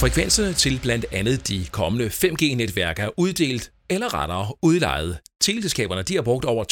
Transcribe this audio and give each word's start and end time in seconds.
Frekvenserne 0.00 0.52
til 0.52 0.80
blandt 0.82 1.06
andet 1.18 1.48
de 1.48 1.58
kommende 1.72 2.06
5G-netværk 2.06 2.96
er 3.06 3.10
uddelt, 3.24 3.64
eller 3.94 4.08
rettere 4.18 4.46
udlejet. 4.68 5.12
Teleselskaberne 5.40 6.02
de 6.02 6.14
har 6.14 6.22
brugt 6.22 6.44
over 6.44 6.64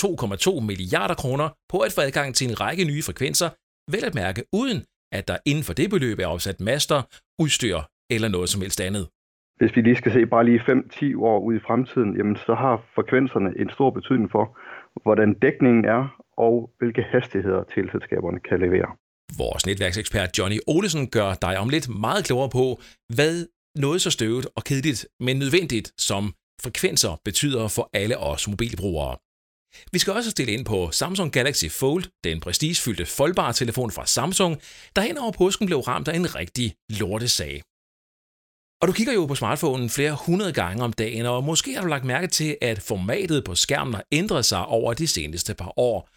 2,2 0.61 0.67
milliarder 0.71 1.15
kroner 1.15 1.49
på 1.73 1.79
at 1.79 1.93
få 1.93 2.01
adgang 2.01 2.35
til 2.35 2.49
en 2.51 2.61
række 2.61 2.85
nye 2.85 3.03
frekvenser, 3.03 3.49
vel 3.95 4.05
at 4.05 4.15
mærke 4.15 4.43
uden, 4.53 4.79
at 5.13 5.29
der 5.29 5.37
inden 5.47 5.65
for 5.65 5.73
det 5.73 5.91
beløb 5.91 6.19
er 6.19 6.27
opsat 6.27 6.61
master, 6.61 7.03
udstyr 7.43 7.79
eller 8.11 8.29
noget 8.29 8.49
som 8.49 8.61
helst 8.61 8.81
andet. 8.81 9.05
Hvis 9.61 9.77
vi 9.77 9.81
lige 9.81 9.97
skal 9.97 10.13
se 10.13 10.27
bare 10.27 10.45
lige 10.45 10.61
5-10 10.61 11.21
år 11.31 11.39
ud 11.41 11.55
i 11.57 11.65
fremtiden, 11.67 12.17
jamen 12.17 12.37
så 12.37 12.55
har 12.55 12.75
frekvenserne 12.95 13.51
en 13.63 13.71
stor 13.71 13.91
betydning 13.91 14.31
for, 14.31 14.45
hvordan 15.03 15.35
dækningen 15.43 15.85
er, 15.85 16.03
og 16.37 16.71
hvilke 16.79 17.03
hastigheder 17.03 17.63
teleselskaberne 17.75 18.41
kan 18.49 18.61
levere. 18.61 18.89
Vores 19.39 19.67
netværksekspert 19.67 20.39
Johnny 20.39 20.59
Olesen 20.67 21.11
gør 21.11 21.35
dig 21.35 21.59
om 21.59 21.69
lidt 21.69 21.89
meget 21.89 22.25
klogere 22.25 22.51
på, 22.51 22.81
hvad 23.17 23.47
noget 23.75 24.01
så 24.03 24.11
støvet 24.11 24.47
og 24.57 24.65
kedeligt, 24.65 25.07
men 25.21 25.39
nødvendigt 25.39 25.93
som 25.99 26.35
frekvenser 26.63 27.21
betyder 27.25 27.69
for 27.69 27.91
alle 27.93 28.19
os 28.19 28.49
mobilbrugere. 28.49 29.17
Vi 29.93 29.99
skal 29.99 30.13
også 30.13 30.31
stille 30.31 30.53
ind 30.53 30.65
på 30.65 30.91
Samsung 30.91 31.33
Galaxy 31.33 31.65
Fold, 31.81 32.05
den 32.25 32.41
prestigefyldte 32.41 33.07
foldbare 33.07 33.53
telefon 33.53 33.91
fra 33.91 34.07
Samsung, 34.07 34.53
der 34.97 35.03
hen 35.03 35.19
over 35.19 35.33
påsken 35.33 35.67
blev 35.67 35.79
ramt 35.79 36.09
af 36.09 36.17
en 36.17 36.35
rigtig 36.35 36.75
lortesag. 37.01 37.63
Og 38.83 38.89
du 38.89 38.93
kigger 38.93 39.13
jo 39.13 39.27
på 39.27 39.35
smartphonen 39.35 39.91
flere 39.91 40.17
hundrede 40.27 40.53
gange 40.53 40.85
om 40.85 40.93
dagen, 40.93 41.27
og 41.27 41.45
måske 41.45 41.75
har 41.75 41.83
du 41.83 41.89
lagt 41.89 42.05
mærke 42.05 42.27
til, 42.27 42.57
at 42.61 42.83
formatet 42.83 43.45
på 43.45 43.55
skærmen 43.55 43.95
har 43.95 44.05
ændret 44.13 44.45
sig 44.45 44.67
over 44.67 44.95
de 44.95 45.07
seneste 45.07 45.55
par 45.55 45.73
år. 45.77 46.09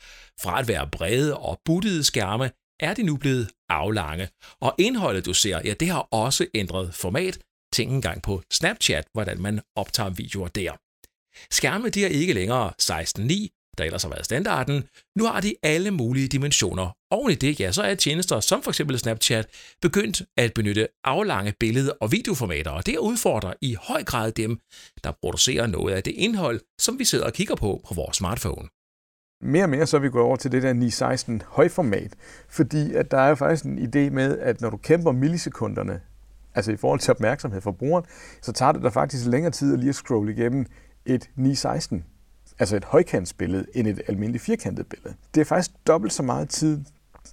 Fra 0.41 0.59
at 0.59 0.67
være 0.67 0.89
brede 0.91 1.37
og 1.37 1.61
buttede 1.65 2.03
skærme, 2.03 2.51
er 2.79 2.93
de 2.93 3.03
nu 3.03 3.17
blevet 3.17 3.51
aflange. 3.69 4.29
Og 4.61 4.75
indholdet, 4.79 5.25
du 5.25 5.33
ser, 5.33 5.61
ja, 5.65 5.73
det 5.73 5.87
har 5.87 6.07
også 6.11 6.45
ændret 6.53 6.95
format. 6.95 7.39
Tænk 7.73 7.91
engang 7.91 8.21
på 8.21 8.41
Snapchat, 8.51 9.05
hvordan 9.13 9.41
man 9.41 9.59
optager 9.75 10.09
videoer 10.09 10.47
der. 10.47 10.71
Skærme 11.51 11.89
de 11.89 12.05
er 12.05 12.09
ikke 12.09 12.33
længere 12.33 12.73
16.9, 12.81 13.64
der 13.77 13.83
ellers 13.83 14.03
har 14.03 14.09
været 14.09 14.25
standarden. 14.25 14.83
Nu 15.17 15.25
har 15.25 15.41
de 15.41 15.55
alle 15.63 15.91
mulige 15.91 16.27
dimensioner. 16.27 16.95
Oven 17.11 17.31
i 17.31 17.35
det, 17.35 17.59
ja, 17.59 17.71
så 17.71 17.81
er 17.83 17.95
tjenester 17.95 18.39
som 18.39 18.63
f.eks. 18.63 18.81
Snapchat 18.95 19.47
begyndt 19.81 20.21
at 20.37 20.53
benytte 20.53 20.87
aflange 21.03 21.53
billede- 21.59 21.93
og 22.01 22.11
videoformater, 22.11 22.71
og 22.71 22.85
det 22.85 22.97
udfordrer 22.97 23.53
i 23.61 23.75
høj 23.81 24.03
grad 24.03 24.31
dem, 24.31 24.59
der 25.03 25.11
producerer 25.21 25.67
noget 25.67 25.93
af 25.93 26.03
det 26.03 26.11
indhold, 26.11 26.59
som 26.79 26.99
vi 26.99 27.05
sidder 27.05 27.25
og 27.25 27.33
kigger 27.33 27.55
på 27.55 27.81
på 27.87 27.93
vores 27.93 28.17
smartphone. 28.17 28.67
Mere 29.41 29.63
og 29.63 29.69
mere 29.69 29.85
så 29.85 29.97
er 29.97 30.01
vi 30.01 30.09
gået 30.09 30.23
over 30.23 30.35
til 30.35 30.51
det 30.51 30.63
der 30.63 30.73
916 30.73 31.41
højformat, 31.45 32.13
fordi 32.49 32.93
at 32.93 33.11
der 33.11 33.17
er 33.17 33.29
jo 33.29 33.35
faktisk 33.35 33.65
en 33.65 33.79
idé 33.79 34.09
med, 34.09 34.39
at 34.39 34.61
når 34.61 34.69
du 34.69 34.77
kæmper 34.77 35.11
millisekunderne, 35.11 36.01
altså 36.55 36.71
i 36.71 36.77
forhold 36.77 36.99
til 36.99 37.11
opmærksomhed 37.11 37.61
for 37.61 37.71
brugeren, 37.71 38.05
så 38.41 38.51
tager 38.51 38.71
det 38.71 38.83
der 38.83 38.89
faktisk 38.89 39.25
længere 39.25 39.51
tid 39.51 39.73
at 39.73 39.79
lige 39.79 39.89
at 39.89 39.95
scrolle 39.95 40.33
igennem 40.33 40.65
et 41.05 41.29
916, 41.35 42.05
altså 42.59 42.75
et 42.75 42.85
højkantsbillede, 42.85 43.65
end 43.75 43.87
et 43.87 44.01
almindeligt 44.07 44.43
firkantet 44.43 44.87
billede. 44.87 45.13
Det 45.35 45.41
er 45.41 45.45
faktisk 45.45 45.71
dobbelt 45.87 46.13
så 46.13 46.23
meget 46.23 46.49
tid, 46.49 46.79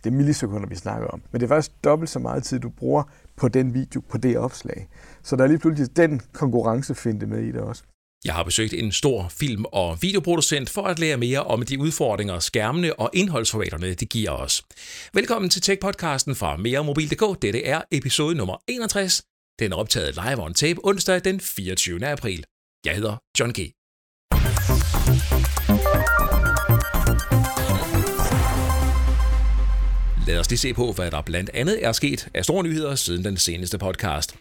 det 0.04 0.10
er 0.10 0.16
millisekunder, 0.16 0.68
vi 0.68 0.74
snakker 0.74 1.08
om, 1.08 1.22
men 1.32 1.40
det 1.40 1.46
er 1.46 1.48
faktisk 1.48 1.84
dobbelt 1.84 2.10
så 2.10 2.18
meget 2.18 2.44
tid, 2.44 2.60
du 2.60 2.68
bruger 2.68 3.02
på 3.36 3.48
den 3.48 3.74
video, 3.74 4.00
på 4.00 4.18
det 4.18 4.38
opslag. 4.38 4.88
Så 5.22 5.36
der 5.36 5.44
er 5.44 5.48
lige 5.48 5.58
pludselig 5.58 5.96
den 5.96 6.20
konkurrencefinde 6.32 7.26
med 7.26 7.42
i 7.42 7.52
det 7.52 7.60
også. 7.60 7.82
Jeg 8.24 8.34
har 8.34 8.42
besøgt 8.42 8.72
en 8.72 8.92
stor 8.92 9.28
film- 9.28 9.64
og 9.72 10.02
videoproducent 10.02 10.70
for 10.70 10.82
at 10.82 10.98
lære 10.98 11.16
mere 11.16 11.42
om 11.44 11.62
de 11.62 11.78
udfordringer, 11.78 12.38
skærmene 12.38 13.00
og 13.00 13.10
indholdsformaterne 13.12 13.94
de 13.94 14.06
giver 14.06 14.30
os. 14.30 14.62
Velkommen 15.14 15.50
til 15.50 15.60
Tech-podcasten 15.60 16.34
fra 16.34 16.56
meremobil.dk. 16.56 17.42
Dette 17.42 17.64
er 17.64 17.82
episode 17.90 18.34
nummer 18.34 18.56
61. 18.68 19.22
Den 19.58 19.72
er 19.72 19.76
optaget 19.76 20.14
live 20.14 20.42
on 20.42 20.54
tape 20.54 20.80
onsdag 20.84 21.24
den 21.24 21.40
24. 21.40 22.06
april. 22.06 22.44
Jeg 22.84 22.94
hedder 22.94 23.16
John 23.40 23.52
G. 23.52 23.81
Lad 30.26 30.38
os 30.38 30.50
lige 30.50 30.58
se 30.58 30.74
på, 30.74 30.92
hvad 30.92 31.10
der 31.10 31.22
blandt 31.22 31.50
andet 31.54 31.84
er 31.84 31.92
sket 31.92 32.28
af 32.34 32.44
store 32.44 32.62
nyheder 32.64 32.94
siden 32.94 33.24
den 33.24 33.36
seneste 33.36 33.78
podcast. 33.78 34.34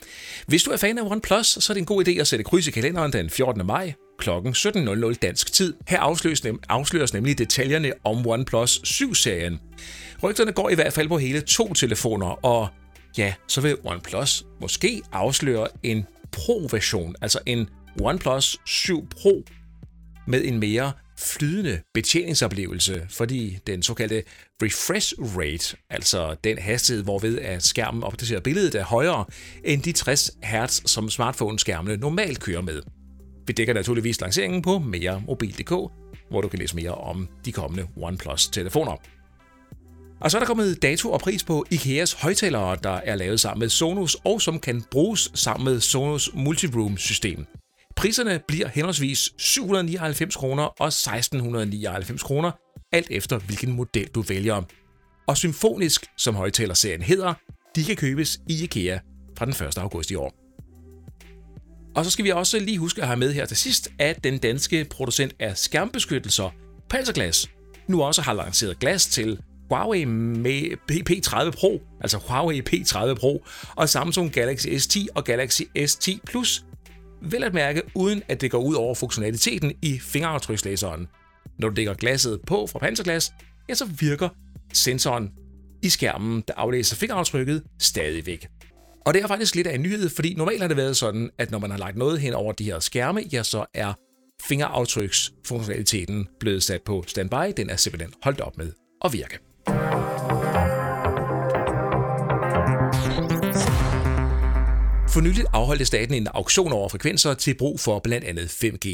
Hvis 0.48 0.64
du 0.64 0.72
er 0.72 0.78
fan 0.78 0.98
af 0.98 1.04
OnePlus, 1.04 1.48
så 1.48 1.74
er 1.74 1.74
det 1.74 1.82
en 1.82 1.86
god 1.86 2.08
idé 2.08 2.20
at 2.20 2.28
sætte 2.28 2.44
kryds 2.44 2.68
i 2.68 2.72
kalenderen 2.72 3.14
den 3.14 3.30
14. 3.30 3.66
maj 3.66 3.94
kl. 4.20 4.30
17.00 4.30 5.14
dansk 5.14 5.54
tid. 5.54 5.74
Her 5.88 6.00
afsløres, 6.00 6.44
nem, 6.44 6.60
afsløres 6.70 7.14
nemlig 7.14 7.38
detaljerne 7.38 7.92
om 8.04 8.28
OnePlus 8.28 8.78
7-serien. 8.86 9.60
Rygterne 10.24 10.52
går 10.52 10.70
i 10.70 10.76
hvert 10.76 10.94
fald 10.94 11.08
på 11.08 11.18
hele 11.18 11.42
to 11.42 11.74
telefoner, 11.74 12.46
og 12.46 12.68
ja, 13.18 13.34
så 13.48 13.62
vil 13.62 13.78
OnePlus 13.84 14.44
måske 14.62 15.02
afsløre 15.12 15.68
en 15.84 16.06
Pro-version, 16.32 17.16
altså 17.22 17.40
en 17.46 17.70
OnePlus 18.02 18.58
7 18.66 19.08
Pro 19.08 19.44
med 20.28 20.46
en 20.46 20.60
mere 20.60 20.92
flydende 21.22 21.82
betjeningsoplevelse, 21.94 23.08
fordi 23.10 23.60
den 23.68 23.84
såkaldte 23.84 24.24
refresh 24.64 25.14
rate, 25.20 25.78
altså 25.90 26.36
den 26.44 26.58
hastighed, 26.58 27.04
hvorved 27.04 27.40
at 27.40 27.64
skærmen 27.64 28.04
opdaterer 28.04 28.40
billedet, 28.40 28.76
er 28.76 28.84
højere 28.84 29.26
end 29.64 29.84
de 29.84 29.92
60 29.92 30.32
Hz, 30.44 30.82
som 30.86 31.10
smartphone-skærmene 31.10 31.98
normalt 31.98 32.40
kører 32.40 32.62
med. 32.62 32.82
Vi 33.48 33.54
dækker 33.54 33.74
naturligvis 33.74 34.22
lanceringen 34.22 34.62
på 34.62 34.80
meremobil.dk, 34.80 35.70
hvor 36.30 36.42
du 36.42 36.48
kan 36.48 36.60
læse 36.60 36.76
mere 36.76 36.96
om 36.96 37.30
de 37.46 37.52
kommende 37.52 37.88
OnePlus-telefoner. 37.98 38.98
Og 40.22 40.32
så 40.32 40.38
er 40.38 40.40
der 40.40 40.48
kommet 40.48 40.82
dato 40.82 41.12
og 41.12 41.20
pris 41.20 41.44
på 41.44 41.66
IKEAs 41.72 42.14
højtalere, 42.14 42.78
der 42.84 42.90
er 42.90 43.16
lavet 43.16 43.40
sammen 43.40 43.60
med 43.60 43.70
Sonos, 43.70 44.18
og 44.24 44.42
som 44.42 44.60
kan 44.60 44.84
bruges 44.92 45.32
sammen 45.34 45.66
med 45.74 45.80
Sonos 45.80 46.30
Multiroom-system. 46.34 47.46
Priserne 48.02 48.40
bliver 48.48 48.68
henholdsvis 48.68 49.30
799 49.38 50.36
kroner 50.36 50.64
og 50.64 50.88
1699 50.88 52.24
kroner, 52.24 52.52
alt 52.92 53.08
efter 53.12 53.40
hvilken 53.40 53.72
model 53.72 54.08
du 54.08 54.22
vælger. 54.22 54.62
Og 55.28 55.38
Symfonisk, 55.38 56.06
som 56.18 56.36
højtalerserien 56.36 57.02
hedder, 57.02 57.34
de 57.76 57.84
kan 57.84 57.96
købes 57.96 58.40
i 58.50 58.64
IKEA 58.64 59.00
fra 59.38 59.46
den 59.46 59.68
1. 59.68 59.78
august 59.78 60.12
i 60.12 60.16
år. 60.16 60.34
Og 61.96 62.06
så 62.06 62.12
skal 62.12 62.26
vi 62.26 62.30
også 62.30 62.60
lige 62.60 62.78
huske 62.78 63.02
at 63.02 63.08
have 63.08 63.20
med 63.20 63.34
her 63.34 63.46
til 63.46 63.58
sidst, 63.58 63.92
at 64.00 64.24
den 64.24 64.38
danske 64.38 64.86
producent 64.90 65.34
af 65.40 65.58
skærmbeskyttelser, 65.58 66.50
Panzerglas, 66.90 67.50
nu 67.88 68.02
også 68.02 68.22
har 68.22 68.34
lanceret 68.34 68.80
glas 68.80 69.08
til 69.08 69.40
Huawei 69.70 70.06
med 70.06 70.62
P30 70.92 71.52
Pro, 71.52 71.82
altså 72.02 72.18
Huawei 72.18 72.62
P30 72.70 73.14
Pro, 73.14 73.46
og 73.76 73.90
Samsung 73.90 74.32
Galaxy 74.32 74.68
S10 74.68 75.06
og 75.16 75.24
Galaxy 75.24 75.62
S10 75.78 76.18
Plus, 76.28 76.66
vel 77.22 77.44
at 77.44 77.54
mærke 77.54 77.82
uden 77.96 78.24
at 78.28 78.42
det 78.42 78.52
går 78.52 78.60
ud 78.60 78.76
over 78.76 78.96
funktionaliteten 78.96 79.74
i 79.82 80.00
fingeraftrykslæseren. 80.00 81.08
Når 81.60 81.70
du 81.70 81.76
dækker 81.76 81.94
glasset 81.94 82.40
på 82.48 82.68
fra 82.68 82.80
panserglas, 82.80 83.34
ja, 83.70 83.74
så 83.74 83.86
virker 83.86 84.30
sensoren 84.74 85.30
i 85.84 85.90
skærmen, 85.90 86.44
der 86.48 86.54
aflæser 86.58 86.96
fingeraftrykket, 86.96 87.64
stadigvæk. 87.80 88.48
Og 89.06 89.14
det 89.14 89.24
er 89.24 89.28
faktisk 89.28 89.56
lidt 89.56 89.68
af 89.68 89.76
en 89.76 89.82
nyhed, 89.82 90.10
fordi 90.10 90.34
normalt 90.34 90.62
har 90.62 90.68
det 90.68 90.78
været 90.78 90.98
sådan, 90.98 91.30
at 91.38 91.52
når 91.52 91.60
man 91.60 91.72
har 91.72 91.78
lagt 91.78 91.98
noget 91.98 92.20
hen 92.20 92.34
over 92.34 92.52
de 92.52 92.64
her 92.64 92.80
skærme, 92.80 93.22
ja, 93.32 93.44
så 93.44 93.66
er 93.74 93.94
fingeraftryksfunktionaliteten 94.44 96.28
blevet 96.40 96.64
sat 96.64 96.82
på 96.82 97.04
standby. 97.08 97.54
Den 97.58 97.70
er 97.70 97.76
simpelthen 97.76 98.14
holdt 98.24 98.42
op 98.42 98.58
med 98.58 98.72
at 99.06 99.14
virke. 99.14 99.51
For 105.14 105.22
nyligt 105.22 105.48
afholdte 105.54 105.86
staten 105.86 106.16
en 106.16 106.28
auktion 106.28 106.72
over 106.72 106.90
frekvenser 106.90 107.34
til 107.34 107.56
brug 107.58 107.80
for 107.80 108.00
blandt 108.00 108.28
andet 108.28 108.48
5G. 108.48 108.88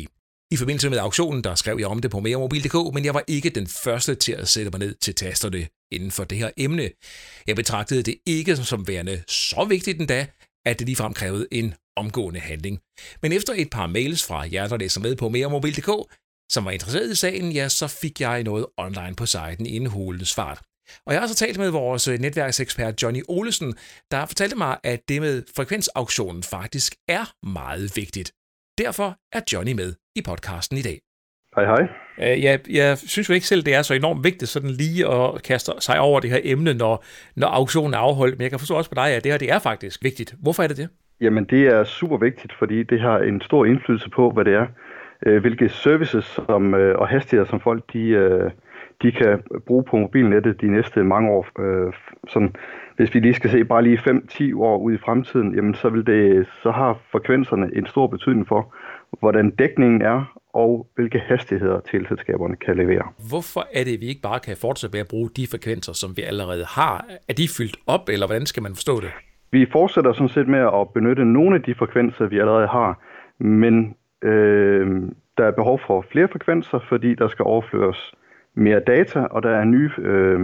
I 0.52 0.58
forbindelse 0.58 0.90
med 0.90 0.98
auktionen, 0.98 1.44
der 1.44 1.56
skrev 1.56 1.78
jeg 1.80 1.88
om 1.88 2.00
det 2.00 2.12
på 2.12 2.20
meremobil.dk, 2.20 2.94
men 2.94 3.06
jeg 3.06 3.14
var 3.14 3.24
ikke 3.28 3.50
den 3.50 3.68
første 3.68 4.16
til 4.16 4.32
at 4.32 4.48
sætte 4.48 4.72
mig 4.72 4.80
ned 4.80 4.96
til 4.96 5.16
tasterne 5.16 5.68
inden 5.92 6.12
for 6.12 6.24
det 6.24 6.38
her 6.38 6.50
emne. 6.58 6.90
Jeg 7.48 7.56
betragtede 7.56 8.04
det 8.04 8.16
ikke 8.26 8.56
som 8.56 8.88
værende 8.88 9.24
så 9.28 9.66
vigtigt 9.70 10.00
endda, 10.00 10.28
at 10.66 10.80
det 10.80 10.88
ligefrem 10.88 11.14
krævede 11.14 11.48
en 11.52 11.74
omgående 11.96 12.40
handling. 12.40 12.80
Men 13.22 13.32
efter 13.32 13.54
et 13.58 13.70
par 13.70 13.88
mails 13.88 14.24
fra 14.24 14.46
jer, 14.52 14.68
der 14.68 14.78
læser 14.78 15.02
med 15.02 15.16
på 15.16 15.30
meremobil.dk, 15.30 16.14
som 16.52 16.66
var 16.66 16.72
interesseret 16.72 17.12
i 17.12 17.16
sagen, 17.16 17.52
ja, 17.52 17.70
så 17.70 17.88
fik 17.88 18.22
jeg 18.22 18.44
noget 18.44 18.66
online 18.78 19.16
på 19.18 19.26
siden 19.26 19.66
inden 19.66 19.90
hulens 19.90 20.34
fart. 20.34 20.67
Og 21.06 21.14
jeg 21.14 21.22
har 21.22 21.28
så 21.28 21.36
talt 21.36 21.58
med 21.58 21.70
vores 21.70 22.08
øh, 22.08 22.20
netværksekspert 22.20 23.04
Johnny 23.04 23.22
Olesen, 23.30 23.74
der 24.12 24.26
fortalte 24.26 24.58
mig, 24.58 24.78
at 24.84 25.00
det 25.10 25.22
med 25.22 25.44
frekvensauktionen 25.56 26.44
faktisk 26.44 26.94
er 27.08 27.26
meget 27.48 27.92
vigtigt. 27.96 28.32
Derfor 28.78 29.16
er 29.34 29.42
Johnny 29.54 29.74
med 29.74 29.94
i 30.16 30.22
podcasten 30.22 30.78
i 30.78 30.82
dag. 30.82 31.00
Hej 31.56 31.66
hej. 31.66 31.84
Uh, 32.18 32.44
jeg, 32.44 32.60
jeg 32.70 32.98
synes 32.98 33.30
jo 33.30 33.34
ikke 33.34 33.48
selv, 33.48 33.64
det 33.64 33.74
er 33.76 33.82
så 33.82 33.94
enormt 33.94 34.24
vigtigt 34.24 34.50
sådan 34.50 34.70
lige 34.70 35.08
at 35.08 35.44
kaste 35.44 35.72
sig 35.80 36.00
over 36.00 36.20
det 36.20 36.30
her 36.30 36.40
emne, 36.44 36.74
når, 36.74 37.06
når 37.36 37.48
auktionen 37.48 37.94
er 37.94 37.98
afholdt. 37.98 38.38
Men 38.38 38.42
jeg 38.42 38.50
kan 38.50 38.60
forstå 38.60 38.76
også 38.76 38.90
på 38.90 38.96
dig, 38.96 39.10
at 39.10 39.24
det 39.24 39.32
her 39.32 39.40
det 39.40 39.52
er 39.52 39.60
faktisk 39.60 40.04
vigtigt. 40.04 40.36
Hvorfor 40.42 40.64
er 40.64 40.68
det 40.68 40.78
det? 40.78 40.90
Jamen 41.22 41.44
det 41.44 41.68
er 41.68 41.84
super 41.84 42.18
vigtigt, 42.18 42.54
fordi 42.60 42.84
det 42.84 43.02
har 43.02 43.18
en 43.20 43.42
stor 43.42 43.66
indflydelse 43.66 44.10
på, 44.10 44.32
hvad 44.32 44.46
det 44.46 44.54
er, 44.54 44.68
øh, 45.26 45.42
hvilke 45.42 45.70
services 45.70 46.26
som, 46.26 46.74
og 46.74 47.08
hastigheder, 47.08 47.50
som 47.50 47.60
folk 47.60 47.94
de, 47.94 48.02
de 49.02 49.12
kan 49.12 49.44
bruge 49.68 49.84
på 49.84 49.98
mobilnettet 49.98 50.62
de 50.62 50.68
næste 50.68 51.04
mange 51.04 51.32
år. 51.32 51.48
Øh, 51.60 51.94
sådan, 52.28 52.56
hvis 52.96 53.14
vi 53.14 53.20
lige 53.20 53.34
skal 53.34 53.50
se 53.50 53.66
bare 53.66 53.84
lige 53.84 53.98
5-10 53.98 54.58
år 54.58 54.78
ud 54.78 54.94
i 54.94 54.98
fremtiden, 54.98 55.56
jamen 55.56 55.76
så, 55.76 55.90
vil 55.90 56.06
det, 56.06 56.48
så 56.64 56.72
har 56.72 57.00
frekvenserne 57.12 57.70
en 57.76 57.86
stor 57.86 58.08
betydning 58.08 58.48
for, 58.48 58.74
hvordan 59.20 59.50
dækningen 59.50 60.02
er, 60.02 60.38
og 60.54 60.88
hvilke 60.96 61.20
hastigheder 61.20 61.80
teleselskaberne 61.80 62.56
kan 62.56 62.78
levere. 62.78 63.04
Hvorfor 63.30 63.68
er 63.74 63.84
det, 63.84 63.94
at 63.94 64.02
vi 64.02 64.06
ikke 64.06 64.22
bare 64.22 64.40
kan 64.40 64.58
fortsætte 64.58 64.94
med 64.96 65.02
at 65.02 65.08
bruge 65.08 65.30
de 65.30 65.48
frekvenser, 65.52 65.94
som 65.94 66.18
vi 66.18 66.22
allerede 66.22 66.66
har? 66.66 67.06
Er 67.30 67.34
de 67.34 67.48
fyldt 67.58 67.78
op, 67.88 68.10
eller 68.10 68.28
hvordan 68.28 68.46
skal 68.46 68.64
man 68.64 68.74
forstå 68.76 69.00
det? 69.00 69.12
Vi 69.52 69.66
fortsætter 69.72 70.14
sådan 70.14 70.30
set 70.30 70.48
med 70.48 70.60
at 70.60 70.90
benytte 70.94 71.26
nogle 71.26 71.56
af 71.56 71.62
de 71.64 71.76
frekvenser, 71.76 72.26
vi 72.26 72.40
allerede 72.40 72.68
har, 72.68 73.02
men 73.44 73.96
øh, 74.22 74.88
der 75.38 75.46
er 75.46 75.52
behov 75.52 75.80
for 75.88 76.06
flere 76.12 76.28
frekvenser, 76.28 76.80
fordi 76.90 77.16
der 77.16 77.28
skal 77.28 77.44
overføres 77.44 78.12
mere 78.58 78.80
data, 78.80 79.20
og 79.20 79.44
der 79.44 79.50
er 79.50 79.64
nye 79.64 79.92
øh, 79.98 80.40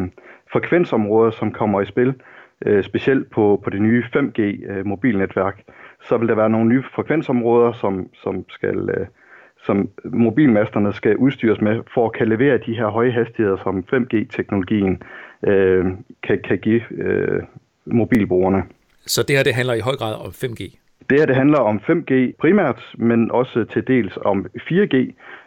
frekvensområder, 0.51 1.31
som 1.31 1.51
kommer 1.51 1.81
i 1.81 1.86
spil, 1.86 2.13
øh, 2.65 2.83
specielt 2.83 3.31
på, 3.31 3.62
på 3.63 3.69
det 3.69 3.81
nye 3.81 4.04
5G-mobilnetværk. 4.15 5.56
Øh, 5.68 5.74
så 6.07 6.18
vil 6.18 6.27
der 6.27 6.36
være 6.36 6.50
nogle 6.50 6.69
nye 6.69 6.83
frekvensområder, 6.95 7.74
som, 7.74 8.10
som 8.24 8.45
skal... 8.50 8.89
Øh, 8.89 9.07
som 9.65 9.89
mobilmasterne 10.04 10.94
skal 10.94 11.18
udstyres 11.18 11.62
med, 11.62 11.81
for 11.94 12.06
at 12.06 12.13
kan 12.13 12.30
levere 12.30 12.57
de 12.57 12.75
her 12.75 12.88
høje 12.88 13.12
hastigheder, 13.12 13.57
som 13.57 13.86
5G-teknologien 13.94 15.04
øh, 15.48 15.86
kan, 16.24 16.39
kan 16.48 16.57
give 16.57 16.81
øh, 16.92 17.44
mobilbrugerne. 17.86 18.63
Så 19.06 19.24
det 19.27 19.36
her 19.36 19.44
det 19.44 19.54
handler 19.54 19.74
i 19.74 19.80
høj 19.80 19.95
grad 19.95 20.15
om 20.15 20.31
5G? 20.31 20.83
Det 21.10 21.20
her 21.20 21.26
det 21.26 21.36
handler 21.36 21.60
om 21.60 21.78
5G 21.78 22.14
primært, 22.42 22.82
men 22.98 23.32
også 23.32 23.66
til 23.74 23.88
dels 23.88 24.18
om 24.26 24.46
4G. 24.70 24.96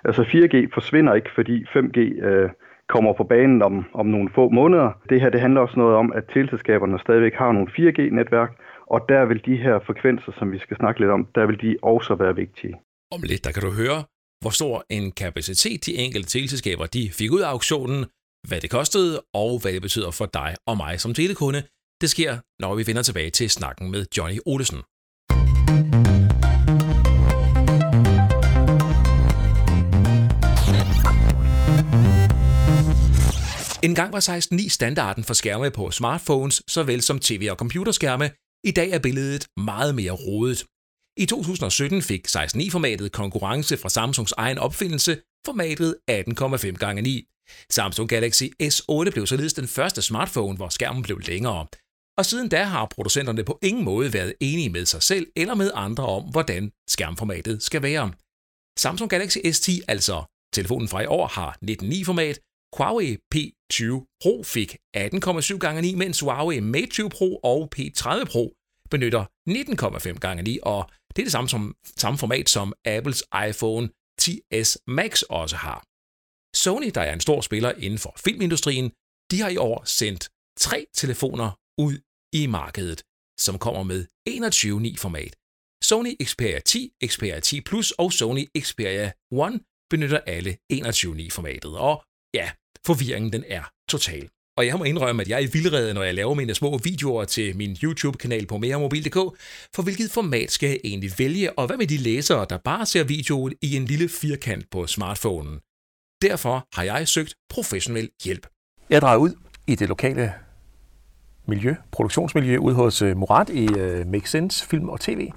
Altså 0.04 0.22
4G 0.22 0.56
forsvinder 0.74 1.14
ikke, 1.14 1.30
fordi 1.34 1.64
5G 1.74 1.98
øh, 2.28 2.50
kommer 2.88 3.12
på 3.12 3.24
banen 3.24 3.62
om, 3.62 3.84
om 3.94 4.06
nogle 4.06 4.28
få 4.34 4.48
måneder. 4.48 4.90
Det 5.10 5.20
her 5.20 5.30
det 5.30 5.40
handler 5.40 5.60
også 5.60 5.74
noget 5.76 5.96
om, 5.96 6.12
at 6.12 6.24
teleselskaberne 6.34 6.98
stadigvæk 6.98 7.34
har 7.34 7.52
nogle 7.52 7.68
4G-netværk, 7.76 8.50
og 8.86 9.00
der 9.08 9.24
vil 9.24 9.40
de 9.46 9.56
her 9.56 9.78
frekvenser, 9.86 10.32
som 10.38 10.52
vi 10.52 10.58
skal 10.58 10.76
snakke 10.76 11.00
lidt 11.00 11.10
om, 11.10 11.26
der 11.34 11.46
vil 11.46 11.60
de 11.60 11.76
også 11.82 12.14
være 12.14 12.34
vigtige. 12.36 12.74
Om 13.14 13.20
lidt, 13.22 13.44
der 13.44 13.52
kan 13.52 13.62
du 13.62 13.70
høre, 13.82 13.98
hvor 14.42 14.50
stor 14.50 14.84
en 14.90 15.12
kapacitet 15.12 15.86
de 15.86 15.92
enkelte 16.04 16.28
teleselskaber 16.28 16.86
de 16.86 17.10
fik 17.18 17.30
ud 17.32 17.40
af 17.40 17.50
auktionen, 17.56 18.00
hvad 18.48 18.60
det 18.60 18.70
kostede, 18.70 19.12
og 19.42 19.50
hvad 19.62 19.72
det 19.72 19.82
betyder 19.82 20.10
for 20.10 20.26
dig 20.26 20.50
og 20.66 20.76
mig 20.76 21.00
som 21.00 21.14
telekunde. 21.14 21.62
Det 22.02 22.10
sker, 22.14 22.32
når 22.62 22.74
vi 22.78 22.82
vender 22.86 23.02
tilbage 23.02 23.30
til 23.30 23.50
snakken 23.50 23.90
med 23.90 24.02
Johnny 24.16 24.38
Olesen. 24.46 24.80
En 33.86 33.94
gang 33.94 34.12
var 34.12 34.20
16.9 34.20 34.68
standarden 34.68 35.24
for 35.24 35.34
skærme 35.34 35.70
på 35.70 35.90
smartphones, 35.90 36.62
såvel 36.68 37.02
som 37.02 37.18
tv- 37.18 37.48
og 37.50 37.56
computerskærme. 37.56 38.30
I 38.64 38.70
dag 38.70 38.90
er 38.90 38.98
billedet 38.98 39.46
meget 39.56 39.94
mere 39.94 40.10
rodet. 40.10 40.64
I 41.16 41.26
2017 41.26 42.02
fik 42.02 42.26
16.9-formatet 42.28 43.12
konkurrence 43.12 43.76
fra 43.76 43.88
Samsungs 43.88 44.32
egen 44.32 44.58
opfindelse, 44.58 45.12
formatet 45.46 45.96
18,5 46.10 46.72
gange 46.72 47.02
9. 47.02 47.24
Samsung 47.70 48.08
Galaxy 48.08 48.44
S8 48.62 49.10
blev 49.10 49.26
således 49.26 49.54
den 49.54 49.68
første 49.68 50.02
smartphone, 50.02 50.56
hvor 50.56 50.68
skærmen 50.68 51.02
blev 51.02 51.18
længere. 51.18 51.66
Og 52.18 52.26
siden 52.26 52.48
da 52.48 52.62
har 52.64 52.86
producenterne 52.94 53.44
på 53.44 53.58
ingen 53.62 53.84
måde 53.84 54.12
været 54.12 54.34
enige 54.40 54.70
med 54.70 54.86
sig 54.86 55.02
selv 55.02 55.26
eller 55.36 55.54
med 55.54 55.70
andre 55.74 56.06
om, 56.06 56.22
hvordan 56.22 56.72
skærmformatet 56.88 57.62
skal 57.62 57.82
være. 57.82 58.12
Samsung 58.78 59.10
Galaxy 59.10 59.38
S10, 59.38 59.80
altså 59.88 60.24
telefonen 60.54 60.88
fra 60.88 61.02
i 61.02 61.06
år, 61.06 61.26
har 61.26 61.58
19.9-format, 61.70 62.38
Huawei 62.76 63.16
P20 63.34 64.18
Pro 64.22 64.42
fik 64.42 64.76
18,7 64.96 65.58
x 65.58 65.82
9, 65.82 65.94
mens 65.94 66.20
Huawei 66.20 66.60
Mate 66.60 66.86
20 66.86 67.08
Pro 67.10 67.36
og 67.42 67.68
P30 67.76 68.24
Pro 68.24 68.54
benytter 68.90 69.24
19,5 69.48 70.12
x 70.12 70.44
9, 70.44 70.58
og 70.62 70.90
det 71.16 71.22
er 71.22 71.26
det 71.26 71.32
samme, 71.32 71.48
som, 71.48 71.76
samme 71.96 72.18
format, 72.18 72.48
som 72.48 72.72
Apples 72.84 73.22
iPhone 73.48 73.88
10s 74.22 74.76
Max 74.86 75.22
også 75.22 75.56
har. 75.56 75.84
Sony, 76.56 76.90
der 76.94 77.00
er 77.00 77.12
en 77.12 77.20
stor 77.20 77.40
spiller 77.40 77.72
inden 77.72 77.98
for 77.98 78.14
filmindustrien, 78.24 78.90
de 79.30 79.40
har 79.40 79.48
i 79.48 79.56
år 79.56 79.84
sendt 79.84 80.28
tre 80.58 80.86
telefoner 80.94 81.58
ud 81.78 81.94
i 82.32 82.46
markedet, 82.46 83.02
som 83.38 83.58
kommer 83.58 83.82
med 83.82 84.06
21.9 84.28 84.96
format. 84.98 85.36
Sony 85.84 86.12
Xperia 86.24 86.60
10, 86.60 86.92
Xperia 87.06 87.40
10 87.40 87.60
Plus 87.60 87.90
og 87.90 88.12
Sony 88.12 88.44
Xperia 88.60 89.12
One 89.30 89.60
benytter 89.90 90.20
alle 90.26 90.56
21.9 90.72 91.30
formatet, 91.30 91.78
og 91.78 92.04
ja, 92.34 92.50
forvirringen 92.86 93.32
den 93.32 93.44
er 93.48 93.62
total. 93.88 94.28
Og 94.56 94.66
jeg 94.66 94.78
må 94.78 94.84
indrømme, 94.84 95.22
at 95.22 95.28
jeg 95.28 95.36
er 95.36 95.40
i 95.40 95.50
vildrede, 95.52 95.94
når 95.94 96.02
jeg 96.02 96.14
laver 96.14 96.34
mine 96.34 96.54
små 96.54 96.78
videoer 96.78 97.24
til 97.24 97.56
min 97.56 97.76
YouTube-kanal 97.82 98.46
på 98.46 98.58
meremobil.dk, 98.58 99.14
for 99.74 99.82
hvilket 99.82 100.10
format 100.10 100.50
skal 100.50 100.68
jeg 100.68 100.78
egentlig 100.84 101.10
vælge, 101.18 101.58
og 101.58 101.66
hvad 101.66 101.76
med 101.76 101.86
de 101.86 101.96
læsere, 101.96 102.46
der 102.50 102.58
bare 102.58 102.86
ser 102.86 103.04
videoen 103.04 103.52
i 103.62 103.76
en 103.76 103.84
lille 103.84 104.08
firkant 104.08 104.70
på 104.70 104.86
smartphonen? 104.86 105.60
Derfor 106.22 106.66
har 106.74 106.82
jeg 106.82 107.08
søgt 107.08 107.34
professionel 107.50 108.10
hjælp. 108.24 108.46
Jeg 108.90 109.00
drager 109.00 109.18
ud 109.18 109.32
i 109.66 109.74
det 109.74 109.88
lokale 109.88 110.32
miljø, 111.46 111.74
produktionsmiljø, 111.92 112.58
ude 112.58 112.74
hos 112.74 113.02
uh, 113.02 113.16
Murat 113.16 113.48
i 113.48 113.68
uh, 113.68 114.06
Make 114.06 114.30
Sense 114.30 114.66
Film 114.66 114.88
og 114.88 115.00
TV. 115.00 115.30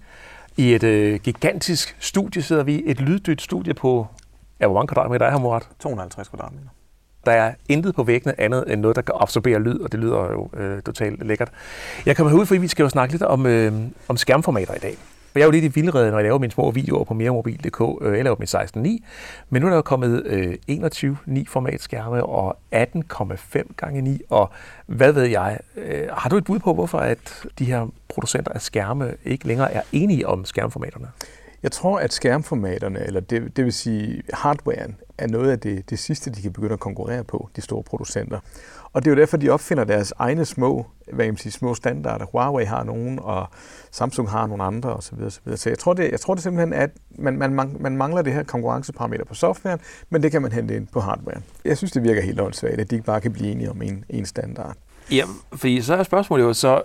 I 0.57 0.73
et 0.75 0.83
uh, 0.83 1.21
gigantisk 1.21 1.95
studie 1.99 2.41
sidder 2.41 2.63
vi, 2.63 2.83
et 2.85 2.99
lyddyt 3.01 3.41
studie 3.41 3.73
på, 3.73 4.07
ja, 4.59 4.67
hvor 4.67 4.75
mange 4.75 4.87
kvadratmeter 4.87 5.25
er 5.25 5.31
her, 5.31 5.39
Murat? 5.39 5.67
250 5.79 6.27
kvadratmeter. 6.27 6.69
Der 7.29 7.35
er 7.35 7.53
intet 7.69 7.95
på 7.95 8.03
væggene 8.03 8.41
andet 8.41 8.73
end 8.73 8.81
noget, 8.81 8.95
der 8.95 9.01
kan 9.01 9.15
absorbere 9.19 9.59
lyd, 9.59 9.79
og 9.79 9.91
det 9.91 9.99
lyder 9.99 10.31
jo 10.31 10.49
øh, 10.57 10.81
totalt 10.81 11.27
lækkert. 11.27 11.49
Jeg 12.05 12.15
kommer 12.15 12.31
herud, 12.31 12.45
fordi 12.45 12.59
vi 12.59 12.67
skal 12.67 12.83
jo 12.83 12.89
snakke 12.89 13.13
lidt 13.13 13.23
om, 13.23 13.45
øh, 13.45 13.73
om 14.07 14.17
skærmformater 14.17 14.73
i 14.73 14.79
dag. 14.79 14.97
For 15.31 15.39
jeg 15.39 15.41
er 15.41 15.45
jo 15.45 15.51
lidt 15.51 15.63
i 15.63 15.67
vildrede, 15.67 16.11
når 16.11 16.17
jeg 16.17 16.23
laver 16.23 16.39
mine 16.39 16.51
små 16.51 16.71
videoer 16.71 17.03
på 17.03 17.13
meremobil.dk. 17.13 17.81
Øh, 18.01 18.15
jeg 18.15 18.23
laver 18.23 18.35
min 18.39 18.47
16.9, 18.47 19.05
men 19.49 19.61
nu 19.61 19.67
er 19.67 19.69
der 19.69 19.75
jo 19.75 19.81
kommet 19.81 20.23
øh, 20.25 20.55
21.9 20.69 21.43
format 21.47 21.81
skærme 21.81 22.25
og 22.25 22.57
18,5 22.75 23.63
gange 23.77 24.01
9 24.01 24.21
og 24.29 24.51
hvad 24.85 25.11
ved 25.11 25.23
jeg. 25.23 25.59
Øh, 25.77 26.07
har 26.11 26.29
du 26.29 26.37
et 26.37 26.43
bud 26.43 26.59
på, 26.59 26.73
hvorfor 26.73 26.97
at 26.97 27.43
de 27.59 27.65
her 27.65 27.87
producenter 28.07 28.51
af 28.51 28.61
skærme 28.61 29.13
ikke 29.25 29.47
længere 29.47 29.73
er 29.73 29.81
enige 29.91 30.27
om 30.27 30.45
skærmformaterne? 30.45 31.07
Jeg 31.63 31.71
tror, 31.71 31.99
at 31.99 32.13
skærmformaterne, 32.13 33.05
eller 33.05 33.19
det, 33.19 33.57
det 33.57 33.65
vil 33.65 33.73
sige 33.73 34.21
hardwaren, 34.33 34.95
er 35.17 35.27
noget 35.27 35.51
af 35.51 35.59
det, 35.59 35.89
det 35.89 35.99
sidste, 35.99 36.29
de 36.29 36.41
kan 36.41 36.53
begynde 36.53 36.73
at 36.73 36.79
konkurrere 36.79 37.23
på, 37.23 37.49
de 37.55 37.61
store 37.61 37.83
producenter. 37.83 38.39
Og 38.93 39.03
det 39.03 39.11
er 39.11 39.15
jo 39.15 39.19
derfor, 39.19 39.37
de 39.37 39.49
opfinder 39.49 39.83
deres 39.83 40.13
egne 40.17 40.45
små, 40.45 40.85
hvad 41.13 41.25
jeg 41.25 41.37
sige, 41.37 41.51
små 41.51 41.75
standarder. 41.75 42.25
Huawei 42.25 42.65
har 42.65 42.83
nogen, 42.83 43.19
og 43.19 43.47
Samsung 43.91 44.29
har 44.29 44.47
nogle 44.47 44.63
andre 44.63 44.95
osv. 44.95 45.29
Så, 45.29 45.39
så 45.55 45.69
jeg 45.69 45.79
tror, 45.79 45.93
det, 45.93 46.11
jeg 46.11 46.19
tror 46.19 46.33
det 46.33 46.43
simpelthen, 46.43 46.73
at 46.73 46.89
man, 47.17 47.37
man, 47.37 47.77
man 47.79 47.97
mangler 47.97 48.21
det 48.21 48.33
her 48.33 48.43
konkurrenceparameter 48.43 49.25
på 49.25 49.33
softwaren, 49.33 49.79
men 50.09 50.23
det 50.23 50.31
kan 50.31 50.41
man 50.41 50.51
hente 50.51 50.75
ind 50.75 50.87
på 50.87 50.99
hardwaren. 50.99 51.43
Jeg 51.65 51.77
synes, 51.77 51.91
det 51.91 52.03
virker 52.03 52.21
helt 52.21 52.39
åndssvagt, 52.39 52.79
at 52.79 52.89
de 52.89 52.95
ikke 52.95 53.05
bare 53.05 53.21
kan 53.21 53.33
blive 53.33 53.51
enige 53.51 53.69
om 53.69 53.81
en, 53.81 54.05
en 54.09 54.25
standard. 54.25 54.75
Ja, 55.11 55.25
fordi 55.53 55.81
så 55.81 55.95
er 55.95 56.03
spørgsmålet 56.03 56.43
jo 56.43 56.53
så, 56.53 56.81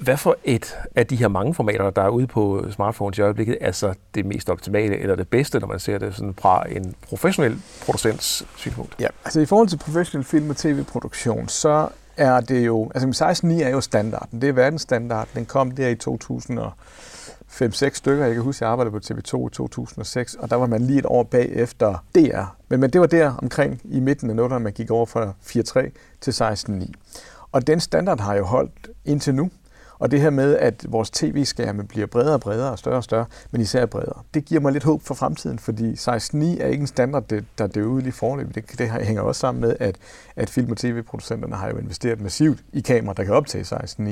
hvad 0.00 0.16
for 0.16 0.36
et 0.44 0.76
af 0.96 1.06
de 1.06 1.16
her 1.16 1.28
mange 1.28 1.54
formater, 1.54 1.90
der 1.90 2.02
er 2.02 2.08
ude 2.08 2.26
på 2.26 2.66
smartphones 2.70 3.18
i 3.18 3.20
øjeblikket, 3.20 3.58
er 3.60 3.72
så 3.72 3.94
det 4.14 4.26
mest 4.26 4.50
optimale 4.50 4.98
eller 4.98 5.16
det 5.16 5.28
bedste, 5.28 5.60
når 5.60 5.66
man 5.66 5.78
ser 5.78 5.98
det 5.98 6.14
sådan 6.14 6.34
fra 6.38 6.64
en 6.68 6.94
professionel 7.02 7.62
producents 7.84 8.46
synspunkt? 8.56 8.96
Ja, 9.00 9.06
altså 9.24 9.40
i 9.40 9.46
forhold 9.46 9.68
til 9.68 9.76
professionel 9.78 10.26
film- 10.26 10.50
og 10.50 10.56
tv-produktion, 10.56 11.48
så 11.48 11.88
er 12.16 12.40
det 12.40 12.66
jo, 12.66 12.90
altså 12.94 13.24
16.9 13.44 13.62
er 13.62 13.68
jo 13.68 13.80
standarden, 13.80 14.42
det 14.42 14.48
er 14.48 14.52
verdensstandarden, 14.52 15.30
den 15.34 15.46
kom 15.46 15.70
der 15.70 15.88
i 15.88 15.96
2005-6 17.54 17.94
stykker, 17.94 18.24
jeg 18.24 18.34
kan 18.34 18.42
huske, 18.42 18.64
jeg 18.64 18.72
arbejdede 18.72 18.92
på 18.92 19.00
TV2 19.04 19.46
i 19.46 19.50
2006, 19.50 20.34
og 20.34 20.50
der 20.50 20.56
var 20.56 20.66
man 20.66 20.82
lige 20.82 20.98
et 20.98 21.06
år 21.06 21.22
bagefter 21.22 22.04
DR. 22.14 22.56
Men, 22.68 22.80
men 22.80 22.90
det 22.90 23.00
var 23.00 23.06
der 23.06 23.34
omkring 23.42 23.80
i 23.84 24.00
midten 24.00 24.30
af 24.30 24.36
noget, 24.36 24.62
man 24.62 24.72
gik 24.72 24.90
over 24.90 25.06
fra 25.06 25.32
4.3 25.42 25.90
til 26.20 26.30
16.9. 26.30 26.92
Og 27.52 27.66
den 27.66 27.80
standard 27.80 28.20
har 28.20 28.34
jo 28.34 28.44
holdt 28.44 28.88
indtil 29.04 29.34
nu. 29.34 29.50
Og 30.00 30.10
det 30.10 30.20
her 30.20 30.30
med, 30.30 30.56
at 30.56 30.86
vores 30.88 31.10
tv-skærme 31.10 31.84
bliver 31.84 32.06
bredere 32.06 32.34
og 32.34 32.40
bredere 32.40 32.70
og 32.70 32.78
større 32.78 32.96
og 32.96 33.04
større, 33.04 33.26
men 33.50 33.60
især 33.60 33.86
bredere, 33.86 34.22
det 34.34 34.44
giver 34.44 34.60
mig 34.60 34.72
lidt 34.72 34.84
håb 34.84 35.02
for 35.02 35.14
fremtiden, 35.14 35.58
fordi 35.58 35.92
16.9 35.92 36.62
er 36.62 36.66
ikke 36.66 36.80
en 36.80 36.86
standard, 36.86 37.32
der 37.58 37.66
dør 37.66 37.84
ud 37.84 38.02
lige 38.02 38.12
forløb. 38.12 38.54
Det, 38.54 38.78
det 38.78 38.90
hænger 38.90 39.22
også 39.22 39.38
sammen 39.38 39.60
med, 39.60 39.76
at, 39.80 39.96
at 40.36 40.50
film- 40.50 40.70
og 40.70 40.76
tv-producenterne 40.76 41.56
har 41.56 41.68
jo 41.68 41.76
investeret 41.76 42.20
massivt 42.20 42.64
i 42.72 42.80
kameraer, 42.80 43.14
der 43.14 43.24
kan 43.24 43.34
optage 43.34 43.64
16.9. 43.64 44.02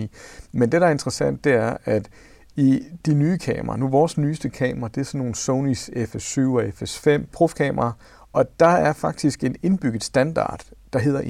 Men 0.52 0.72
det, 0.72 0.80
der 0.80 0.86
er 0.86 0.90
interessant, 0.90 1.44
det 1.44 1.52
er, 1.52 1.76
at 1.84 2.08
i 2.56 2.82
de 3.06 3.14
nye 3.14 3.38
kameraer, 3.38 3.76
nu 3.76 3.88
vores 3.88 4.18
nyeste 4.18 4.48
kamera, 4.48 4.88
det 4.88 5.00
er 5.00 5.04
sådan 5.04 5.18
nogle 5.18 5.34
Sonys 5.34 5.90
FS7 5.94 6.40
og 6.40 6.62
FS5 6.62 7.26
profkameraer, 7.32 7.92
og 8.32 8.60
der 8.60 8.66
er 8.66 8.92
faktisk 8.92 9.44
en 9.44 9.56
indbygget 9.62 10.04
standard, 10.04 10.64
der 10.92 10.98
hedder 10.98 11.20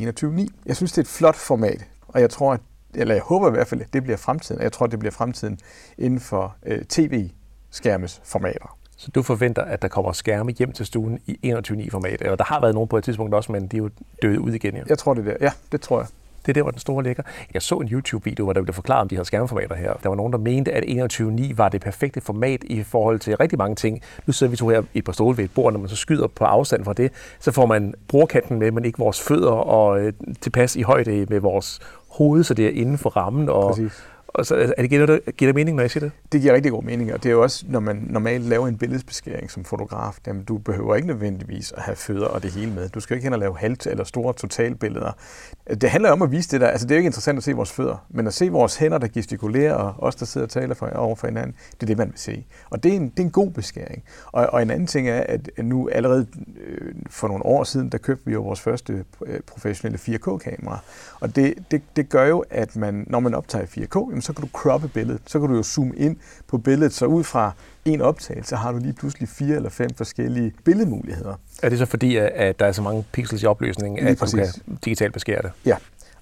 21.9. 0.40 0.48
Jeg 0.66 0.76
synes, 0.76 0.92
det 0.92 0.98
er 0.98 1.02
et 1.02 1.08
flot 1.08 1.36
format, 1.36 1.86
og 2.08 2.20
jeg 2.20 2.30
tror, 2.30 2.52
at 2.52 2.60
eller 2.94 3.14
jeg 3.14 3.22
håber 3.22 3.48
i 3.48 3.50
hvert 3.50 3.66
fald, 3.66 3.80
at 3.80 3.92
det 3.92 4.02
bliver 4.02 4.16
fremtiden. 4.16 4.62
Jeg 4.62 4.72
tror, 4.72 4.86
det 4.86 4.98
bliver 4.98 5.12
fremtiden 5.12 5.58
inden 5.98 6.20
for 6.20 6.56
øh, 6.66 6.84
tv-skærmes 6.84 8.20
formater. 8.24 8.78
Så 8.96 9.10
du 9.10 9.22
forventer, 9.22 9.62
at 9.62 9.82
der 9.82 9.88
kommer 9.88 10.12
skærme 10.12 10.52
hjem 10.52 10.72
til 10.72 10.86
stuen 10.86 11.20
i 11.26 11.52
21.9-format? 11.52 12.20
Eller 12.20 12.36
der 12.36 12.44
har 12.44 12.60
været 12.60 12.74
nogen 12.74 12.88
på 12.88 12.98
et 12.98 13.04
tidspunkt 13.04 13.34
også, 13.34 13.52
men 13.52 13.66
de 13.66 13.76
er 13.76 13.78
jo 13.78 13.90
døde 14.22 14.40
ud 14.40 14.52
igen. 14.52 14.76
Jo. 14.76 14.84
Jeg 14.88 14.98
tror, 14.98 15.14
det 15.14 15.26
er 15.26 15.30
der. 15.30 15.36
Ja, 15.40 15.52
det 15.72 15.80
tror 15.80 15.98
jeg. 16.00 16.08
Det 16.46 16.48
er 16.48 16.52
der, 16.52 16.62
hvor 16.62 16.70
den 16.70 16.80
store 16.80 17.04
ligger. 17.04 17.22
Jeg 17.54 17.62
så 17.62 17.74
en 17.74 17.88
YouTube-video, 17.88 18.44
hvor 18.44 18.52
der 18.52 18.62
blev 18.62 18.74
forklaret 18.74 19.00
om 19.00 19.08
de 19.08 19.16
her 19.16 19.22
skærmformater 19.22 19.74
her. 19.74 19.92
Der 20.02 20.08
var 20.08 20.16
nogen, 20.16 20.32
der 20.32 20.38
mente, 20.38 20.72
at 20.72 20.84
21.9 21.12 21.54
var 21.56 21.68
det 21.68 21.80
perfekte 21.80 22.20
format 22.20 22.64
i 22.64 22.82
forhold 22.82 23.18
til 23.18 23.36
rigtig 23.36 23.58
mange 23.58 23.74
ting. 23.76 24.02
Nu 24.26 24.32
sidder 24.32 24.50
vi 24.50 24.56
to 24.56 24.68
her 24.68 24.82
i 24.94 24.98
et 24.98 25.04
par 25.04 25.12
stole 25.12 25.36
ved 25.36 25.44
et 25.44 25.50
bord, 25.54 25.72
når 25.72 25.80
man 25.80 25.88
så 25.88 25.96
skyder 25.96 26.26
på 26.26 26.44
afstand 26.44 26.84
fra 26.84 26.92
det, 26.92 27.12
så 27.40 27.52
får 27.52 27.66
man 27.66 27.94
brugerkanten 28.08 28.58
med, 28.58 28.70
men 28.70 28.84
ikke 28.84 28.98
vores 28.98 29.20
fødder 29.20 29.50
og 29.50 30.00
øh, 30.00 30.12
tilpas 30.40 30.76
i 30.76 30.82
højde 30.82 31.26
med 31.28 31.40
vores 31.40 31.80
hoved, 32.08 32.44
så 32.44 32.54
det 32.54 32.66
er 32.66 32.70
inden 32.70 32.98
for 32.98 33.10
rammen. 33.10 33.48
Og, 33.48 33.70
Præcis 33.70 34.04
og 34.38 34.46
så, 34.46 34.56
er 34.76 34.82
det, 34.82 34.90
giver, 34.90 35.06
det, 35.06 35.36
giver 35.36 35.48
det 35.48 35.54
mening, 35.54 35.76
når 35.76 35.82
jeg 35.82 35.90
siger 35.90 36.04
det? 36.04 36.12
Det 36.32 36.40
giver 36.40 36.54
rigtig 36.54 36.72
god 36.72 36.82
mening, 36.82 37.12
og 37.12 37.22
det 37.22 37.28
er 37.28 37.32
jo 37.32 37.42
også, 37.42 37.64
når 37.68 37.80
man 37.80 38.06
normalt 38.10 38.44
laver 38.44 38.68
en 38.68 38.78
billedsbeskæring 38.78 39.50
som 39.50 39.64
fotograf, 39.64 40.18
jamen, 40.26 40.44
du 40.44 40.58
behøver 40.58 40.94
ikke 40.94 41.08
nødvendigvis 41.08 41.72
at 41.72 41.82
have 41.82 41.96
fødder 41.96 42.26
og 42.26 42.42
det 42.42 42.52
hele 42.52 42.72
med. 42.72 42.88
Du 42.88 43.00
skal 43.00 43.16
ikke 43.16 43.24
hen 43.24 43.32
og 43.32 43.38
lave 43.38 43.58
halvt 43.58 43.86
eller 43.86 44.04
store 44.04 44.32
totalbilleder. 44.32 45.12
Det 45.80 45.90
handler 45.90 46.10
om 46.10 46.22
at 46.22 46.30
vise 46.30 46.50
det 46.50 46.60
der. 46.60 46.68
Altså, 46.68 46.86
det 46.86 46.90
er 46.90 46.96
jo 46.96 46.98
ikke 46.98 47.06
interessant 47.06 47.36
at 47.36 47.44
se 47.44 47.52
vores 47.52 47.72
fødder, 47.72 48.06
men 48.10 48.26
at 48.26 48.34
se 48.34 48.48
vores 48.48 48.76
hænder, 48.76 48.98
der 48.98 49.08
gestikulerer, 49.08 49.74
og 49.74 49.94
os, 49.98 50.14
der 50.14 50.26
sidder 50.26 50.46
og 50.46 50.50
taler 50.50 50.74
for, 50.74 50.86
over 50.86 51.16
for 51.16 51.26
hinanden, 51.26 51.54
det 51.72 51.82
er 51.82 51.86
det, 51.86 51.98
man 51.98 52.08
vil 52.08 52.18
se. 52.18 52.46
Og 52.70 52.82
det 52.82 52.92
er 52.92 52.96
en, 52.96 53.08
det 53.08 53.18
er 53.18 53.24
en 53.24 53.30
god 53.30 53.50
beskæring. 53.50 54.02
Og, 54.32 54.46
og 54.46 54.62
en 54.62 54.70
anden 54.70 54.86
ting 54.86 55.08
er, 55.08 55.20
at 55.20 55.50
nu 55.58 55.88
allerede 55.92 56.26
øh, 56.66 56.94
for 57.10 57.28
nogle 57.28 57.46
år 57.46 57.64
siden, 57.64 57.88
der 57.88 57.98
købte 57.98 58.26
vi 58.26 58.32
jo 58.32 58.42
vores 58.42 58.60
første 58.60 59.04
øh, 59.26 59.40
professionelle 59.46 59.98
4K-kamera. 59.98 60.78
Og 61.20 61.36
det, 61.36 61.54
det, 61.70 61.82
det 61.96 62.08
gør 62.08 62.26
jo, 62.26 62.44
at 62.50 62.76
man, 62.76 63.04
når 63.06 63.20
man 63.20 63.34
optager 63.34 63.66
4K, 63.66 63.98
jamen, 63.98 64.22
så 64.28 64.32
kan 64.32 64.42
du 64.42 64.48
croppe 64.52 64.88
billedet. 64.88 65.20
Så 65.26 65.40
kan 65.40 65.48
du 65.48 65.56
jo 65.56 65.62
zoome 65.62 65.96
ind 65.96 66.16
på 66.46 66.58
billedet, 66.58 66.92
så 66.92 67.06
ud 67.06 67.24
fra 67.24 67.52
en 67.84 68.00
optagelse 68.00 68.56
har 68.56 68.72
du 68.72 68.78
lige 68.78 68.92
pludselig 68.92 69.28
fire 69.28 69.56
eller 69.56 69.70
fem 69.70 69.90
forskellige 69.96 70.52
billedmuligheder. 70.64 71.34
Er 71.62 71.68
det 71.68 71.78
så 71.78 71.86
fordi, 71.86 72.16
at 72.16 72.58
der 72.58 72.66
er 72.66 72.72
så 72.72 72.82
mange 72.82 73.04
pixels 73.12 73.42
i 73.42 73.46
opløsningen, 73.46 74.06
at 74.06 74.20
du 74.20 74.26
kan 74.26 74.46
digitalt 74.84 75.12
beskære 75.12 75.42
det? 75.42 75.50
Ja, 75.64 75.76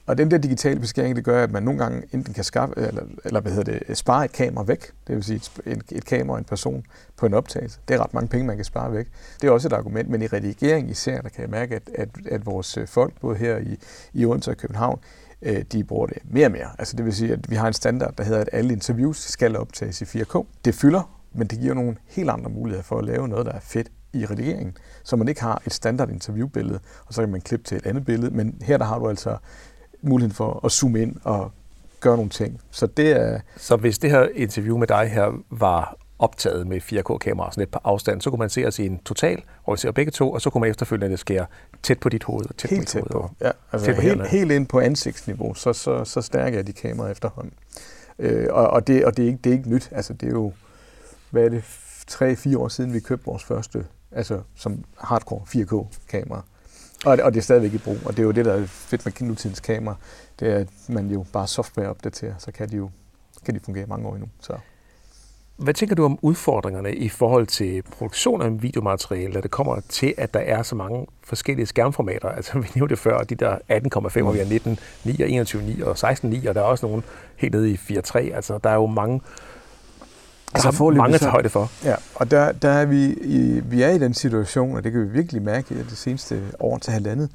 og 0.06 0.18
den 0.18 0.30
der 0.30 0.38
digitale 0.38 0.80
beskæring, 0.80 1.16
det 1.16 1.24
gør, 1.24 1.42
at 1.42 1.52
man 1.52 1.62
nogle 1.62 1.80
gange 1.80 2.02
enten 2.12 2.34
kan 2.34 2.44
skaffe, 2.44 2.74
eller, 2.76 3.02
eller 3.24 3.40
hvad 3.40 3.52
hedder 3.52 3.78
det, 3.78 3.98
spare 3.98 4.24
et 4.24 4.32
kamera 4.32 4.64
væk. 4.64 4.90
Det 5.06 5.14
vil 5.14 5.24
sige 5.24 5.40
et, 5.66 5.82
et 5.92 6.04
kamera 6.04 6.32
og 6.32 6.38
en 6.38 6.44
person 6.44 6.84
på 7.16 7.26
en 7.26 7.34
optagelse. 7.34 7.78
Det 7.88 7.94
er 7.94 8.02
ret 8.02 8.14
mange 8.14 8.28
penge, 8.28 8.46
man 8.46 8.56
kan 8.56 8.64
spare 8.64 8.92
væk. 8.92 9.06
Det 9.40 9.48
er 9.48 9.50
også 9.50 9.68
et 9.68 9.72
argument, 9.72 10.08
men 10.08 10.22
i 10.22 10.26
redigering 10.26 10.90
især, 10.90 11.20
der 11.20 11.28
kan 11.28 11.42
jeg 11.42 11.50
mærke, 11.50 11.74
at, 11.74 11.82
at, 11.94 12.08
at 12.30 12.46
vores 12.46 12.78
folk, 12.86 13.12
både 13.20 13.36
her 13.36 13.58
i, 13.58 13.78
i 14.12 14.24
Odense 14.24 14.50
og 14.50 14.56
København, 14.56 14.98
øh, 15.42 15.62
de 15.72 15.84
bruger 15.84 16.06
det 16.06 16.18
mere 16.24 16.46
og 16.46 16.52
mere. 16.52 16.68
Altså 16.78 16.96
det 16.96 17.04
vil 17.04 17.14
sige, 17.14 17.32
at 17.32 17.50
vi 17.50 17.56
har 17.56 17.66
en 17.66 17.72
standard, 17.72 18.16
der 18.16 18.24
hedder, 18.24 18.40
at 18.40 18.48
alle 18.52 18.72
interviews 18.72 19.16
skal 19.16 19.56
optages 19.56 20.02
i 20.02 20.04
4K. 20.04 20.44
Det 20.64 20.74
fylder, 20.74 21.20
men 21.34 21.46
det 21.46 21.60
giver 21.60 21.74
nogle 21.74 21.96
helt 22.06 22.30
andre 22.30 22.50
muligheder 22.50 22.82
for 22.82 22.98
at 22.98 23.04
lave 23.04 23.28
noget, 23.28 23.46
der 23.46 23.52
er 23.52 23.60
fedt 23.60 23.88
i 24.12 24.26
redigeringen, 24.26 24.76
så 25.04 25.16
man 25.16 25.28
ikke 25.28 25.40
har 25.40 25.62
et 25.66 25.72
standard 25.72 26.10
interviewbillede, 26.10 26.80
og 27.06 27.14
så 27.14 27.22
kan 27.22 27.30
man 27.30 27.40
klippe 27.40 27.64
til 27.64 27.76
et 27.76 27.86
andet 27.86 28.04
billede, 28.04 28.30
men 28.30 28.58
her 28.62 28.78
der 28.78 28.84
har 28.84 28.98
du 28.98 29.08
altså 29.08 29.36
muligheden 30.02 30.34
for 30.34 30.60
at 30.64 30.72
zoome 30.72 31.02
ind 31.02 31.16
og 31.24 31.52
gøre 32.00 32.16
nogle 32.16 32.30
ting. 32.30 32.60
Så 32.70 32.86
det 32.86 33.10
er... 33.10 33.40
Så 33.56 33.76
hvis 33.76 33.98
det 33.98 34.10
her 34.10 34.28
interview 34.34 34.78
med 34.78 34.86
dig 34.86 35.10
her 35.10 35.32
var 35.50 35.96
optaget 36.18 36.66
med 36.66 36.80
4K-kamera 36.80 37.50
sådan 37.50 37.60
lidt 37.60 37.70
på 37.70 37.78
afstand, 37.84 38.20
så 38.20 38.30
kunne 38.30 38.38
man 38.38 38.50
se 38.50 38.66
os 38.66 38.78
i 38.78 38.86
en 38.86 38.98
total, 38.98 39.42
hvor 39.64 39.74
vi 39.74 39.78
ser 39.78 39.90
begge 39.90 40.12
to, 40.12 40.32
og 40.32 40.40
så 40.40 40.50
kunne 40.50 40.60
man 40.60 40.70
efterfølgende 40.70 41.16
skære 41.16 41.46
tæt 41.82 41.98
på 41.98 42.08
dit 42.08 42.24
hoved. 42.24 42.46
Tæt 42.56 42.70
helt 42.70 42.82
på 42.82 42.86
tæt 42.86 43.04
på. 43.10 43.30
Ja, 43.40 43.50
altså 43.72 43.86
tæt 43.86 43.94
på 43.94 44.00
helt, 44.00 44.26
helt 44.26 44.52
ind 44.52 44.66
på 44.66 44.80
ansigtsniveau, 44.80 45.54
så, 45.54 45.72
så, 45.72 46.04
så 46.04 46.22
stærke 46.22 46.58
er 46.58 46.62
de 46.62 46.72
kameraer 46.72 47.10
efterhånden. 47.10 47.52
Øh, 48.18 48.46
og, 48.50 48.66
og, 48.66 48.86
det, 48.86 49.04
og 49.04 49.16
det, 49.16 49.22
er 49.22 49.26
ikke, 49.26 49.38
det 49.44 49.50
er 49.50 49.56
ikke 49.56 49.70
nyt. 49.70 49.88
Altså, 49.92 50.12
det 50.12 50.26
er 50.26 50.32
jo, 50.32 50.52
hvad 51.30 51.44
er 51.44 51.48
det, 51.48 51.62
3-4 52.10 52.58
år 52.58 52.68
siden, 52.68 52.92
vi 52.92 53.00
købte 53.00 53.26
vores 53.26 53.44
første, 53.44 53.86
altså 54.12 54.40
som 54.54 54.84
hardcore 54.98 55.40
4K-kamera. 55.40 56.42
Og, 57.04 57.18
og 57.22 57.34
det 57.34 57.40
er 57.40 57.42
stadigvæk 57.42 57.74
i 57.74 57.78
brug, 57.78 57.98
og 58.04 58.12
det 58.12 58.18
er 58.18 58.22
jo 58.22 58.30
det, 58.30 58.44
der 58.44 58.54
er 58.54 58.66
fedt 58.66 59.04
med 59.04 59.28
nutidens 59.28 59.60
kamera, 59.60 59.96
det 60.40 60.48
er, 60.48 60.56
at 60.56 60.68
man 60.88 61.10
jo 61.10 61.26
bare 61.32 61.46
software 61.46 61.88
opdaterer, 61.88 62.34
så 62.38 62.52
kan 62.52 62.68
de 62.68 62.76
jo 62.76 62.90
kan 63.44 63.54
de 63.54 63.60
fungere 63.60 63.86
mange 63.86 64.08
år 64.08 64.14
endnu. 64.14 64.28
Så. 64.40 64.58
Hvad 65.56 65.74
tænker 65.74 65.94
du 65.94 66.04
om 66.04 66.18
udfordringerne 66.22 66.94
i 66.94 67.08
forhold 67.08 67.46
til 67.46 67.82
produktion 67.82 68.42
af 68.42 68.62
videomateriale, 68.62 69.32
når 69.32 69.40
det 69.40 69.50
kommer 69.50 69.80
til, 69.88 70.14
at 70.16 70.34
der 70.34 70.40
er 70.40 70.62
så 70.62 70.74
mange 70.74 71.06
forskellige 71.24 71.66
skærmformater? 71.66 72.28
Altså, 72.28 72.58
vi 72.58 72.68
nævnte 72.74 72.94
det 72.94 72.98
før, 72.98 73.18
de 73.18 73.34
der 73.34 73.56
18,5, 73.56 74.24
og 74.24 74.34
vi 74.34 74.38
har 74.38 74.46
19, 74.46 74.78
9 75.04 75.22
og 75.22 75.30
21, 75.30 75.86
og 75.86 75.98
16, 75.98 76.48
og 76.48 76.54
der 76.54 76.60
er 76.60 76.64
også 76.64 76.86
nogle 76.86 77.02
helt 77.36 77.54
nede 77.54 77.70
i 77.70 77.74
4.3. 77.74 78.18
Altså, 78.18 78.58
der 78.64 78.70
er 78.70 78.74
jo 78.74 78.86
mange, 78.86 79.20
altså, 80.54 80.70
har 80.70 80.90
mange 80.90 81.18
til 81.18 81.28
højde 81.28 81.48
for. 81.48 81.70
Ja, 81.84 81.94
og 82.14 82.30
der, 82.30 82.52
der 82.52 82.68
er 82.68 82.84
vi, 82.84 83.04
i, 83.12 83.60
vi 83.64 83.82
er 83.82 83.90
i 83.90 83.98
den 83.98 84.14
situation, 84.14 84.76
og 84.76 84.84
det 84.84 84.92
kan 84.92 85.00
vi 85.00 85.08
virkelig 85.08 85.42
mærke 85.42 85.74
i 85.74 85.78
det 85.78 85.98
seneste 85.98 86.42
år 86.60 86.78
til 86.78 86.92
halvandet, 86.92 87.30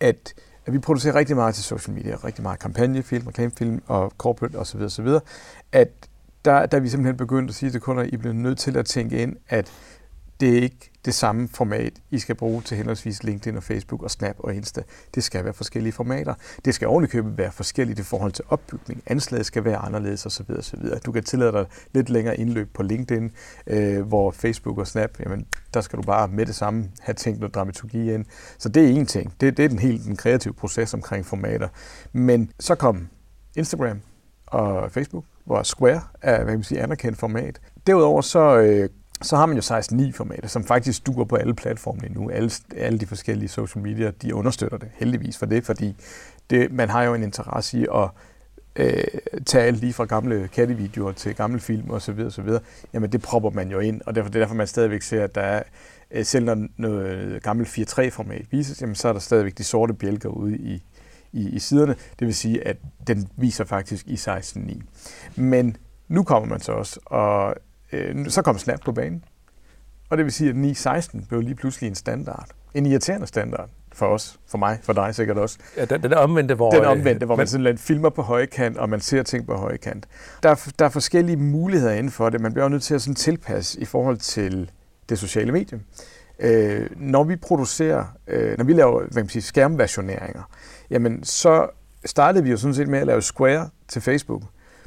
at 0.00 0.34
at 0.66 0.72
vi 0.72 0.78
producerer 0.78 1.14
rigtig 1.14 1.36
meget 1.36 1.54
til 1.54 1.64
social 1.64 1.94
media, 1.94 2.16
rigtig 2.24 2.42
meget 2.42 2.58
kampagnefilm, 2.58 3.26
reklamefilm 3.26 3.82
og 3.86 4.12
corporate 4.18 4.56
osv. 4.56 4.80
osv. 4.80 5.08
At 5.72 5.88
der, 6.44 6.66
der 6.66 6.76
er 6.76 6.80
vi 6.80 6.88
simpelthen 6.88 7.16
begyndt 7.16 7.50
at 7.50 7.54
sige 7.54 7.70
til 7.70 7.80
kunder, 7.80 8.02
at 8.02 8.08
I 8.12 8.16
bliver 8.16 8.34
nødt 8.34 8.58
til 8.58 8.76
at 8.76 8.86
tænke 8.86 9.22
ind, 9.22 9.36
at 9.48 9.72
det 10.40 10.58
er 10.58 10.62
ikke 10.62 10.90
det 11.04 11.14
samme 11.14 11.48
format, 11.48 11.92
I 12.10 12.18
skal 12.18 12.34
bruge 12.34 12.62
til 12.62 12.76
henholdsvis 12.76 13.22
LinkedIn 13.22 13.56
og 13.56 13.62
Facebook 13.62 14.02
og 14.02 14.10
Snap 14.10 14.36
og 14.38 14.54
Insta. 14.54 14.82
Det 15.14 15.24
skal 15.24 15.44
være 15.44 15.52
forskellige 15.52 15.92
formater. 15.92 16.34
Det 16.64 16.74
skal 16.74 16.88
ovenikøbet 16.88 17.38
være 17.38 17.52
forskelligt 17.52 17.98
i 17.98 18.02
forhold 18.02 18.32
til 18.32 18.44
opbygning. 18.48 19.02
Anslaget 19.06 19.46
skal 19.46 19.64
være 19.64 19.76
anderledes 19.76 20.26
osv. 20.26 20.50
osv. 20.58 20.80
Du 21.06 21.12
kan 21.12 21.24
tillade 21.24 21.52
dig 21.52 21.66
lidt 21.94 22.10
længere 22.10 22.36
indløb 22.36 22.74
på 22.74 22.82
LinkedIn, 22.82 23.30
øh, 23.66 24.02
hvor 24.02 24.30
Facebook 24.30 24.78
og 24.78 24.86
Snap, 24.86 25.10
jamen, 25.20 25.46
der 25.74 25.80
skal 25.80 25.96
du 25.96 26.02
bare 26.02 26.28
med 26.28 26.46
det 26.46 26.54
samme 26.54 26.90
have 27.00 27.14
tænkt 27.14 27.40
noget 27.40 27.54
dramaturgi 27.54 28.14
ind. 28.14 28.24
Så 28.58 28.68
det 28.68 28.84
er 28.84 28.88
en 28.88 29.06
ting. 29.06 29.34
Det, 29.40 29.56
det 29.56 29.64
er 29.64 29.68
den 29.68 29.78
helt 29.78 30.04
den 30.04 30.16
kreative 30.16 30.54
proces 30.54 30.94
omkring 30.94 31.26
formater. 31.26 31.68
Men 32.12 32.50
så 32.60 32.74
kom 32.74 33.08
Instagram 33.56 34.00
og 34.46 34.92
Facebook 34.92 35.24
hvor 35.44 35.62
Square 35.62 36.00
er 36.22 36.36
hvad 36.36 36.46
kan 36.46 36.58
man 36.58 36.64
sige, 36.64 36.80
anerkendt 36.80 37.18
format. 37.18 37.60
Derudover 37.86 38.20
så, 38.20 38.58
øh, 38.58 38.88
så 39.22 39.36
har 39.36 39.46
man 39.46 39.56
jo 39.56 39.62
16.9-formatet, 39.62 40.50
som 40.50 40.64
faktisk 40.64 41.06
duer 41.06 41.24
på 41.24 41.36
alle 41.36 41.54
platforme 41.54 42.08
nu. 42.10 42.30
Alle, 42.30 42.50
alle 42.76 42.98
de 42.98 43.06
forskellige 43.06 43.48
social 43.48 43.82
media, 43.82 44.10
de 44.22 44.34
understøtter 44.34 44.78
det 44.78 44.88
heldigvis 44.94 45.38
for 45.38 45.46
det, 45.46 45.64
fordi 45.64 45.96
det, 46.50 46.72
man 46.72 46.88
har 46.88 47.02
jo 47.02 47.14
en 47.14 47.22
interesse 47.22 47.78
i 47.78 47.86
at 47.94 48.08
øh, 48.76 49.04
tage 49.46 49.64
alt 49.64 49.80
lige 49.80 49.92
fra 49.92 50.04
gamle 50.04 50.48
kattevideoer 50.48 51.12
til 51.12 51.34
gamle 51.34 51.60
film 51.60 51.90
osv. 51.90 52.20
osv. 52.26 52.48
Jamen 52.92 53.12
det 53.12 53.22
propper 53.22 53.50
man 53.50 53.70
jo 53.70 53.78
ind, 53.78 54.00
og 54.06 54.14
derfor, 54.14 54.30
det 54.30 54.36
er 54.36 54.40
derfor, 54.40 54.54
man 54.54 54.66
stadigvæk 54.66 55.02
ser, 55.02 55.24
at 55.24 55.34
der 55.34 55.40
er, 55.40 55.62
øh, 56.10 56.24
selv 56.24 56.44
når 56.44 56.66
noget 56.76 57.42
gammelt 57.42 57.68
4.3-format 57.68 58.46
vises, 58.50 58.82
jamen 58.82 58.94
så 58.94 59.08
er 59.08 59.12
der 59.12 59.20
stadigvæk 59.20 59.58
de 59.58 59.64
sorte 59.64 59.94
bjælker 59.94 60.28
ude 60.28 60.56
i, 60.56 60.82
i, 61.32 61.48
i 61.48 61.58
siderne. 61.58 61.94
Det 62.18 62.26
vil 62.26 62.34
sige, 62.34 62.68
at 62.68 62.76
den 63.06 63.28
viser 63.36 63.64
faktisk 63.64 64.06
i 64.06 64.14
16.9. 64.14 64.80
Men 65.36 65.76
nu 66.08 66.22
kommer 66.22 66.48
man 66.48 66.60
så 66.60 66.72
også, 66.72 67.00
og 67.06 67.54
øh, 67.92 68.28
så 68.28 68.42
kommer 68.42 68.60
Snap 68.60 68.80
på 68.84 68.92
banen. 68.92 69.24
Og 70.10 70.16
det 70.16 70.24
vil 70.24 70.32
sige, 70.32 70.50
at 70.50 70.56
9.16 71.06 71.26
blev 71.28 71.40
lige 71.40 71.54
pludselig 71.54 71.88
en 71.88 71.94
standard. 71.94 72.48
En 72.74 72.86
irriterende 72.86 73.26
standard 73.26 73.70
for 73.92 74.06
os, 74.06 74.40
for 74.46 74.58
mig, 74.58 74.78
for 74.82 74.92
dig 74.92 75.14
sikkert 75.14 75.38
også. 75.38 75.58
Ja, 75.76 75.84
den, 75.84 76.02
den 76.02 76.14
omvendte, 76.14 76.54
hvor... 76.54 76.70
Den 76.70 76.84
er 76.84 76.88
omvendte, 76.88 77.26
hvor 77.26 77.36
man 77.36 77.46
simpelthen 77.46 77.78
filmer 77.78 78.10
på 78.10 78.22
højkant, 78.22 78.78
og 78.78 78.88
man 78.88 79.00
ser 79.00 79.22
ting 79.22 79.46
på 79.46 79.56
højkant. 79.56 80.06
Der 80.42 80.50
er, 80.50 80.72
der 80.78 80.84
er 80.84 80.88
forskellige 80.88 81.36
muligheder 81.36 81.92
inden 81.92 82.12
for 82.12 82.30
det. 82.30 82.40
Man 82.40 82.52
bliver 82.52 82.68
nødt 82.68 82.82
til 82.82 82.94
at 82.94 83.02
sådan 83.02 83.14
tilpasse 83.14 83.80
i 83.80 83.84
forhold 83.84 84.16
til 84.16 84.70
det 85.08 85.18
sociale 85.18 85.52
medie. 85.52 85.80
Øh, 86.38 86.90
når 86.96 87.24
vi 87.24 87.36
producerer, 87.36 88.04
øh, 88.26 88.58
når 88.58 88.64
vi 88.64 88.72
laver 88.72 89.04
hvad 89.10 89.22
man 89.22 89.28
siger, 89.28 89.42
skærmversioneringer, 89.42 90.42
jamen 90.90 91.24
så 91.24 91.68
startede 92.04 92.44
vi 92.44 92.50
jo 92.50 92.56
sådan 92.56 92.74
set 92.74 92.88
med 92.88 92.98
at 92.98 93.06
lave 93.06 93.22
Square 93.22 93.68
til 93.88 94.02
Facebook. 94.02 94.42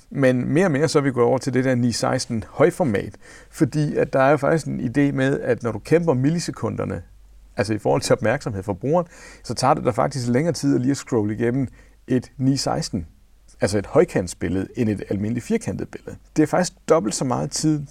Men 0.10 0.54
mere 0.54 0.66
og 0.66 0.72
mere 0.72 0.88
så 0.88 1.00
er 1.00 1.04
vi 1.04 1.12
gået 1.12 1.26
over 1.26 1.38
til 1.38 1.54
det 1.54 1.66
der 1.66 1.76
916 1.76 2.44
højformat, 2.50 3.16
fordi 3.50 3.96
at 3.96 4.14
der 4.14 4.20
er 4.20 4.32
jo 4.32 4.38
faktisk 4.38 4.68
en 4.68 4.80
idé 4.80 5.12
med, 5.12 5.40
at 5.40 5.64
når 5.64 5.72
du 5.72 5.80
kæmper 5.80 6.14
millisekunderne, 6.14 7.04
altså 7.58 7.74
i 7.74 7.78
forhold 7.78 8.02
til 8.02 8.14
opmærksomhed 8.14 8.64
for 8.64 8.74
brugeren, 8.74 9.08
så 9.44 9.54
tager 9.54 9.74
det 9.74 9.84
der 9.84 9.92
faktisk 9.92 10.28
længere 10.28 10.54
tid 10.54 10.76
at 10.76 10.82
lige 10.82 10.92
at 10.92 10.98
scrolle 10.98 11.34
igennem 11.34 11.68
et 12.08 12.32
916, 12.38 13.08
altså 13.62 13.78
et 13.78 13.86
højkantsbillede, 13.86 14.68
end 14.76 14.90
et 14.90 15.04
almindeligt 15.10 15.46
firkantet 15.46 15.88
billede. 15.90 16.16
Det 16.36 16.44
er 16.44 16.48
faktisk 16.48 16.74
dobbelt 16.90 17.16
så 17.16 17.26
meget 17.26 17.52
tid, 17.52 17.86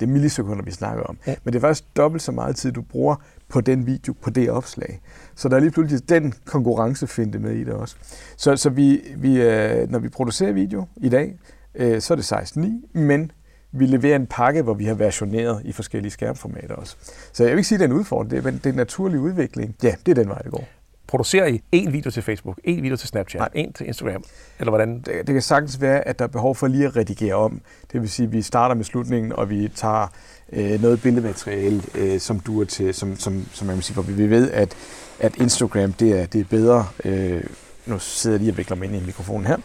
det 0.00 0.06
er 0.06 0.12
millisekunder, 0.12 0.64
vi 0.64 0.70
snakker 0.70 1.02
om, 1.02 1.18
ja. 1.26 1.34
men 1.44 1.52
det 1.52 1.58
er 1.58 1.60
faktisk 1.60 1.96
dobbelt 1.96 2.22
så 2.22 2.32
meget 2.32 2.56
tid, 2.56 2.72
du 2.72 2.82
bruger 2.82 3.16
på 3.54 3.60
den 3.60 3.86
video, 3.86 4.14
på 4.22 4.30
det 4.30 4.50
opslag. 4.50 5.00
Så 5.34 5.48
der 5.48 5.56
er 5.56 5.60
lige 5.60 5.70
pludselig 5.70 6.08
den 6.08 6.34
konkurrencefinde 6.44 7.38
med 7.38 7.52
i 7.52 7.64
det 7.64 7.72
også. 7.72 7.96
Så, 8.36 8.56
så 8.56 8.70
vi, 8.70 9.00
vi, 9.16 9.42
øh, 9.42 9.90
når 9.90 9.98
vi 9.98 10.08
producerer 10.08 10.52
video 10.52 10.86
i 10.96 11.08
dag, 11.08 11.38
øh, 11.74 12.00
så 12.00 12.14
er 12.14 12.16
det 12.16 12.32
16.9, 12.32 12.98
men 12.98 13.30
vi 13.72 13.86
leverer 13.86 14.16
en 14.16 14.26
pakke, 14.26 14.62
hvor 14.62 14.74
vi 14.74 14.84
har 14.84 14.94
versioneret 14.94 15.62
i 15.64 15.72
forskellige 15.72 16.10
skærmformater 16.10 16.74
også. 16.74 16.96
Så 17.32 17.42
jeg 17.42 17.52
vil 17.52 17.58
ikke 17.58 17.68
sige, 17.68 17.76
at 17.76 17.80
det 17.80 17.86
er 17.86 17.90
en 17.90 17.98
udfordring, 17.98 18.30
det 18.30 18.46
er, 18.46 18.50
det 18.50 18.66
er 18.66 18.70
en 18.70 18.76
naturlig 18.76 19.20
udvikling. 19.20 19.76
Ja, 19.82 19.94
det 20.06 20.18
er 20.18 20.22
den 20.22 20.28
vej, 20.28 20.38
det 20.38 20.50
går 20.50 20.68
producerer 21.06 21.46
I 21.46 21.62
en 21.72 21.92
video 21.92 22.10
til 22.10 22.22
Facebook, 22.22 22.60
en 22.64 22.82
video 22.82 22.96
til 22.96 23.08
Snapchat, 23.08 23.40
Nej. 23.40 23.48
en 23.54 23.72
til 23.72 23.86
Instagram, 23.86 24.24
eller 24.58 24.70
hvordan? 24.70 24.96
Det, 24.96 25.06
det 25.06 25.26
kan 25.26 25.42
sagtens 25.42 25.80
være, 25.80 26.08
at 26.08 26.18
der 26.18 26.24
er 26.24 26.28
behov 26.28 26.54
for 26.54 26.66
lige 26.66 26.86
at 26.86 26.96
redigere 26.96 27.34
om. 27.34 27.60
Det 27.92 28.00
vil 28.00 28.10
sige, 28.10 28.26
at 28.26 28.32
vi 28.32 28.42
starter 28.42 28.74
med 28.74 28.84
slutningen, 28.84 29.32
og 29.32 29.50
vi 29.50 29.68
tager 29.74 30.06
øh, 30.52 30.82
noget 30.82 31.02
billedmateriale, 31.02 31.82
øh, 31.94 32.20
som 32.20 32.40
duer 32.40 32.64
til, 32.64 32.94
som, 32.94 33.16
som, 33.16 33.46
som 33.52 33.66
man 33.66 33.76
må 33.76 33.82
sige, 33.82 33.94
hvor 33.94 34.02
vi 34.02 34.30
ved, 34.30 34.50
at, 34.50 34.76
at 35.20 35.36
Instagram 35.36 35.92
det 35.92 36.20
er, 36.20 36.26
det 36.26 36.40
er 36.40 36.44
bedre. 36.44 36.86
Øh, 37.04 37.44
nu 37.86 37.98
sidder 37.98 38.34
jeg 38.34 38.40
lige 38.40 38.52
og 38.52 38.56
vikler 38.56 38.76
mig 38.76 38.86
ind 38.86 39.02
i 39.02 39.06
mikrofonen 39.06 39.46
her. 39.46 39.56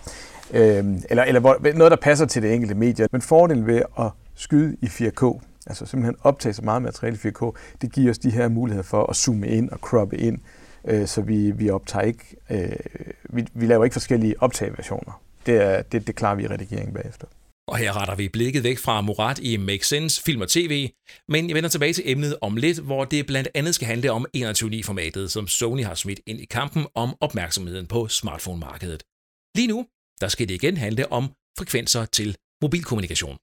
Øh, 0.54 0.86
eller 1.10 1.24
eller 1.24 1.40
hvor, 1.40 1.74
noget, 1.76 1.92
der 1.92 1.98
passer 1.98 2.26
til 2.26 2.42
det 2.42 2.54
enkelte 2.54 2.76
medie. 2.76 3.08
Men 3.12 3.22
fordelen 3.22 3.68
ved 3.68 3.82
at 4.00 4.12
skyde 4.36 4.78
i 4.82 4.86
4K, 4.86 5.40
altså 5.68 5.86
simpelthen 5.86 6.16
optage 6.22 6.54
så 6.54 6.62
meget 6.62 6.82
materiale 6.82 7.18
i 7.24 7.28
4K, 7.28 7.52
det 7.82 7.92
giver 7.92 8.12
os 8.12 8.18
de 8.18 8.30
her 8.30 8.48
muligheder 8.48 8.84
for 8.84 9.04
at 9.10 9.16
zoome 9.16 9.48
ind 9.48 9.70
og 9.70 9.78
croppe 9.78 10.18
ind, 10.18 10.38
øh, 10.88 11.08
så 11.08 11.22
vi, 11.22 11.52
vi 11.52 11.70
optager 11.70 12.06
ikke, 12.06 12.36
øh, 12.50 12.72
vi, 13.30 13.46
vi 13.54 13.66
laver 13.66 13.84
ikke 13.84 13.94
forskellige 13.94 14.36
optageversioner. 14.44 15.22
Det, 15.46 15.56
er, 15.56 15.82
det, 15.82 16.08
det 16.08 16.16
klarer 16.16 16.36
vi 16.36 16.44
i 16.44 16.48
redigeringen 16.48 16.94
bagefter. 16.94 17.28
Og 17.68 17.78
her 17.78 18.02
retter 18.02 18.16
vi 18.16 18.30
blikket 18.30 18.64
væk 18.64 18.78
fra 18.78 19.02
Murat 19.02 19.40
i 19.40 19.58
Make 19.58 19.88
Sense, 19.88 20.24
film 20.24 20.42
og 20.42 20.50
tv, 20.50 20.90
men 21.28 21.48
jeg 21.48 21.56
vender 21.56 21.70
tilbage 21.70 21.94
til 21.94 22.04
emnet 22.12 22.38
om 22.42 22.56
lidt, 22.56 22.80
hvor 22.80 23.06
det 23.06 23.26
blandt 23.26 23.50
andet 23.54 23.76
skal 23.76 23.88
handle 23.88 24.12
om 24.12 24.26
21.9-formatet, 24.38 25.32
som 25.32 25.48
Sony 25.48 25.84
har 25.84 25.96
smidt 25.96 26.20
ind 26.28 26.40
i 26.40 26.46
kampen 26.46 26.86
om 26.96 27.16
opmærksomheden 27.22 27.88
på 27.88 28.08
smartphone-markedet. 28.08 29.04
Lige 29.56 29.68
nu, 29.68 29.86
der 30.22 30.28
skal 30.28 30.48
det 30.48 30.54
igen 30.54 30.78
handle 30.78 31.12
om 31.12 31.32
frekvenser 31.58 32.06
til 32.06 32.38
mobilkommunikation. 32.62 33.38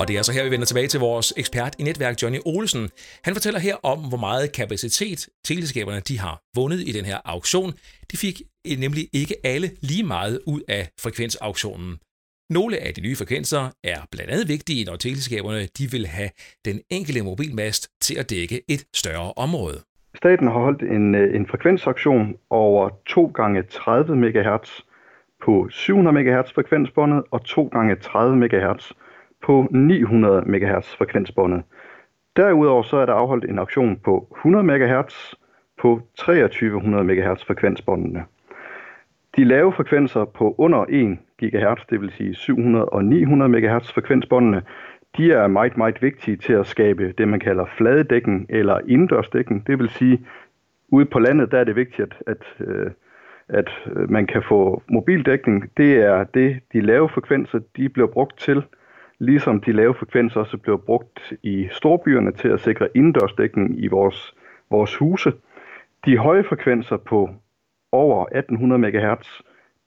Og 0.00 0.08
det 0.08 0.16
er 0.16 0.22
så 0.22 0.32
her, 0.32 0.44
vi 0.44 0.50
vender 0.50 0.66
tilbage 0.66 0.88
til 0.88 1.00
vores 1.00 1.34
ekspert 1.36 1.76
i 1.78 1.82
netværk, 1.82 2.22
Johnny 2.22 2.38
Olsen. 2.46 2.84
Han 3.24 3.34
fortæller 3.34 3.60
her 3.60 3.76
om, 3.92 3.98
hvor 4.10 4.18
meget 4.28 4.52
kapacitet 4.52 5.28
teleselskaberne 5.44 6.00
de 6.00 6.18
har 6.18 6.40
vundet 6.56 6.80
i 6.88 6.92
den 6.92 7.04
her 7.04 7.18
auktion. 7.24 7.72
De 8.12 8.16
fik 8.16 8.36
eh, 8.68 8.78
nemlig 8.78 9.04
ikke 9.12 9.34
alle 9.44 9.68
lige 9.90 10.06
meget 10.16 10.40
ud 10.46 10.60
af 10.68 10.82
frekvensauktionen. 11.04 11.90
Nogle 12.50 12.76
af 12.86 12.94
de 12.94 13.00
nye 13.00 13.16
frekvenser 13.16 13.62
er 13.84 14.00
blandt 14.12 14.30
andet 14.32 14.48
vigtige, 14.48 14.84
når 14.84 14.96
teleselskaberne 14.96 15.62
de 15.78 15.84
vil 15.94 16.06
have 16.06 16.30
den 16.64 16.76
enkelte 16.90 17.22
mobilmast 17.22 17.82
til 18.06 18.14
at 18.20 18.30
dække 18.30 18.56
et 18.68 18.82
større 18.94 19.32
område. 19.36 19.78
Staten 20.14 20.46
har 20.46 20.58
holdt 20.66 20.82
en, 20.82 21.14
eh, 21.14 21.36
en 21.36 21.46
frekvensauktion 21.46 22.34
over 22.50 22.90
2 23.06 23.26
gange 23.26 23.62
30 23.62 24.16
MHz 24.16 24.70
på 25.44 25.68
700 25.70 26.14
MHz 26.16 26.48
frekvensbåndet 26.54 27.22
og 27.30 27.44
2 27.44 27.68
gange 27.72 27.96
30 27.96 28.36
MHz 28.36 28.92
på 29.42 29.66
900 29.70 30.42
MHz 30.46 30.96
frekvensbåndet. 30.96 31.62
Derudover 32.36 32.82
så 32.82 32.96
er 32.96 33.06
der 33.06 33.12
afholdt 33.12 33.44
en 33.44 33.58
auktion 33.58 33.96
på 34.04 34.36
100 34.36 34.64
MHz 34.64 35.34
på 35.80 36.00
2300 36.14 37.04
MHz 37.04 37.44
frekvensbåndene. 37.44 38.24
De 39.36 39.44
lave 39.44 39.72
frekvenser 39.72 40.24
på 40.24 40.54
under 40.58 40.84
1 40.88 41.18
GHz, 41.38 41.86
det 41.90 42.00
vil 42.00 42.10
sige 42.10 42.34
700 42.34 42.84
og 42.84 43.04
900 43.04 43.48
MHz 43.48 43.92
frekvensbåndene, 43.92 44.62
de 45.16 45.32
er 45.32 45.46
meget, 45.46 45.76
meget 45.76 46.02
vigtige 46.02 46.36
til 46.36 46.52
at 46.52 46.66
skabe 46.66 47.12
det, 47.18 47.28
man 47.28 47.40
kalder 47.40 47.64
fladedækken 47.76 48.46
eller 48.48 48.80
indendørsdækken. 48.88 49.62
Det 49.66 49.78
vil 49.78 49.88
sige, 49.88 50.26
ude 50.88 51.04
på 51.04 51.18
landet, 51.18 51.50
der 51.50 51.58
er 51.58 51.64
det 51.64 51.76
vigtigt, 51.76 52.14
at, 52.26 52.42
øh, 52.60 52.90
at, 53.48 53.70
at 53.96 54.10
man 54.10 54.26
kan 54.26 54.42
få 54.42 54.82
mobildækning. 54.90 55.70
Det 55.76 55.96
er 55.96 56.24
det, 56.24 56.60
de 56.72 56.80
lave 56.80 57.08
frekvenser, 57.08 57.58
de 57.76 57.88
bliver 57.88 58.08
brugt 58.08 58.38
til 58.38 58.62
ligesom 59.18 59.60
de 59.60 59.72
lave 59.72 59.94
frekvenser 59.94 60.40
også 60.40 60.56
bliver 60.56 60.76
brugt 60.76 61.32
i 61.42 61.68
storbyerne 61.70 62.32
til 62.32 62.48
at 62.48 62.60
sikre 62.60 62.88
indendørsdækning 62.94 63.84
i 63.84 63.86
vores, 63.86 64.34
vores 64.70 64.96
huse. 64.96 65.32
De 66.04 66.18
høje 66.18 66.44
frekvenser 66.44 66.96
på 66.96 67.30
over 67.92 68.26
1800 68.26 68.80
MHz, 68.80 69.40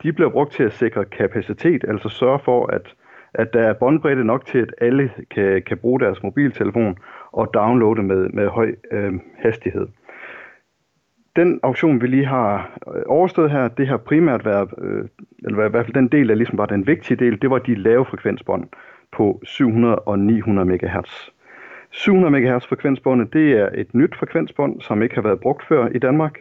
de 0.04 0.14
bliver 0.14 0.30
brugt 0.30 0.54
til 0.54 0.64
at 0.64 0.74
sikre 0.74 1.06
kapacitet, 1.06 1.86
altså 1.88 2.10
sørge 2.10 2.40
for, 2.40 2.68
at, 2.68 2.96
at 3.34 3.54
der 3.54 3.62
er 3.62 3.74
båndbredde 3.74 4.24
nok 4.24 4.46
til, 4.46 4.58
at 4.58 4.74
alle 4.82 5.12
kan, 5.32 5.62
kan 5.62 5.78
bruge 5.78 6.00
deres 6.00 6.24
mobiltelefon 6.24 6.98
og 7.32 7.54
downloade 7.54 8.04
med, 8.04 8.30
med 8.30 8.48
høj 8.48 8.76
øh, 8.92 9.14
hastighed. 9.38 9.88
Den 11.36 11.60
auktion, 11.64 12.02
vi 12.02 12.08
lige 12.08 12.26
har 12.26 12.80
øh, 12.96 13.02
overstået 13.08 13.52
her, 13.52 13.68
det 13.68 13.88
har 13.88 13.98
primært 13.98 14.46
været, 14.46 14.70
øh, 14.78 15.06
eller 15.44 15.66
i 15.66 15.70
hvert 15.70 15.86
fald 15.86 15.94
den 15.94 16.08
del, 16.08 16.30
der 16.30 16.36
ligesom 16.36 16.58
var 16.58 16.66
den 16.66 16.88
vigtige 16.88 17.18
del, 17.18 17.42
det 17.42 17.50
var 17.50 17.60
de 17.60 17.76
lave 17.76 18.06
frekvensbånd 18.06 18.68
på 19.12 19.42
700 19.44 19.96
og 19.96 20.20
900 20.20 20.70
MHz. 20.70 21.10
700 21.92 22.32
MHz 22.32 22.66
frekvensbåndet, 22.68 23.34
det 23.34 23.52
er 23.52 23.70
et 23.74 23.94
nyt 23.94 24.16
frekvensbånd, 24.20 24.82
som 24.82 25.02
ikke 25.04 25.16
har 25.16 25.22
været 25.22 25.40
brugt 25.40 25.68
før 25.68 25.88
i 25.88 26.00
Danmark. 26.00 26.34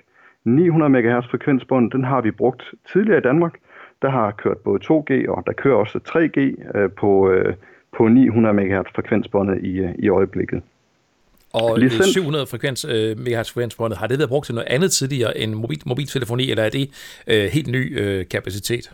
900 0.44 0.90
MHz 0.90 1.30
frekvensbånd, 1.30 1.90
den 1.90 2.04
har 2.04 2.20
vi 2.20 2.30
brugt 2.30 2.62
tidligere 2.92 3.18
i 3.18 3.22
Danmark. 3.22 3.54
Der 4.02 4.10
har 4.10 4.30
kørt 4.30 4.58
både 4.58 4.80
2G 4.84 5.30
og 5.30 5.42
der 5.46 5.52
kører 5.52 5.76
også 5.76 5.98
3G 6.08 6.38
øh, 6.78 6.90
på, 6.90 7.30
øh, 7.30 7.54
på 7.96 8.08
900 8.08 8.54
MHz 8.54 8.86
frekvensbåndet 8.94 9.64
i, 9.64 9.78
øh, 9.78 9.90
i 9.98 10.08
øjeblikket. 10.08 10.62
Og 11.52 11.78
Licens... 11.78 12.06
700 12.06 12.46
frekvens, 12.46 12.84
øh, 12.84 13.18
MHz 13.18 13.52
frekvensbåndet, 13.52 13.98
har 13.98 14.06
det 14.06 14.18
været 14.18 14.28
brugt 14.28 14.46
til 14.46 14.54
noget 14.54 14.68
andet 14.68 14.92
tidligere 14.92 15.38
end 15.38 15.54
mobil, 15.54 15.82
mobiltelefoni, 15.86 16.50
eller 16.50 16.62
er 16.62 16.70
det 16.70 16.90
øh, 17.26 17.44
helt 17.44 17.68
ny 17.68 18.00
øh, 18.00 18.28
kapacitet? 18.28 18.92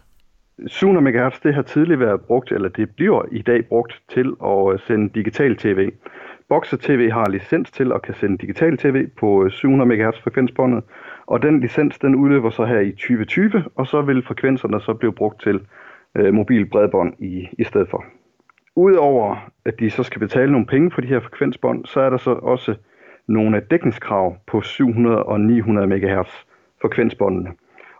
700 0.66 1.04
MHz 1.04 1.40
det 1.40 1.54
har 1.54 1.62
tidligere 1.62 2.00
været 2.00 2.20
brugt, 2.20 2.52
eller 2.52 2.68
det 2.68 2.90
bliver 2.96 3.22
i 3.32 3.42
dag 3.42 3.66
brugt 3.66 4.02
til 4.08 4.34
at 4.44 4.72
øh, 4.72 4.78
sende 4.78 5.08
digital 5.08 5.56
tv. 5.56 5.92
Boxer 6.48 6.76
TV 6.76 7.10
har 7.10 7.28
licens 7.30 7.70
til 7.70 7.92
at 7.92 8.02
kan 8.02 8.14
sende 8.14 8.38
digital 8.38 8.76
tv 8.76 9.06
på 9.06 9.44
øh, 9.44 9.50
700 9.50 9.88
MHz 9.88 10.22
frekvensbåndet, 10.22 10.84
og 11.26 11.42
den 11.42 11.60
licens 11.60 11.98
den 11.98 12.14
udløber 12.14 12.50
så 12.50 12.64
her 12.64 12.80
i 12.80 12.90
2020, 12.90 13.64
og 13.74 13.86
så 13.86 14.02
vil 14.02 14.22
frekvenserne 14.22 14.80
så 14.80 14.94
blive 14.94 15.12
brugt 15.12 15.42
til 15.42 15.60
øh, 16.14 16.34
mobil 16.34 16.66
bredbånd 16.66 17.14
i, 17.18 17.48
i 17.58 17.64
stedet 17.64 17.88
for. 17.88 18.04
Udover 18.76 19.50
at 19.64 19.80
de 19.80 19.90
så 19.90 20.02
skal 20.02 20.20
betale 20.20 20.52
nogle 20.52 20.66
penge 20.66 20.90
for 20.90 21.00
de 21.00 21.06
her 21.06 21.20
frekvensbånd, 21.20 21.84
så 21.84 22.00
er 22.00 22.10
der 22.10 22.16
så 22.16 22.30
også 22.30 22.74
nogle 23.26 23.60
dækningskrav 23.70 24.36
på 24.46 24.60
700 24.60 25.22
og 25.22 25.40
900 25.40 25.86
MHz 25.86 26.30
frekvensbåndene. 26.82 27.50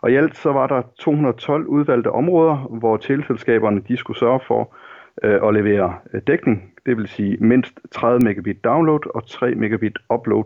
Og 0.05 0.11
i 0.11 0.15
alt 0.15 0.37
så 0.37 0.51
var 0.51 0.67
der 0.67 0.81
212 0.99 1.65
udvalgte 1.65 2.11
områder, 2.11 2.55
hvor 2.55 2.97
teleselskaberne 2.97 3.81
de 3.87 3.97
skulle 3.97 4.19
sørge 4.19 4.39
for 4.47 4.75
øh, 5.23 5.47
at 5.47 5.53
levere 5.53 5.95
øh, 6.13 6.21
dækning, 6.27 6.73
det 6.85 6.97
vil 6.97 7.07
sige 7.07 7.37
mindst 7.39 7.79
30 7.91 8.19
megabit 8.19 8.63
download 8.63 9.15
og 9.15 9.27
3 9.27 9.55
megabit 9.55 9.97
upload 10.13 10.43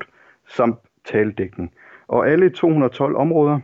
samt 0.47 0.79
taledækning. 1.05 1.73
Og 2.07 2.29
alle 2.29 2.49
212 2.49 3.15
områder, 3.15 3.59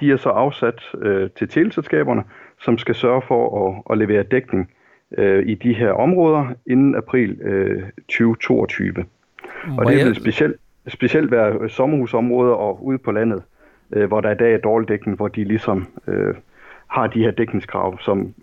de 0.00 0.10
er 0.10 0.16
så 0.16 0.28
afsat 0.28 0.82
øh, 0.98 1.30
til 1.30 1.48
teleselskaberne, 1.48 2.24
som 2.60 2.78
skal 2.78 2.94
sørge 2.94 3.22
for 3.28 3.68
at, 3.68 3.82
at 3.90 3.98
levere 3.98 4.22
dækning 4.22 4.70
øh, 5.18 5.46
i 5.46 5.54
de 5.54 5.74
her 5.74 5.90
områder 5.90 6.46
inden 6.66 6.94
april 6.94 7.40
øh, 7.40 7.82
2022. 7.96 8.92
Må 9.68 9.76
og 9.78 9.92
det 9.92 10.06
vil 10.06 10.14
specielt, 10.14 10.56
specielt 10.88 11.30
være 11.30 11.68
sommerhusområder 11.68 12.54
og 12.54 12.84
ude 12.84 12.98
på 12.98 13.12
landet 13.12 13.42
øh, 13.92 14.08
hvor 14.08 14.20
der 14.20 14.30
i 14.30 14.34
dag 14.34 14.54
er 14.54 14.58
dårlig 14.58 14.88
dækning, 14.88 15.16
hvor 15.16 15.28
de 15.28 15.44
ligesom 15.44 15.88
øh, 16.06 16.34
har 16.86 17.06
de 17.06 17.18
her 17.18 17.30
dækningskrav, 17.30 18.00
som 18.00 18.34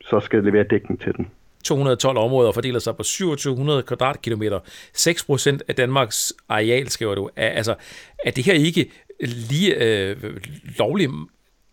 så 0.00 0.20
skal 0.20 0.44
levere 0.44 0.64
dækning 0.64 1.00
til 1.00 1.16
den. 1.16 1.28
212 1.64 2.18
områder 2.18 2.52
fordeler 2.52 2.78
sig 2.78 2.96
på 2.96 3.02
2700 3.02 3.82
kvadratkilometer. 3.82 4.60
6 4.94 5.24
procent 5.24 5.62
af 5.68 5.74
Danmarks 5.74 6.32
areal, 6.48 6.88
skriver 6.88 7.14
du. 7.14 7.30
Er, 7.36 7.48
altså, 7.48 7.74
er 8.24 8.30
det 8.30 8.44
her 8.44 8.52
ikke 8.52 8.90
lige 9.20 9.74
øh, 9.74 10.16
lovligt 10.78 11.10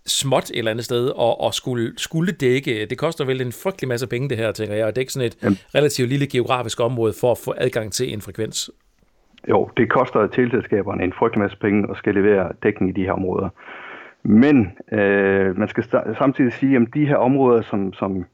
småt 0.06 0.50
et 0.50 0.58
eller 0.58 0.72
andet 0.72 0.86
sted, 0.86 1.08
og, 1.10 1.42
og 1.42 1.54
skulle, 1.54 1.94
skulle 1.98 2.32
dække, 2.32 2.86
det 2.86 2.98
koster 2.98 3.26
vel 3.26 3.42
en 3.42 3.52
frygtelig 3.52 3.88
masse 3.88 4.08
penge 4.08 4.30
det 4.30 4.38
her, 4.38 4.52
tænker 4.52 4.76
jeg, 4.76 4.88
at 4.88 4.96
dække 4.96 5.14
sådan 5.14 5.28
et 5.28 5.38
Jamen. 5.44 5.58
relativt 5.76 6.10
lille 6.10 6.28
geografisk 6.28 6.80
område 6.80 7.14
for 7.20 7.32
at 7.32 7.38
få 7.38 7.54
adgang 7.58 7.94
til 7.94 8.14
en 8.14 8.22
frekvens. 8.22 8.70
Jo, 9.50 9.69
det 9.78 9.89
koster 9.89 10.28
teleselskaberne 10.28 11.04
en 11.04 11.13
frygtelig 11.13 11.41
masse 11.41 11.58
penge 11.58 11.91
at 11.91 11.97
skal 11.97 12.15
levere 12.15 12.52
dækning 12.63 12.89
i 12.89 13.02
de 13.02 13.06
her 13.06 13.12
områder. 13.12 13.50
Men 14.23 14.78
øh, 14.91 15.58
man 15.58 15.67
skal 15.67 15.84
samtidig 16.17 16.54
sige, 16.54 16.76
at 16.76 16.88
de 16.93 17.08
her 17.08 17.15
områder, 17.15 17.62
som, 17.62 17.93
som 17.93 18.26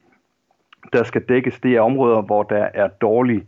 der 0.94 1.04
skal 1.04 1.22
dækkes, 1.30 1.60
det 1.60 1.76
er 1.76 1.82
områder, 1.82 2.22
hvor 2.22 2.44
der 2.44 2.68
er 2.74 2.88
dårlig 2.88 3.44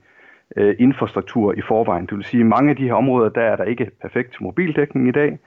øh, 0.56 0.76
infrastruktur 0.80 1.54
i 1.54 1.62
forvejen. 1.62 2.06
Det 2.06 2.18
vil 2.18 2.24
sige, 2.26 2.42
at 2.42 2.48
mange 2.48 2.70
af 2.70 2.76
de 2.76 2.84
her 2.84 2.94
områder, 2.94 3.30
der 3.30 3.42
er 3.42 3.56
der 3.56 3.64
ikke 3.64 3.92
perfekt 4.02 4.42
mobildækning 4.42 5.08
i 5.08 5.12
dag, 5.12 5.40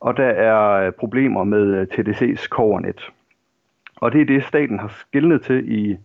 og 0.00 0.16
der 0.16 0.26
er 0.26 0.86
øh, 0.86 0.92
problemer 0.92 1.44
med 1.44 1.74
øh, 1.74 1.86
TDC's 1.92 2.48
kovernet. 2.48 3.10
Og 3.96 4.12
det 4.12 4.20
er 4.20 4.24
det, 4.24 4.44
staten 4.44 4.78
har 4.78 4.88
skillet 4.88 5.42
til, 5.42 5.72
i, 5.72 5.96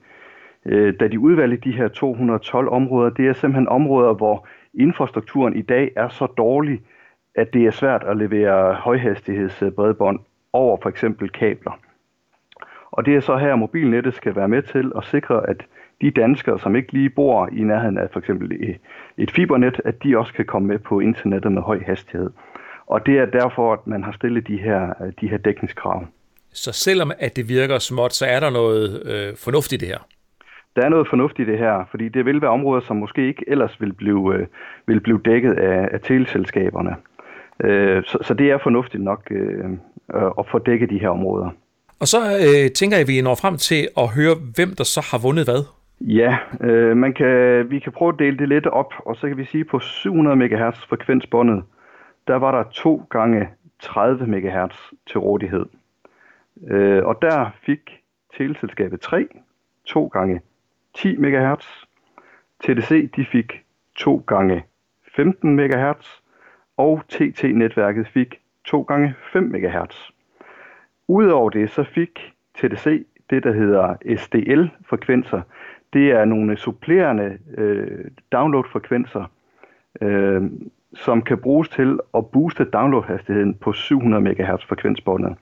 øh, 0.65 0.93
da 0.99 1.07
de 1.07 1.19
udvalgte 1.19 1.69
de 1.69 1.77
her 1.77 1.87
212 1.87 2.69
områder. 2.69 3.09
Det 3.09 3.27
er 3.27 3.33
simpelthen 3.33 3.67
områder, 3.67 4.13
hvor 4.13 4.47
infrastrukturen 4.73 5.55
i 5.55 5.61
dag 5.61 5.91
er 5.95 6.09
så 6.09 6.25
dårlig, 6.25 6.81
at 7.35 7.53
det 7.53 7.65
er 7.65 7.71
svært 7.71 8.03
at 8.03 8.17
levere 8.17 8.73
højhastighedsbredbånd 8.73 10.19
over 10.53 10.77
for 10.81 10.89
eksempel 10.89 11.29
kabler. 11.29 11.79
Og 12.91 13.05
det 13.05 13.15
er 13.15 13.19
så 13.19 13.37
her, 13.37 13.55
mobilnettet 13.55 14.13
skal 14.13 14.35
være 14.35 14.47
med 14.47 14.61
til 14.61 14.91
at 14.97 15.05
sikre, 15.05 15.49
at 15.49 15.57
de 16.01 16.11
danskere, 16.11 16.59
som 16.59 16.75
ikke 16.75 16.93
lige 16.93 17.09
bor 17.09 17.49
i 17.51 17.63
nærheden 17.63 17.97
af 17.97 18.09
for 18.11 18.19
eksempel 18.19 18.77
et 19.17 19.31
fibernet, 19.31 19.81
at 19.85 20.03
de 20.03 20.17
også 20.17 20.33
kan 20.33 20.45
komme 20.45 20.67
med 20.67 20.79
på 20.79 20.99
internettet 20.99 21.51
med 21.51 21.61
høj 21.61 21.83
hastighed. 21.85 22.29
Og 22.87 23.05
det 23.05 23.17
er 23.17 23.25
derfor, 23.25 23.73
at 23.73 23.87
man 23.87 24.03
har 24.03 24.11
stillet 24.11 24.47
de 24.47 24.57
her, 24.57 24.93
de 25.21 25.29
her 25.29 25.37
dækningskrav. 25.37 26.05
Så 26.53 26.71
selvom 26.71 27.11
at 27.19 27.35
det 27.35 27.49
virker 27.49 27.79
småt, 27.79 28.13
så 28.13 28.25
er 28.25 28.39
der 28.39 28.49
noget 28.49 29.03
øh, 29.05 29.37
fornuftigt 29.37 29.81
i 29.81 29.85
det 29.85 29.93
her? 29.93 30.12
Der 30.75 30.81
er 30.81 30.89
noget 30.89 31.07
fornuftigt 31.07 31.49
i 31.49 31.51
det 31.51 31.59
her, 31.59 31.85
fordi 31.91 32.09
det 32.09 32.25
vil 32.25 32.41
være 32.41 32.51
områder, 32.51 32.81
som 32.81 32.97
måske 32.97 33.27
ikke 33.27 33.43
ellers 33.47 33.81
vil 33.81 33.93
blive, 33.93 34.35
øh, 34.35 34.47
vil 34.85 34.99
blive 34.99 35.21
dækket 35.25 35.53
af, 35.53 35.89
af 35.91 36.01
teleselskaberne. 36.01 36.95
Øh, 37.59 38.03
så, 38.03 38.17
så 38.21 38.33
det 38.33 38.51
er 38.51 38.57
fornuftigt 38.57 39.03
nok 39.03 39.27
øh, 39.31 39.69
at 40.39 40.47
få 40.51 40.59
dækket 40.59 40.89
de 40.89 40.99
her 40.99 41.09
områder. 41.09 41.49
Og 41.99 42.07
så 42.07 42.17
øh, 42.17 42.71
tænker 42.71 42.97
jeg, 42.97 43.01
at 43.01 43.07
vi 43.07 43.21
når 43.21 43.35
frem 43.35 43.57
til 43.57 43.87
at 43.97 44.07
høre, 44.07 44.35
hvem 44.55 44.69
der 44.77 44.83
så 44.83 45.01
har 45.11 45.19
vundet 45.27 45.45
hvad. 45.45 45.63
Ja, 46.01 46.37
øh, 46.61 46.97
man 46.97 47.13
kan, 47.13 47.65
vi 47.69 47.79
kan 47.79 47.91
prøve 47.91 48.13
at 48.13 48.19
dele 48.19 48.37
det 48.37 48.49
lidt 48.49 48.67
op, 48.67 48.93
og 49.05 49.15
så 49.15 49.27
kan 49.27 49.37
vi 49.37 49.45
sige, 49.45 49.65
på 49.65 49.79
700 49.79 50.35
MHz 50.35 50.77
frekvensbåndet, 50.89 51.63
der 52.27 52.35
var 52.35 52.51
der 52.51 52.63
to 52.71 53.05
gange 53.09 53.49
30 53.81 54.27
MHz 54.27 54.75
til 55.09 55.19
rådighed. 55.19 55.65
Øh, 56.67 57.05
og 57.05 57.21
der 57.21 57.49
fik 57.65 57.79
teleselskabet 58.37 59.01
3 59.01 59.27
to 59.85 60.07
gange 60.07 60.41
10 60.93 61.17
MHz. 61.17 61.85
TDC 62.63 63.11
de 63.15 63.25
fik 63.25 63.63
2 63.95 64.23
gange 64.27 64.63
15 65.15 65.55
MHz, 65.55 66.21
og 66.77 67.01
TT-netværket 67.09 68.07
fik 68.07 68.39
2 68.65 68.81
gange 68.81 69.15
5 69.33 69.43
MHz. 69.43 70.11
Udover 71.07 71.49
det, 71.49 71.69
så 71.69 71.83
fik 71.83 72.33
TDC 72.55 73.05
det, 73.29 73.43
der 73.43 73.53
hedder 73.53 73.95
SDL-frekvenser. 74.17 75.41
Det 75.93 76.11
er 76.11 76.25
nogle 76.25 76.57
supplerende 76.57 77.37
øh, 77.57 78.05
download-frekvenser, 78.31 79.31
øh, 80.01 80.41
som 80.93 81.21
kan 81.21 81.37
bruges 81.37 81.69
til 81.69 81.99
at 82.17 82.27
booste 82.31 82.63
downloadhastigheden 82.63 83.53
på 83.53 83.73
700 83.73 84.23
MHz 84.23 84.65
frekvensbåndet. 84.65 85.35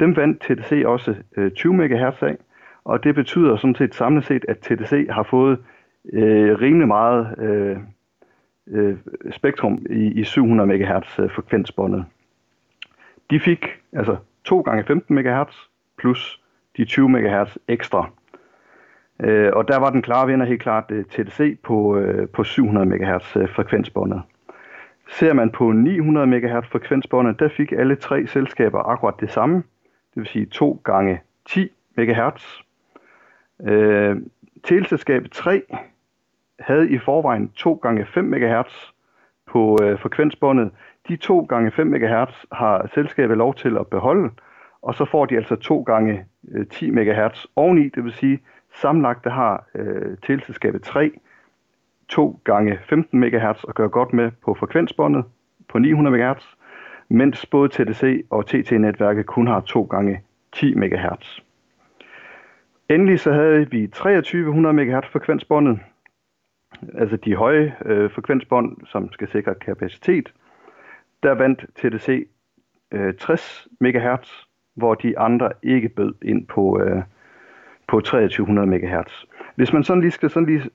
Dem 0.00 0.16
vandt 0.16 0.40
TDC 0.40 0.82
også 0.86 1.14
øh, 1.36 1.50
20 1.50 1.74
MHz 1.74 2.22
af, 2.22 2.36
og 2.88 3.04
det 3.04 3.14
betyder 3.14 3.56
sådan 3.56 3.74
set 3.74 3.94
samlet 3.94 4.24
set, 4.24 4.44
at 4.48 4.58
TDC 4.58 5.06
har 5.10 5.22
fået 5.22 5.58
øh, 6.12 6.60
rimelig 6.60 6.88
meget 6.88 7.38
øh, 7.38 7.76
øh, 8.66 8.96
spektrum 9.30 9.86
i, 9.90 10.20
i 10.20 10.24
700 10.24 10.66
MHz 10.68 11.18
øh, 11.18 11.30
frekvensbåndet. 11.30 12.04
De 13.30 13.40
fik 13.40 13.66
altså 13.92 14.16
2 14.44 14.60
gange 14.60 14.84
15 14.84 15.16
MHz 15.16 15.56
plus 15.98 16.40
de 16.76 16.84
20 16.84 17.08
MHz 17.08 17.56
ekstra. 17.68 18.10
Øh, 19.22 19.50
og 19.52 19.68
der 19.68 19.78
var 19.78 19.90
den 19.90 20.02
klare 20.02 20.26
vinder 20.26 20.46
helt 20.46 20.62
klart 20.62 20.84
øh, 20.90 21.04
TDC 21.04 21.58
på, 21.62 21.96
øh, 21.96 22.28
på 22.28 22.44
700 22.44 22.86
MHz 22.86 23.36
øh, 23.36 23.48
frekvensbåndet. 23.48 24.22
Ser 25.08 25.32
man 25.32 25.50
på 25.50 25.72
900 25.72 26.26
MHz 26.26 26.68
frekvensbåndet, 26.68 27.38
der 27.38 27.48
fik 27.48 27.72
alle 27.72 27.96
tre 27.96 28.26
selskaber 28.26 28.78
akkurat 28.78 29.14
det 29.20 29.30
samme, 29.30 29.56
det 30.14 30.16
vil 30.16 30.26
sige 30.26 30.46
2 30.46 30.80
gange 30.84 31.20
10 31.46 31.68
MHz. 31.96 32.67
Øh, 33.66 34.16
teleselskabet 34.64 35.32
3 35.32 35.62
havde 36.60 36.90
i 36.90 36.98
forvejen 36.98 37.48
2 37.48 37.74
gange 37.74 38.06
5 38.06 38.24
MHz 38.24 38.92
på 39.46 39.78
øh, 39.82 39.98
frekvensbåndet. 39.98 40.70
De 41.08 41.16
2 41.16 41.40
gange 41.40 41.70
5 41.70 41.86
MHz 41.86 42.44
har 42.52 42.90
selskabet 42.94 43.36
lov 43.36 43.54
til 43.54 43.76
at 43.76 43.86
beholde, 43.86 44.30
og 44.82 44.94
så 44.94 45.04
får 45.04 45.26
de 45.26 45.36
altså 45.36 45.56
2 45.56 45.82
gange 45.82 46.24
øh, 46.50 46.66
10 46.66 46.90
MHz 46.90 47.46
oveni, 47.56 47.88
det 47.88 48.04
vil 48.04 48.12
sige 48.12 48.40
sammenlagt 48.74 49.24
der 49.24 49.30
har 49.30 49.66
øh, 49.74 50.16
teleselskabet 50.22 50.82
3 50.82 51.10
2 52.08 52.40
gange 52.44 52.78
15 52.88 53.20
MHz 53.20 53.64
at 53.68 53.74
gøre 53.74 53.88
godt 53.88 54.12
med 54.12 54.30
på 54.44 54.54
frekvensbåndet 54.54 55.24
på 55.68 55.78
900 55.78 56.16
MHz, 56.16 56.44
mens 57.08 57.46
både 57.46 57.68
TDC 57.68 58.24
og 58.30 58.46
TT-netværket 58.46 59.26
kun 59.26 59.46
har 59.46 59.60
2 59.60 59.82
gange 59.82 60.20
10 60.52 60.74
MHz. 60.74 61.40
Endelig 62.90 63.20
så 63.20 63.32
havde 63.32 63.70
vi 63.70 63.86
2300 63.86 64.72
MHz 64.74 65.06
frekvensbåndet, 65.06 65.78
altså 66.94 67.16
de 67.16 67.34
høje 67.34 67.76
øh, 67.84 68.10
frekvensbånd, 68.10 68.76
som 68.86 69.12
skal 69.12 69.28
sikre 69.28 69.54
kapacitet. 69.54 70.32
Der 71.22 71.32
vandt 71.32 71.66
TDC 71.76 72.28
øh, 72.92 73.14
60 73.14 73.68
MHz, 73.80 74.30
hvor 74.74 74.94
de 74.94 75.18
andre 75.18 75.52
ikke 75.62 75.88
bød 75.88 76.14
ind 76.22 76.46
på, 76.46 76.80
øh, 76.80 77.02
på 77.88 78.00
2300 78.00 78.66
MHz. 78.66 79.24
Hvis 79.54 79.72
man 79.72 79.84
sådan 79.84 80.00
lige 80.00 80.10
skal 80.10 80.30
sådan 80.30 80.48
lige 80.48 80.70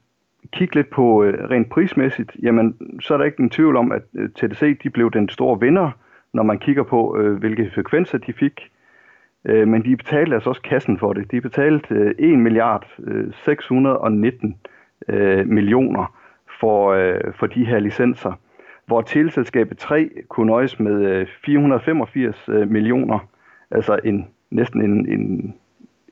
kigge 0.52 0.76
lidt 0.76 0.90
på 0.90 1.24
øh, 1.24 1.50
rent 1.50 1.70
prismæssigt, 1.70 2.36
jamen 2.42 2.78
så 3.00 3.14
er 3.14 3.18
der 3.18 3.26
ikke 3.26 3.44
en 3.44 3.50
tvivl 3.50 3.76
om, 3.76 3.92
at 3.92 4.04
øh, 4.14 4.30
TDC 4.30 4.80
de 4.84 4.90
blev 4.90 5.12
den 5.12 5.30
store 5.30 5.60
vinder, 5.60 5.92
når 6.34 6.44
man 6.44 6.60
kigger 6.60 6.84
på, 6.84 7.18
øh, 7.18 7.38
hvilke 7.38 7.72
frekvenser 7.76 8.18
de 8.18 8.34
fik. 8.34 8.72
Øh, 9.46 9.68
men 9.68 9.86
de 9.86 9.98
betalte 9.98 10.36
altså 10.36 10.50
også 10.50 10.62
kassen 10.62 10.98
for 10.98 11.14
det. 11.14 11.32
De 11.32 11.42
betalte 11.42 11.96
øh, 11.96 12.16
1 12.20 12.40
milliard 12.40 12.88
øh, 13.04 13.34
619 13.46 14.56
øh, 15.08 15.48
millioner 15.48 16.16
for, 16.60 16.92
øh, 16.92 17.34
for 17.34 17.48
de 17.48 17.66
her 17.66 17.80
licenser, 17.80 18.34
hvor 18.86 19.02
teleselskabet 19.02 19.78
3 19.78 20.10
kunne 20.30 20.48
nøjes 20.48 20.80
med 20.80 21.06
øh, 21.06 21.28
485 21.46 22.50
øh, 22.50 22.70
millioner, 22.72 23.20
altså 23.72 24.00
en, 24.04 24.28
næsten 24.52 24.82
en, 24.82 25.10
en, 25.10 25.54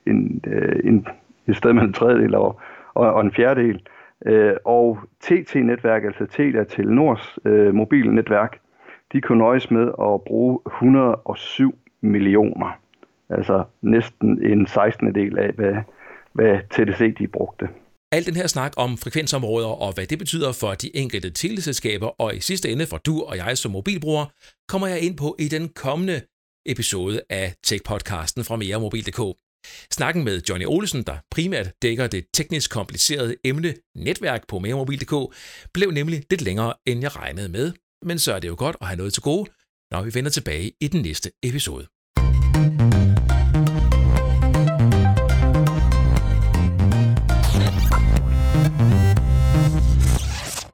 en, 0.05 0.41
øh, 0.47 0.79
en, 0.83 1.07
et 1.47 1.55
sted 1.55 1.73
mellem 1.73 1.89
en 1.89 1.93
tredjedel 1.93 2.35
og, 2.35 2.59
og, 2.93 3.13
og 3.13 3.21
en 3.21 3.31
fjerdedel. 3.31 3.81
Øh, 4.25 4.53
og 4.65 4.99
TT-netværk, 5.19 6.03
altså 6.03 6.25
Telia 6.25 6.63
til 6.63 6.87
Nords 6.87 7.39
øh, 7.45 7.75
mobilnetværk, 7.75 8.59
de 9.13 9.21
kunne 9.21 9.37
nøjes 9.37 9.71
med 9.71 9.87
at 9.87 10.21
bruge 10.21 10.59
107 10.65 11.75
millioner. 12.01 12.77
Altså 13.37 13.63
næsten 13.81 14.45
en 14.45 14.67
16. 14.67 15.15
del 15.15 15.37
af, 15.37 15.51
hvad, 15.51 15.75
hvad 16.33 16.59
TDC 16.71 17.17
de 17.17 17.27
brugte. 17.27 17.67
Al 18.11 18.25
den 18.25 18.35
her 18.35 18.47
snak 18.47 18.73
om 18.77 18.97
frekvensområder 18.97 19.67
og 19.67 19.93
hvad 19.93 20.05
det 20.05 20.19
betyder 20.19 20.51
for 20.51 20.73
de 20.73 20.95
enkelte 20.95 21.29
teleselskaber 21.29 22.21
og 22.21 22.35
i 22.35 22.39
sidste 22.39 22.69
ende 22.69 22.85
for 22.85 22.97
du 22.97 23.21
og 23.21 23.37
jeg 23.37 23.57
som 23.57 23.71
mobilbruger, 23.71 24.25
kommer 24.67 24.87
jeg 24.87 24.99
ind 24.99 25.17
på 25.17 25.35
i 25.39 25.47
den 25.47 25.69
kommende 25.69 26.21
episode 26.65 27.21
af 27.29 27.53
Tech-podcasten 27.67 28.43
fra 28.43 28.55
meremobil.dk. 28.55 29.37
Snakken 29.91 30.23
med 30.23 30.41
Johnny 30.49 30.65
Olsen, 30.65 31.03
der 31.03 31.17
primært 31.31 31.73
dækker 31.81 32.07
det 32.07 32.25
teknisk 32.33 32.71
komplicerede 32.71 33.35
emne 33.43 33.73
netværk 33.95 34.47
på 34.47 34.59
meremobil.dk, 34.59 35.35
blev 35.73 35.91
nemlig 35.91 36.23
lidt 36.29 36.41
længere, 36.41 36.73
end 36.85 37.01
jeg 37.01 37.15
regnede 37.15 37.49
med. 37.49 37.73
Men 38.01 38.19
så 38.19 38.33
er 38.33 38.39
det 38.39 38.47
jo 38.47 38.55
godt 38.57 38.75
at 38.81 38.87
have 38.87 38.97
noget 38.97 39.13
til 39.13 39.23
gode, 39.23 39.49
når 39.91 40.01
vi 40.03 40.11
vender 40.13 40.31
tilbage 40.31 40.71
i 40.81 40.87
den 40.87 41.01
næste 41.01 41.31
episode. 41.43 41.87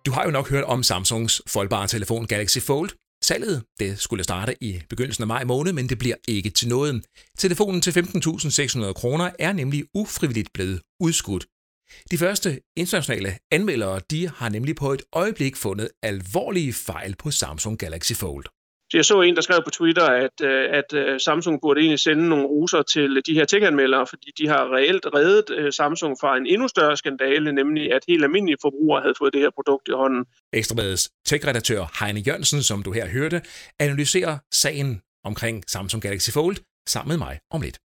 Du 0.08 0.12
har 0.12 0.24
jo 0.24 0.32
nok 0.32 0.50
hørt 0.50 0.64
om 0.64 0.84
Samsungs 0.84 1.42
foldbare 1.48 1.88
telefon 1.88 2.26
Galaxy 2.26 2.58
Fold. 2.58 2.90
Salget 3.24 3.64
det 3.80 4.00
skulle 4.00 4.24
starte 4.24 4.64
i 4.64 4.82
begyndelsen 4.90 5.24
af 5.24 5.28
maj 5.28 5.44
måned, 5.44 5.74
men 5.74 5.90
det 5.90 5.98
bliver 5.98 6.16
ikke 6.28 6.50
til 6.50 6.68
noget. 6.70 7.06
Telefonen 7.38 7.82
til 7.82 7.92
15.600 7.92 8.94
kroner 8.94 9.30
er 9.40 9.54
nemlig 9.54 9.86
ufrivilligt 9.94 10.54
blevet 10.54 10.82
udskudt. 11.00 11.46
De 12.12 12.18
første 12.18 12.60
internationale 12.78 13.38
anmeldere 13.52 14.02
de 14.12 14.30
har 14.30 14.50
nemlig 14.50 14.76
på 14.76 14.94
et 14.94 15.02
øjeblik 15.14 15.56
fundet 15.56 15.90
alvorlige 16.04 16.74
fejl 16.74 17.16
på 17.16 17.32
Samsung 17.32 17.80
Galaxy 17.80 18.14
Fold. 18.14 18.46
Jeg 18.94 19.06
så 19.06 19.22
en, 19.22 19.36
der 19.36 19.42
skrev 19.42 19.62
på 19.64 19.70
Twitter, 19.70 20.06
at, 20.06 20.42
øh, 20.42 20.70
at 20.80 20.94
øh, 20.94 21.20
Samsung 21.20 21.62
burde 21.62 21.80
egentlig 21.80 22.00
sende 22.00 22.30
nogle 22.30 22.46
roser 22.46 22.82
til 22.82 23.22
de 23.26 23.34
her 23.34 23.46
tech-anmeldere, 23.46 24.08
fordi 24.08 24.32
de 24.38 24.48
har 24.48 24.76
reelt 24.76 25.06
reddet 25.16 25.50
øh, 25.58 25.74
Samsung 25.74 26.18
fra 26.22 26.38
en 26.38 26.46
endnu 26.46 26.68
større 26.68 26.98
skandale, 26.98 27.52
nemlig 27.52 27.94
at 27.94 28.02
helt 28.08 28.24
almindelige 28.24 28.58
forbrugere 28.62 29.02
havde 29.02 29.16
fået 29.18 29.34
det 29.34 29.42
her 29.42 29.50
produkt 29.50 29.88
i 29.88 29.92
hånden. 29.92 30.26
Ekstrabladets 30.54 31.10
tech-redaktør 31.26 32.06
Heine 32.06 32.20
Jørgensen, 32.20 32.64
som 32.64 32.84
du 32.84 32.92
her 32.92 33.08
hørte, 33.08 33.42
analyserer 33.80 34.38
sagen 34.52 35.02
omkring 35.24 35.64
Samsung 35.68 36.04
Galaxy 36.04 36.30
Fold 36.30 36.56
sammen 36.88 37.10
med 37.12 37.18
mig 37.26 37.40
om 37.52 37.62
lidt. 37.62 37.78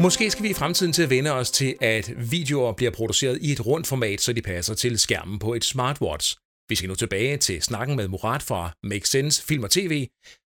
Måske 0.00 0.30
skal 0.30 0.42
vi 0.42 0.50
i 0.50 0.54
fremtiden 0.54 0.92
til 0.92 1.02
at 1.02 1.10
vende 1.10 1.32
os 1.32 1.50
til, 1.50 1.76
at 1.80 2.30
videoer 2.30 2.72
bliver 2.72 2.90
produceret 2.90 3.38
i 3.42 3.52
et 3.52 3.66
rundt 3.66 3.86
format, 3.86 4.20
så 4.20 4.32
de 4.32 4.42
passer 4.42 4.74
til 4.74 4.98
skærmen 4.98 5.38
på 5.38 5.54
et 5.54 5.64
smartwatch. 5.64 6.36
Vi 6.68 6.74
skal 6.74 6.88
nu 6.88 6.94
tilbage 6.94 7.36
til 7.36 7.62
snakken 7.62 7.96
med 7.96 8.08
Murat 8.08 8.42
fra 8.42 8.72
Make 8.82 9.08
Sense 9.08 9.42
Film 9.42 9.64
og 9.64 9.70
TV. 9.70 10.06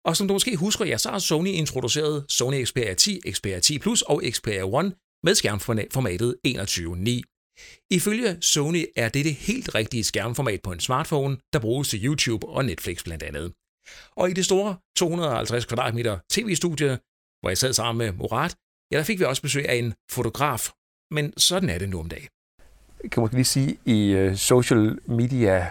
Og 0.05 0.17
som 0.17 0.27
du 0.27 0.33
måske 0.33 0.55
husker, 0.55 0.85
ja, 0.85 0.97
så 0.97 1.09
har 1.09 1.19
Sony 1.19 1.47
introduceret 1.47 2.25
Sony 2.29 2.65
Xperia 2.65 2.93
10, 2.93 3.21
Xperia 3.31 3.59
10 3.59 3.79
Plus 3.79 4.01
og 4.01 4.21
Xperia 4.31 4.63
One 4.63 4.91
med 5.23 5.35
skærmformatet 5.35 6.35
21.9. 6.47 7.21
Ifølge 7.91 8.37
Sony 8.41 8.85
er 8.95 9.09
det 9.09 9.25
det 9.25 9.35
helt 9.35 9.75
rigtige 9.75 10.03
skærmformat 10.03 10.61
på 10.63 10.71
en 10.71 10.79
smartphone, 10.79 11.37
der 11.53 11.59
bruges 11.59 11.89
til 11.89 12.05
YouTube 12.05 12.47
og 12.47 12.65
Netflix 12.65 13.03
blandt 13.03 13.23
andet. 13.23 13.53
Og 14.11 14.29
i 14.29 14.33
det 14.33 14.45
store 14.45 14.77
250 14.97 15.65
kvadratmeter 15.65 16.19
tv-studie, 16.29 16.99
hvor 17.41 17.49
jeg 17.49 17.57
sad 17.57 17.73
sammen 17.73 18.05
med 18.05 18.13
Murat, 18.13 18.55
ja, 18.91 18.97
der 18.97 19.03
fik 19.03 19.19
vi 19.19 19.23
også 19.23 19.41
besøg 19.41 19.69
af 19.69 19.75
en 19.75 19.93
fotograf. 20.11 20.69
Men 21.11 21.33
sådan 21.37 21.69
er 21.69 21.77
det 21.77 21.89
nu 21.89 21.99
om 21.99 22.09
dagen. 22.09 22.27
Kan 23.11 23.23
man 23.23 23.29
lige 23.33 23.45
sige, 23.45 23.77
i 23.85 24.11
øh, 24.11 24.35
social 24.35 24.99
media 25.05 25.67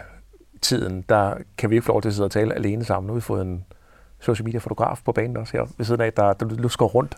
tiden, 0.63 1.05
der 1.09 1.37
kan 1.59 1.71
vi 1.71 1.75
ikke 1.75 1.85
få 1.85 1.93
lov 1.93 2.03
til 2.03 2.09
at 2.09 2.15
sidde 2.15 2.27
og 2.27 2.31
tale 2.31 2.55
alene 2.55 2.85
sammen. 2.85 3.07
Nu 3.07 3.13
har 3.13 3.21
vi 3.21 3.21
fået 3.21 3.43
en 3.43 3.65
social 4.21 4.45
media 4.45 4.59
fotograf 4.59 5.01
på 5.05 5.13
banen 5.13 5.37
også 5.37 5.57
her 5.57 5.67
ved 5.77 5.87
siden 5.87 6.01
af, 6.01 6.13
der, 6.13 6.33
der 6.33 6.47
lusker 6.47 6.87
rundt 6.87 7.17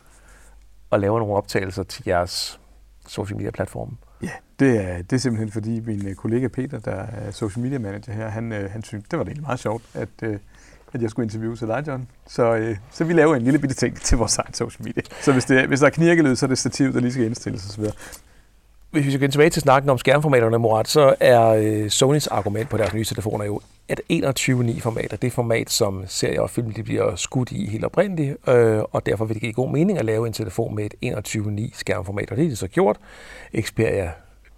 og 0.91 1.01
laver 1.01 1.19
nogle 1.19 1.35
optagelser 1.35 1.83
til 1.83 2.03
jeres 2.07 2.61
social 3.09 3.37
media 3.37 3.51
platform. 3.51 3.99
Ja, 4.23 4.31
det 4.59 4.85
er, 4.85 5.03
det 5.03 5.13
er 5.13 5.21
simpelthen 5.21 5.53
fordi 5.53 5.81
min 5.81 6.09
øh, 6.09 6.15
kollega 6.15 6.49
Peter, 6.49 6.79
der 6.79 6.93
er 6.93 7.31
social 7.31 7.63
media 7.63 7.79
manager 7.79 8.13
her, 8.13 8.29
han, 8.29 8.53
øh, 8.53 8.71
han 8.71 8.83
synes, 8.83 9.05
det 9.11 9.19
var 9.19 9.25
det 9.25 9.31
egentlig 9.31 9.47
meget 9.47 9.61
sjovt, 9.61 9.83
at, 9.95 10.09
øh, 10.23 10.39
at 10.97 11.03
jeg 11.03 11.11
skulle 11.11 11.27
interviewe 11.27 11.57
til 11.57 11.67
dig, 11.67 11.85
John. 11.87 12.09
Så, 12.27 12.55
øh, 12.55 12.77
så 12.91 13.05
vi 13.05 13.13
laver 13.13 13.37
en 13.37 13.43
lille 13.43 13.59
bitte 13.59 13.75
ting 13.75 14.01
til 14.01 14.19
vores 14.19 14.39
egen 14.39 14.55
social 14.55 14.85
media. 14.85 15.03
Så 15.21 15.33
hvis, 15.33 15.45
det, 15.45 15.67
hvis 15.69 15.81
der 15.81 15.87
er 15.87 15.91
knirkelyd, 15.91 16.37
så 16.37 16.47
er 16.47 16.49
det 16.49 16.59
stativ, 16.59 16.93
der 16.93 17.01
lige 17.01 17.13
skal 17.13 17.25
indstilles 17.25 17.67
osv 17.67 17.85
hvis 18.97 19.07
vi 19.07 19.13
skal 19.13 19.31
tilbage 19.31 19.51
til 19.51 19.63
snakken 19.63 19.91
om 19.91 19.99
skærmformaterne, 19.99 20.59
Murat, 20.59 20.89
så 20.89 21.15
er 21.21 21.47
øh, 21.47 21.91
Sonys 21.91 22.27
argument 22.27 22.69
på 22.69 22.77
deres 22.77 22.95
nye 22.95 23.05
telefoner 23.05 23.45
jo, 23.45 23.61
at 23.89 24.01
21.9-format 24.13 25.13
er 25.13 25.17
det 25.17 25.33
format, 25.33 25.71
som 25.71 26.05
serier 26.07 26.41
og 26.41 26.51
film 26.51 26.73
de 26.73 26.83
bliver 26.83 27.17
skudt 27.17 27.53
i 27.53 27.67
helt 27.67 27.85
oprindeligt, 27.85 28.49
øh, 28.49 28.83
og 28.93 29.07
derfor 29.07 29.25
vil 29.25 29.35
det 29.35 29.41
give 29.41 29.53
god 29.53 29.71
mening 29.71 29.99
at 29.99 30.05
lave 30.05 30.27
en 30.27 30.33
telefon 30.33 30.75
med 30.75 30.85
et 30.85 30.95
21.9 31.69 31.79
skærmformat, 31.79 32.31
og 32.31 32.37
det 32.37 32.45
er 32.45 32.49
det 32.49 32.59
så 32.59 32.69
gjort. 32.69 32.97
Xperia 33.61 34.11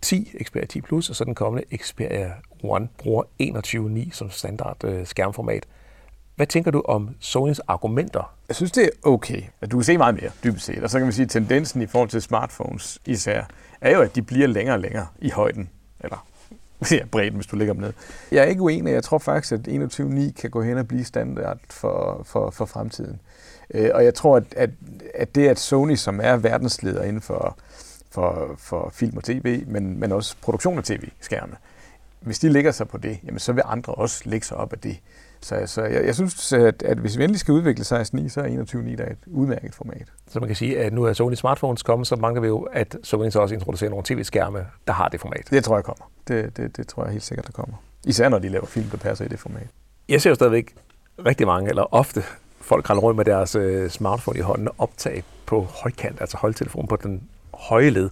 10, 0.02 0.32
Xperia 0.44 0.66
10 0.66 0.80
Plus, 0.80 1.10
og 1.10 1.16
så 1.16 1.24
den 1.24 1.34
kommende 1.34 1.76
Xperia 1.76 2.32
One 2.62 2.88
bruger 2.98 3.22
21.9 3.42 4.12
som 4.12 4.30
standard 4.30 4.84
øh, 4.84 5.06
skærmformat. 5.06 5.66
Hvad 6.38 6.46
tænker 6.46 6.70
du 6.70 6.82
om 6.84 7.10
Sonys 7.20 7.58
argumenter? 7.58 8.34
Jeg 8.48 8.56
synes, 8.56 8.72
det 8.72 8.84
er 8.84 9.08
okay. 9.08 9.42
Du 9.70 9.76
kan 9.76 9.84
se 9.84 9.98
meget 9.98 10.14
mere, 10.14 10.30
dybest 10.44 10.66
set. 10.66 10.82
Og 10.82 10.90
så 10.90 10.98
kan 10.98 11.06
man 11.06 11.12
sige, 11.12 11.24
at 11.24 11.30
tendensen 11.30 11.82
i 11.82 11.86
forhold 11.86 12.08
til 12.08 12.22
smartphones 12.22 12.98
især, 13.06 13.44
er 13.80 13.90
jo, 13.90 14.00
at 14.00 14.14
de 14.14 14.22
bliver 14.22 14.46
længere 14.46 14.76
og 14.76 14.80
længere 14.80 15.06
i 15.18 15.30
højden. 15.30 15.70
Eller 16.00 16.26
ja, 16.90 17.04
bredden, 17.04 17.34
hvis 17.34 17.46
du 17.46 17.56
ligger 17.56 17.74
dem 17.74 17.82
ned. 17.82 17.92
Jeg 18.32 18.38
er 18.40 18.44
ikke 18.44 18.62
uenig. 18.62 18.92
Jeg 18.92 19.04
tror 19.04 19.18
faktisk, 19.18 19.52
at 19.52 19.68
21.9 19.68 20.32
kan 20.32 20.50
gå 20.50 20.62
hen 20.62 20.78
og 20.78 20.88
blive 20.88 21.04
standard 21.04 21.58
for, 21.70 22.22
for, 22.24 22.50
for 22.50 22.64
fremtiden. 22.64 23.20
Øh, 23.74 23.90
og 23.94 24.04
jeg 24.04 24.14
tror, 24.14 24.36
at, 24.36 24.44
at, 24.56 24.70
at 25.14 25.34
det, 25.34 25.48
at 25.48 25.58
Sony, 25.58 25.94
som 25.94 26.20
er 26.22 26.36
verdensleder 26.36 27.02
inden 27.02 27.22
for, 27.22 27.58
for, 28.10 28.54
for 28.58 28.90
film 28.92 29.16
og 29.16 29.24
tv, 29.24 29.64
men, 29.66 30.00
men 30.00 30.12
også 30.12 30.36
produktion 30.42 30.78
af 30.78 30.84
tv-skærme, 30.84 31.56
hvis 32.20 32.38
de 32.38 32.48
ligger 32.48 32.72
sig 32.72 32.88
på 32.88 32.98
det, 32.98 33.18
jamen 33.24 33.38
så 33.38 33.52
vil 33.52 33.62
andre 33.66 33.94
også 33.94 34.22
lægge 34.24 34.46
sig 34.46 34.56
op 34.56 34.72
af 34.72 34.78
det. 34.78 34.98
Så, 35.40 35.62
så 35.66 35.82
jeg, 35.82 36.04
jeg 36.04 36.14
synes, 36.14 36.52
at, 36.52 36.82
at 36.82 36.98
hvis 36.98 37.18
vi 37.18 37.24
endelig 37.24 37.40
skal 37.40 37.52
udvikle 37.52 37.82
16.9, 37.82 38.28
så 38.28 38.40
er 38.40 38.46
21.9 38.46 38.96
der 38.96 39.06
et 39.06 39.18
udmærket 39.26 39.74
format. 39.74 40.12
Så 40.28 40.40
man 40.40 40.48
kan 40.48 40.56
sige, 40.56 40.78
at 40.78 40.92
nu 40.92 41.04
er 41.04 41.12
Sony 41.12 41.34
smartphones 41.34 41.82
kommet, 41.82 42.06
så 42.06 42.16
mangler 42.16 42.40
vi 42.40 42.46
jo, 42.46 42.58
at 42.72 42.96
Sony 43.02 43.30
så 43.30 43.40
også 43.40 43.54
introducerer 43.54 43.90
nogle 43.90 44.04
tv-skærme, 44.04 44.66
der 44.86 44.92
har 44.92 45.08
det 45.08 45.20
format. 45.20 45.46
Det 45.50 45.64
tror 45.64 45.76
jeg 45.76 45.84
kommer. 45.84 46.10
Det, 46.28 46.56
det, 46.56 46.76
det 46.76 46.88
tror 46.88 47.04
jeg 47.04 47.12
helt 47.12 47.24
sikkert, 47.24 47.46
der 47.46 47.52
kommer. 47.52 47.76
Især 48.04 48.28
når 48.28 48.38
de 48.38 48.48
laver 48.48 48.66
film, 48.66 48.86
der 48.90 48.96
passer 48.96 49.24
i 49.24 49.28
det 49.28 49.38
format. 49.38 49.66
Jeg 50.08 50.22
ser 50.22 50.30
jo 50.30 50.34
stadigvæk 50.34 50.74
rigtig 51.26 51.46
mange, 51.46 51.68
eller 51.68 51.94
ofte, 51.94 52.22
folk 52.60 52.84
kravler 52.84 53.02
rundt 53.02 53.16
med 53.16 53.24
deres 53.24 53.56
uh, 53.56 53.88
smartphone 53.88 54.38
i 54.38 54.42
hånden 54.42 54.68
og 54.68 54.74
optage 54.78 55.22
på 55.46 55.66
højkant, 55.82 56.20
altså 56.20 56.36
holdtelefon 56.36 56.86
på 56.86 56.96
den 56.96 57.28
høje 57.54 57.90
led. 57.90 58.10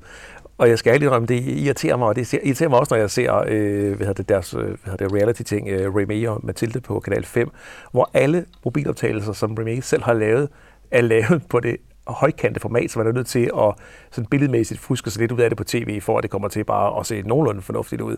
Og 0.59 0.69
jeg 0.69 0.79
skal 0.79 0.93
ærligt 0.93 1.11
om 1.11 1.27
det 1.27 1.43
irriterer 1.47 1.97
mig, 1.97 2.09
og 2.09 2.17
det 2.17 2.33
irriterer 2.33 2.69
mig 2.69 2.79
også, 2.79 2.95
når 2.95 3.01
jeg 3.01 3.11
ser 3.11 3.45
øh, 3.49 3.97
hvad 3.97 4.15
det, 4.15 4.29
deres 4.29 4.55
øh, 4.55 4.77
hvad 4.85 4.97
det, 4.99 5.13
reality-ting, 5.13 5.69
øh, 5.69 5.95
Remé 5.95 6.29
og 6.29 6.41
Mathilde 6.43 6.81
på 6.81 7.01
Kanal 7.01 7.25
5, 7.25 7.51
hvor 7.93 8.11
alle 8.15 8.45
mobiloptagelser, 8.65 9.33
som 9.33 9.57
Remé 9.61 9.81
selv 9.81 10.03
har 10.03 10.13
lavet, 10.13 10.49
er 10.91 11.01
lavet 11.01 11.43
på 11.51 11.61
det 11.61 11.77
højkante 12.07 12.61
format, 12.61 12.91
så 12.91 12.99
man 12.99 13.09
er 13.09 13.13
nødt 13.13 13.27
til 13.27 13.51
at 13.59 13.75
sådan 14.11 14.27
billedmæssigt 14.27 14.81
fuske 14.81 15.11
sig 15.11 15.21
lidt 15.21 15.33
ud 15.33 15.41
af 15.41 15.51
det 15.51 15.57
på 15.57 15.65
tv, 15.65 16.01
for 16.01 16.19
at 16.19 16.23
det 16.23 16.31
kommer 16.31 16.49
til 16.49 16.65
bare 16.65 17.01
at 17.01 17.07
se 17.07 17.23
nogenlunde 17.23 17.63
fornuftigt 17.63 18.03
ud. 18.03 18.17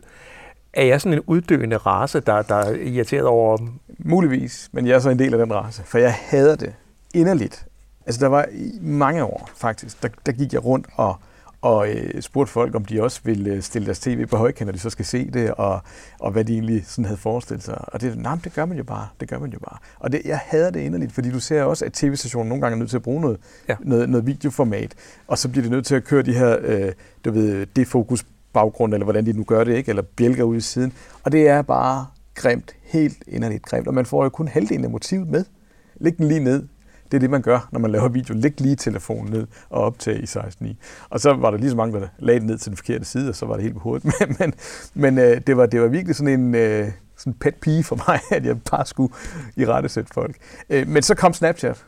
Er 0.72 0.84
jeg 0.84 1.00
sådan 1.00 1.18
en 1.18 1.24
uddøende 1.26 1.76
race, 1.76 2.20
der, 2.20 2.42
der 2.42 2.54
er 2.54 2.74
irriteret 2.74 3.26
over... 3.26 3.58
Muligvis, 3.98 4.68
men 4.72 4.86
jeg 4.86 4.94
er 4.94 4.98
så 4.98 5.10
en 5.10 5.18
del 5.18 5.34
af 5.34 5.38
den 5.38 5.54
race, 5.54 5.82
for 5.86 5.98
jeg 5.98 6.14
hader 6.14 6.56
det 6.56 6.74
inderligt. 7.14 7.66
Altså 8.06 8.20
der 8.20 8.28
var 8.28 8.46
i 8.52 8.78
mange 8.80 9.24
år 9.24 9.50
faktisk, 9.56 10.02
der, 10.02 10.08
der 10.26 10.32
gik 10.32 10.52
jeg 10.52 10.64
rundt 10.64 10.86
og 10.94 11.16
og 11.62 11.88
øh, 11.88 12.22
spurgte 12.22 12.52
folk, 12.52 12.74
om 12.74 12.84
de 12.84 13.02
også 13.02 13.20
ville 13.24 13.50
øh, 13.50 13.62
stille 13.62 13.86
deres 13.86 13.98
tv 13.98 14.26
på 14.26 14.36
højkant, 14.36 14.66
når 14.66 14.72
de 14.72 14.78
så 14.78 14.90
skal 14.90 15.04
se 15.04 15.30
det, 15.30 15.50
og, 15.50 15.80
og 16.20 16.30
hvad 16.30 16.44
de 16.44 16.52
egentlig 16.52 16.86
sådan 16.86 17.04
havde 17.04 17.18
forestillet 17.18 17.64
sig. 17.64 17.94
Og 17.94 18.00
det, 18.00 18.18
nej, 18.18 18.38
det 18.44 18.54
gør 18.54 18.64
man 18.64 18.76
jo 18.76 18.84
bare. 18.84 19.08
Det 19.20 19.28
gør 19.28 19.38
man 19.38 19.50
jo 19.50 19.58
bare. 19.58 19.78
Og 19.98 20.12
det, 20.12 20.22
jeg 20.24 20.40
hader 20.42 20.70
det 20.70 20.80
inderligt, 20.80 21.12
fordi 21.12 21.30
du 21.30 21.40
ser 21.40 21.62
også, 21.62 21.84
at 21.84 21.92
tv-stationen 21.92 22.48
nogle 22.48 22.62
gange 22.62 22.74
er 22.74 22.78
nødt 22.78 22.90
til 22.90 22.96
at 22.96 23.02
bruge 23.02 23.20
noget, 23.20 23.38
ja. 23.68 23.76
noget, 23.80 24.08
noget 24.08 24.26
videoformat, 24.26 24.94
og 25.26 25.38
så 25.38 25.48
bliver 25.48 25.64
de 25.64 25.70
nødt 25.70 25.86
til 25.86 25.94
at 25.94 26.04
køre 26.04 26.22
de 26.22 26.34
her, 26.34 26.56
øh, 26.62 26.92
du 27.24 27.30
ved, 27.30 27.66
defokus 27.66 28.24
baggrund, 28.52 28.94
eller 28.94 29.04
hvordan 29.04 29.26
de 29.26 29.32
nu 29.32 29.44
gør 29.44 29.64
det, 29.64 29.76
ikke? 29.76 29.88
eller 29.88 30.02
bjælker 30.02 30.44
ud 30.44 30.56
i 30.56 30.60
siden. 30.60 30.92
Og 31.22 31.32
det 31.32 31.48
er 31.48 31.62
bare 31.62 32.06
grimt, 32.34 32.74
helt 32.82 33.24
inderligt 33.26 33.62
grimt, 33.62 33.88
og 33.88 33.94
man 33.94 34.06
får 34.06 34.22
jo 34.22 34.28
kun 34.28 34.48
halvdelen 34.48 34.84
af 34.84 34.90
motivet 34.90 35.28
med. 35.28 35.44
Læg 36.00 36.18
den 36.18 36.28
lige 36.28 36.40
ned, 36.40 36.68
det 37.10 37.16
er 37.16 37.20
det, 37.20 37.30
man 37.30 37.42
gør, 37.42 37.68
når 37.72 37.80
man 37.80 37.90
laver 37.90 38.08
video. 38.08 38.34
Læg 38.34 38.60
lige 38.60 38.76
telefonen 38.76 39.32
ned 39.32 39.46
og 39.70 39.82
optage 39.82 40.20
i 40.20 40.24
16.9. 40.24 40.74
Og 41.10 41.20
så 41.20 41.32
var 41.32 41.50
der 41.50 41.58
lige 41.58 41.70
så 41.70 41.76
mange, 41.76 42.00
der 42.00 42.08
lagde 42.18 42.40
den 42.40 42.46
ned 42.46 42.58
til 42.58 42.70
den 42.70 42.76
forkerte 42.76 43.04
side, 43.04 43.28
og 43.28 43.36
så 43.36 43.46
var 43.46 43.54
det 43.54 43.62
helt 43.62 43.74
på 43.74 43.80
hovedet. 43.80 44.04
Men, 44.20 44.36
men, 44.38 44.54
men 44.94 45.18
øh, 45.18 45.40
det, 45.46 45.56
var, 45.56 45.66
det 45.66 45.80
var 45.80 45.88
virkelig 45.88 46.16
sådan 46.16 46.40
en 46.40 46.54
øh, 46.54 46.88
sådan 47.16 47.34
pet 47.34 47.54
pige 47.54 47.84
for 47.84 47.96
mig, 48.08 48.20
at 48.38 48.44
jeg 48.46 48.62
bare 48.70 48.86
skulle 48.86 49.14
i 49.56 49.66
rette 49.66 49.88
sætte 49.88 50.14
folk. 50.14 50.36
Øh, 50.70 50.88
men 50.88 51.02
så 51.02 51.14
kom 51.14 51.32
Snapchat. 51.32 51.84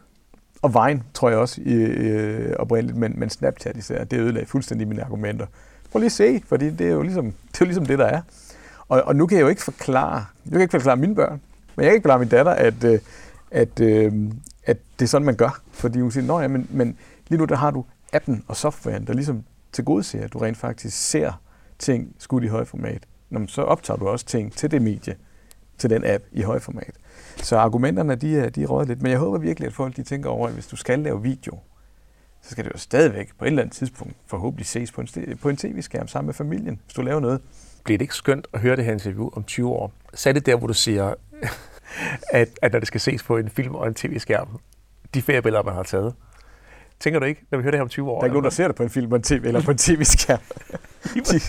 Og 0.63 0.75
Vine, 0.75 1.03
tror 1.15 1.29
jeg 1.29 1.39
også, 1.39 1.61
øh, 1.61 2.53
oprindeligt, 2.59 2.99
men, 2.99 3.13
men 3.17 3.31
Snapchat 3.31 3.77
især, 3.77 4.05
det 4.05 4.17
ødelagde 4.17 4.47
fuldstændig 4.47 4.89
mine 4.89 5.05
argumenter. 5.05 5.47
Prøv 5.93 5.99
lige 6.01 6.07
at 6.07 6.13
se, 6.13 6.43
for 6.47 6.57
det 6.57 6.81
er 6.81 6.91
jo 6.91 7.03
ligesom 7.03 7.25
det, 7.53 7.55
er 7.55 7.59
jo 7.61 7.65
ligesom 7.65 7.87
det 7.87 7.99
der 7.99 8.07
er. 8.07 8.21
Og, 8.89 9.03
og 9.03 9.17
nu 9.17 9.27
kan 9.27 9.39
jeg 9.39 9.43
jo 9.43 9.49
ikke 9.49 9.63
forklare, 9.63 10.25
jeg 10.45 10.53
kan 10.53 10.61
ikke 10.61 10.73
forklare 10.73 10.97
mine 10.97 11.15
børn, 11.15 11.41
men 11.77 11.85
jeg 11.85 11.91
kan 11.91 11.95
ikke 11.95 12.03
forklare 12.03 12.19
min 12.19 12.29
datter, 12.29 12.53
at, 12.53 12.85
øh, 12.85 12.99
at, 13.51 13.81
at, 13.81 14.13
at 14.71 14.79
det 14.99 15.05
er 15.05 15.09
sådan, 15.09 15.27
man 15.27 15.37
gør. 15.37 15.63
Fordi 15.73 16.01
hun 16.01 16.11
siger, 16.11 16.41
ja, 16.41 16.49
men, 16.49 16.67
men 16.71 16.97
lige 17.29 17.39
nu 17.39 17.45
der 17.45 17.57
har 17.57 17.71
du 17.71 17.85
appen 18.13 18.45
og 18.49 18.57
softwaren, 18.57 19.07
der 19.07 19.13
ligesom 19.13 19.45
til 19.73 19.85
gode 19.85 20.03
ser, 20.03 20.25
at 20.25 20.33
du 20.33 20.39
rent 20.39 20.57
faktisk 20.57 21.11
ser 21.11 21.33
ting 21.79 22.15
skudt 22.19 22.45
i 22.45 22.47
højformat. 22.47 23.07
Nå, 23.31 23.47
så 23.47 23.63
optager 23.63 23.99
du 23.99 24.09
også 24.09 24.27
ting 24.27 24.53
til 24.53 24.71
det 24.71 24.83
medie, 24.83 25.17
til 25.79 25.91
den 25.91 26.05
app 26.05 26.25
i 26.33 26.43
højformat. 26.43 26.95
Så 27.37 27.57
argumenterne, 27.57 28.15
de 28.15 28.39
er, 28.39 28.49
de 28.49 28.63
er 28.63 28.67
røget 28.67 28.89
lidt. 28.89 29.03
Men 29.03 29.11
jeg 29.11 29.19
håber 29.19 29.39
virkelig, 29.39 29.67
at 29.67 29.73
folk 29.73 29.97
de 29.97 30.03
tænker 30.03 30.31
over, 30.31 30.49
at 30.49 30.55
hvis 30.55 30.67
du 30.67 30.77
skal 30.77 30.99
lave 30.99 31.23
video, 31.23 31.59
så 32.43 32.51
skal 32.51 32.65
det 32.65 32.73
jo 32.73 32.79
stadigvæk 32.79 33.31
på 33.39 33.45
et 33.45 33.49
eller 33.49 33.63
andet 33.63 33.77
tidspunkt 33.77 34.15
forhåbentlig 34.27 34.67
ses 34.67 34.93
på 34.93 35.01
en, 35.01 35.09
på 35.43 35.49
en 35.49 35.57
tv-skærm 35.57 36.09
sammen 36.09 36.27
med 36.27 36.35
familien, 36.35 36.81
hvis 36.85 36.95
du 36.95 37.03
laver 37.03 37.21
noget. 37.21 37.41
Bliver 37.85 37.99
det 37.99 38.03
ikke 38.03 38.15
skønt 38.15 38.47
at 38.53 38.61
høre 38.61 38.77
det 38.77 38.85
her 38.85 38.93
interview 38.93 39.31
om 39.33 39.45
20 39.45 39.69
år? 39.69 39.93
Så 40.15 40.29
er 40.29 40.33
det 40.33 40.47
der, 40.47 40.57
hvor 40.57 40.67
du 40.67 40.75
siger, 40.75 41.15
at, 42.33 42.49
at 42.63 42.73
når 42.73 42.79
det 42.79 42.89
skal 42.89 43.01
ses 43.01 43.23
på 43.23 43.37
en 43.37 43.49
film 43.49 43.75
og 43.75 43.89
en 43.89 43.95
tv-skærm, 43.95 44.49
de 45.15 45.23
feriebilleder, 45.23 45.63
man 45.63 45.75
har 45.75 45.83
taget. 45.83 46.15
Tænker 47.01 47.21
du 47.21 47.27
ikke, 47.27 47.43
når 47.51 47.59
vi 47.59 47.63
hører 47.63 47.71
det 47.71 47.79
her 47.79 47.83
om 47.83 47.89
20 47.89 48.11
år? 48.11 48.15
Der 48.15 48.21
er 48.21 48.25
ikke 48.25 48.35
nogen, 48.35 48.45
der 48.45 48.51
ser 48.51 48.67
det 48.67 48.77
på 48.77 48.83
en 48.83 48.91
film 48.91 49.15
en 49.15 49.23
TV, 49.23 49.43
eller 49.45 49.63
på 49.63 49.71
en 49.71 49.79
tv-skærm. 49.79 50.39
de, 51.31 51.41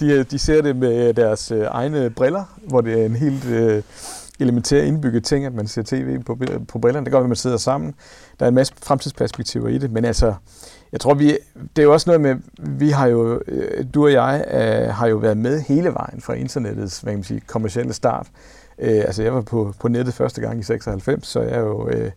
de, 0.00 0.24
de 0.24 0.38
ser 0.38 0.62
det 0.62 0.76
med 0.76 1.14
deres 1.14 1.50
øh, 1.50 1.66
egne 1.70 2.10
briller, 2.10 2.58
hvor 2.68 2.80
det 2.80 3.00
er 3.00 3.06
en 3.06 3.16
helt 3.16 3.46
øh, 3.46 3.82
elementær 4.40 4.82
indbygget 4.82 5.24
ting, 5.24 5.44
at 5.44 5.54
man 5.54 5.66
ser 5.66 5.82
tv 5.82 6.22
på, 6.22 6.38
på 6.68 6.78
brillerne. 6.78 7.04
Det 7.04 7.12
gør, 7.12 7.20
at 7.20 7.26
man 7.26 7.36
sidder 7.36 7.56
sammen. 7.56 7.94
Der 8.40 8.46
er 8.46 8.48
en 8.48 8.54
masse 8.54 8.74
fremtidsperspektiver 8.82 9.68
i 9.68 9.78
det, 9.78 9.92
men 9.92 10.04
altså, 10.04 10.34
jeg 10.92 11.00
tror, 11.00 11.14
vi, 11.14 11.38
det 11.76 11.82
er 11.82 11.82
jo 11.82 11.92
også 11.92 12.10
noget 12.10 12.20
med, 12.20 12.36
vi 12.58 12.90
har 12.90 13.06
jo, 13.06 13.42
øh, 13.48 13.84
du 13.94 14.04
og 14.04 14.12
jeg 14.12 14.44
øh, 14.50 14.94
har 14.94 15.06
jo 15.06 15.16
været 15.16 15.36
med 15.36 15.60
hele 15.60 15.94
vejen 15.94 16.20
fra 16.20 16.32
internettets 16.32 17.00
hvad 17.00 17.12
kan 17.12 17.18
man 17.18 17.24
sige, 17.24 17.40
kommercielle 17.46 17.92
start. 17.92 18.26
Øh, 18.80 18.98
altså, 18.98 19.22
jeg 19.22 19.34
var 19.34 19.40
på, 19.40 19.74
på 19.80 19.88
nettet 19.88 20.14
første 20.14 20.40
gang 20.40 20.60
i 20.60 20.62
96, 20.62 21.26
så 21.26 21.40
jeg 21.40 21.52
er 21.52 21.60
jo... 21.60 21.88
Øh, 21.88 22.10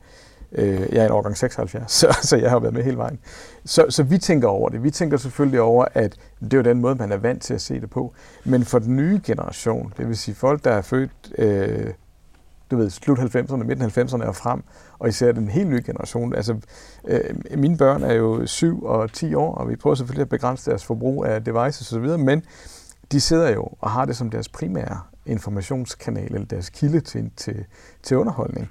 øh, 0.51 0.81
jeg 0.91 1.01
er 1.01 1.05
en 1.05 1.11
årgang 1.11 1.37
76, 1.37 1.91
så, 1.99 2.17
så 2.21 2.37
jeg 2.37 2.49
har 2.49 2.59
været 2.59 2.73
med 2.73 2.83
hele 2.83 2.97
vejen. 2.97 3.19
Så, 3.65 3.85
så 3.89 4.03
vi 4.03 4.17
tænker 4.17 4.47
over 4.47 4.69
det. 4.69 4.83
Vi 4.83 4.91
tænker 4.91 5.17
selvfølgelig 5.17 5.61
over, 5.61 5.85
at 5.93 6.15
det 6.41 6.53
er 6.53 6.57
jo 6.57 6.63
den 6.63 6.81
måde, 6.81 6.95
man 6.95 7.11
er 7.11 7.17
vant 7.17 7.41
til 7.41 7.53
at 7.53 7.61
se 7.61 7.81
det 7.81 7.89
på. 7.89 8.13
Men 8.45 8.65
for 8.65 8.79
den 8.79 8.95
nye 8.95 9.21
generation, 9.23 9.93
det 9.97 10.07
vil 10.07 10.17
sige 10.17 10.35
folk, 10.35 10.63
der 10.63 10.71
er 10.71 10.81
født 10.81 11.11
øh, 11.37 11.93
du 12.71 12.77
ved, 12.77 12.89
slut 12.89 13.19
90'erne, 13.19 13.63
midten 13.63 13.85
90'erne 13.85 14.25
og 14.25 14.35
frem, 14.35 14.63
og 14.99 15.09
især 15.09 15.31
den 15.31 15.47
helt 15.47 15.69
nye 15.69 15.83
generation. 15.85 16.35
Altså, 16.35 16.57
øh, 17.07 17.19
mine 17.57 17.77
børn 17.77 18.03
er 18.03 18.13
jo 18.13 18.45
7 18.45 18.83
og 18.83 19.13
10 19.13 19.33
år, 19.33 19.55
og 19.55 19.69
vi 19.69 19.75
prøver 19.75 19.95
selvfølgelig 19.95 20.21
at 20.21 20.29
begrænse 20.29 20.69
deres 20.69 20.85
forbrug 20.85 21.25
af 21.25 21.43
devices 21.43 21.93
osv., 21.93 22.19
men 22.19 22.43
de 23.11 23.21
sidder 23.21 23.49
jo 23.49 23.69
og 23.79 23.91
har 23.91 24.05
det 24.05 24.15
som 24.15 24.29
deres 24.29 24.49
primære 24.49 24.99
informationskanal, 25.25 26.33
eller 26.33 26.45
deres 26.45 26.69
kilde 26.69 26.99
til, 26.99 27.31
til, 27.37 27.65
til 28.03 28.17
underholdning. 28.17 28.69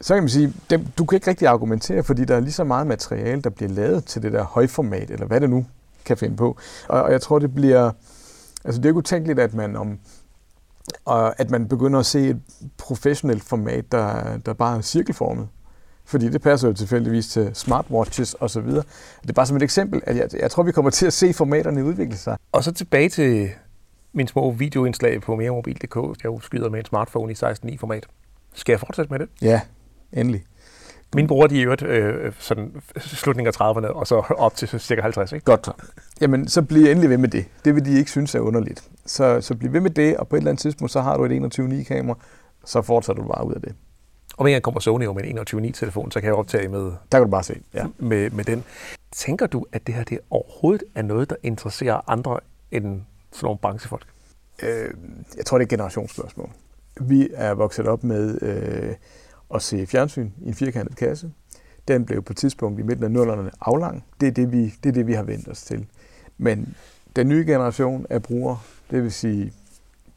Så 0.00 0.14
kan 0.14 0.22
man 0.22 0.30
sige, 0.30 0.52
dem, 0.70 0.86
du 0.98 1.04
kan 1.04 1.16
ikke 1.16 1.30
rigtig 1.30 1.48
argumentere, 1.48 2.02
fordi 2.02 2.24
der 2.24 2.36
er 2.36 2.40
lige 2.40 2.52
så 2.52 2.64
meget 2.64 2.86
materiale, 2.86 3.42
der 3.42 3.50
bliver 3.50 3.70
lavet 3.70 4.04
til 4.04 4.22
det 4.22 4.32
der 4.32 4.42
højformat, 4.42 5.10
eller 5.10 5.26
hvad 5.26 5.40
det 5.40 5.50
nu 5.50 5.66
kan 6.04 6.16
finde 6.16 6.36
på. 6.36 6.56
Og, 6.88 7.02
og 7.02 7.12
jeg 7.12 7.20
tror, 7.20 7.38
det 7.38 7.54
bliver... 7.54 7.90
Altså, 8.64 8.80
det 8.80 8.86
er 8.86 8.90
ikke 8.90 8.98
utænkeligt, 8.98 9.38
at 9.38 9.54
man 9.54 9.76
om 9.76 9.98
Og 11.04 11.40
at 11.40 11.50
man 11.50 11.68
begynder 11.68 12.00
at 12.00 12.06
se 12.06 12.28
et 12.28 12.40
professionelt 12.76 13.42
format, 13.42 13.92
der, 13.92 14.38
der 14.38 14.52
bare 14.52 14.76
er 14.78 14.80
cirkelformet. 14.80 15.48
Fordi 16.04 16.28
det 16.28 16.42
passer 16.42 16.68
jo 16.68 16.74
tilfældigvis 16.74 17.28
til 17.28 17.50
smartwatches 17.54 18.36
osv. 18.40 18.66
Det 18.66 19.28
er 19.28 19.32
bare 19.32 19.46
som 19.46 19.56
et 19.56 19.62
eksempel, 19.62 20.02
at 20.06 20.16
jeg, 20.16 20.28
jeg 20.40 20.50
tror, 20.50 20.62
vi 20.62 20.72
kommer 20.72 20.90
til 20.90 21.06
at 21.06 21.12
se 21.12 21.32
formaterne 21.32 21.84
udvikle 21.84 22.16
sig. 22.16 22.36
Og 22.52 22.64
så 22.64 22.72
tilbage 22.72 23.08
til 23.08 23.50
min 24.18 24.28
små 24.28 24.50
videoindslag 24.50 25.20
på 25.20 25.36
meremobil.dk. 25.36 26.24
Jeg 26.24 26.38
skyder 26.42 26.70
med 26.70 26.78
en 26.78 26.84
smartphone 26.84 27.32
i 27.32 27.34
16.9 27.34 27.76
format. 27.78 28.06
Skal 28.54 28.72
jeg 28.72 28.80
fortsætte 28.80 29.10
med 29.10 29.18
det? 29.18 29.28
Ja, 29.42 29.60
endelig. 30.12 30.44
Min 31.14 31.26
bror, 31.26 31.46
de 31.46 31.60
er 31.60 31.62
jo 31.62 31.76
øh, 31.86 32.32
sådan 32.38 32.72
slutningen 32.96 33.46
af 33.46 33.60
30'erne, 33.60 33.86
og 33.86 34.06
så 34.06 34.14
op 34.38 34.54
til 34.54 34.68
cirka 34.80 35.02
50, 35.02 35.32
ikke? 35.32 35.44
Godt. 35.44 35.68
Jamen, 36.20 36.48
så 36.48 36.62
bliv 36.62 36.86
endelig 36.86 37.10
ved 37.10 37.18
med 37.18 37.28
det. 37.28 37.44
Det 37.64 37.74
vil 37.74 37.84
de 37.84 37.98
ikke 37.98 38.10
synes 38.10 38.34
er 38.34 38.40
underligt. 38.40 38.88
Så, 39.06 39.40
så 39.40 39.54
bliv 39.54 39.72
ved 39.72 39.80
med 39.80 39.90
det, 39.90 40.16
og 40.16 40.28
på 40.28 40.36
et 40.36 40.40
eller 40.40 40.50
andet 40.50 40.60
tidspunkt, 40.60 40.92
så 40.92 41.00
har 41.00 41.16
du 41.16 41.24
et 41.24 41.58
21.9-kamera, 41.58 42.18
så 42.64 42.82
fortsætter 42.82 43.22
du 43.22 43.28
bare 43.28 43.46
ud 43.46 43.54
af 43.54 43.60
det. 43.60 43.74
Og 44.36 44.50
en 44.50 44.62
kommer 44.62 44.80
Sony 44.80 45.04
jo 45.04 45.12
med 45.12 45.24
en 45.24 45.38
21.9-telefon, 45.38 46.10
så 46.10 46.20
kan 46.20 46.26
jeg 46.26 46.34
optage 46.34 46.68
med, 46.68 46.80
Der 46.80 47.18
kan 47.18 47.22
du 47.22 47.30
bare 47.30 47.42
se. 47.42 47.60
Ja. 47.74 47.86
med, 47.98 48.30
med 48.30 48.44
den. 48.44 48.64
Tænker 49.12 49.46
du, 49.46 49.66
at 49.72 49.86
det 49.86 49.94
her 49.94 50.04
det 50.04 50.18
overhovedet 50.30 50.82
er 50.94 51.02
noget, 51.02 51.30
der 51.30 51.36
interesserer 51.42 52.10
andre 52.10 52.40
end 52.70 53.00
sådan 53.32 53.46
nogle 53.46 53.58
branchefolk? 53.58 54.06
Øh, 54.62 54.94
jeg 55.36 55.46
tror, 55.46 55.58
det 55.58 55.62
er 55.62 55.66
et 55.66 55.70
generationsspørgsmål. 55.70 56.50
Vi 57.00 57.28
er 57.34 57.54
vokset 57.54 57.86
op 57.86 58.04
med 58.04 58.42
øh, 58.42 58.94
at 59.54 59.62
se 59.62 59.86
fjernsyn 59.86 60.30
i 60.42 60.48
en 60.48 60.54
firkantet 60.54 60.96
kasse. 60.96 61.32
Den 61.88 62.04
blev 62.04 62.22
på 62.22 62.32
et 62.32 62.36
tidspunkt 62.36 62.80
i 62.80 62.82
midten 62.82 63.04
af 63.04 63.10
nullerne 63.10 63.50
aflang. 63.60 64.04
Det 64.20 64.26
er 64.28 64.32
det, 64.32 64.52
vi, 64.52 64.74
det 64.82 64.88
er 64.88 64.92
det, 64.92 65.06
vi 65.06 65.12
har 65.12 65.22
vendt 65.22 65.48
os 65.48 65.62
til. 65.62 65.86
Men 66.38 66.74
den 67.16 67.28
nye 67.28 67.44
generation 67.46 68.06
af 68.10 68.22
brugere, 68.22 68.58
det 68.90 69.02
vil 69.02 69.12
sige 69.12 69.52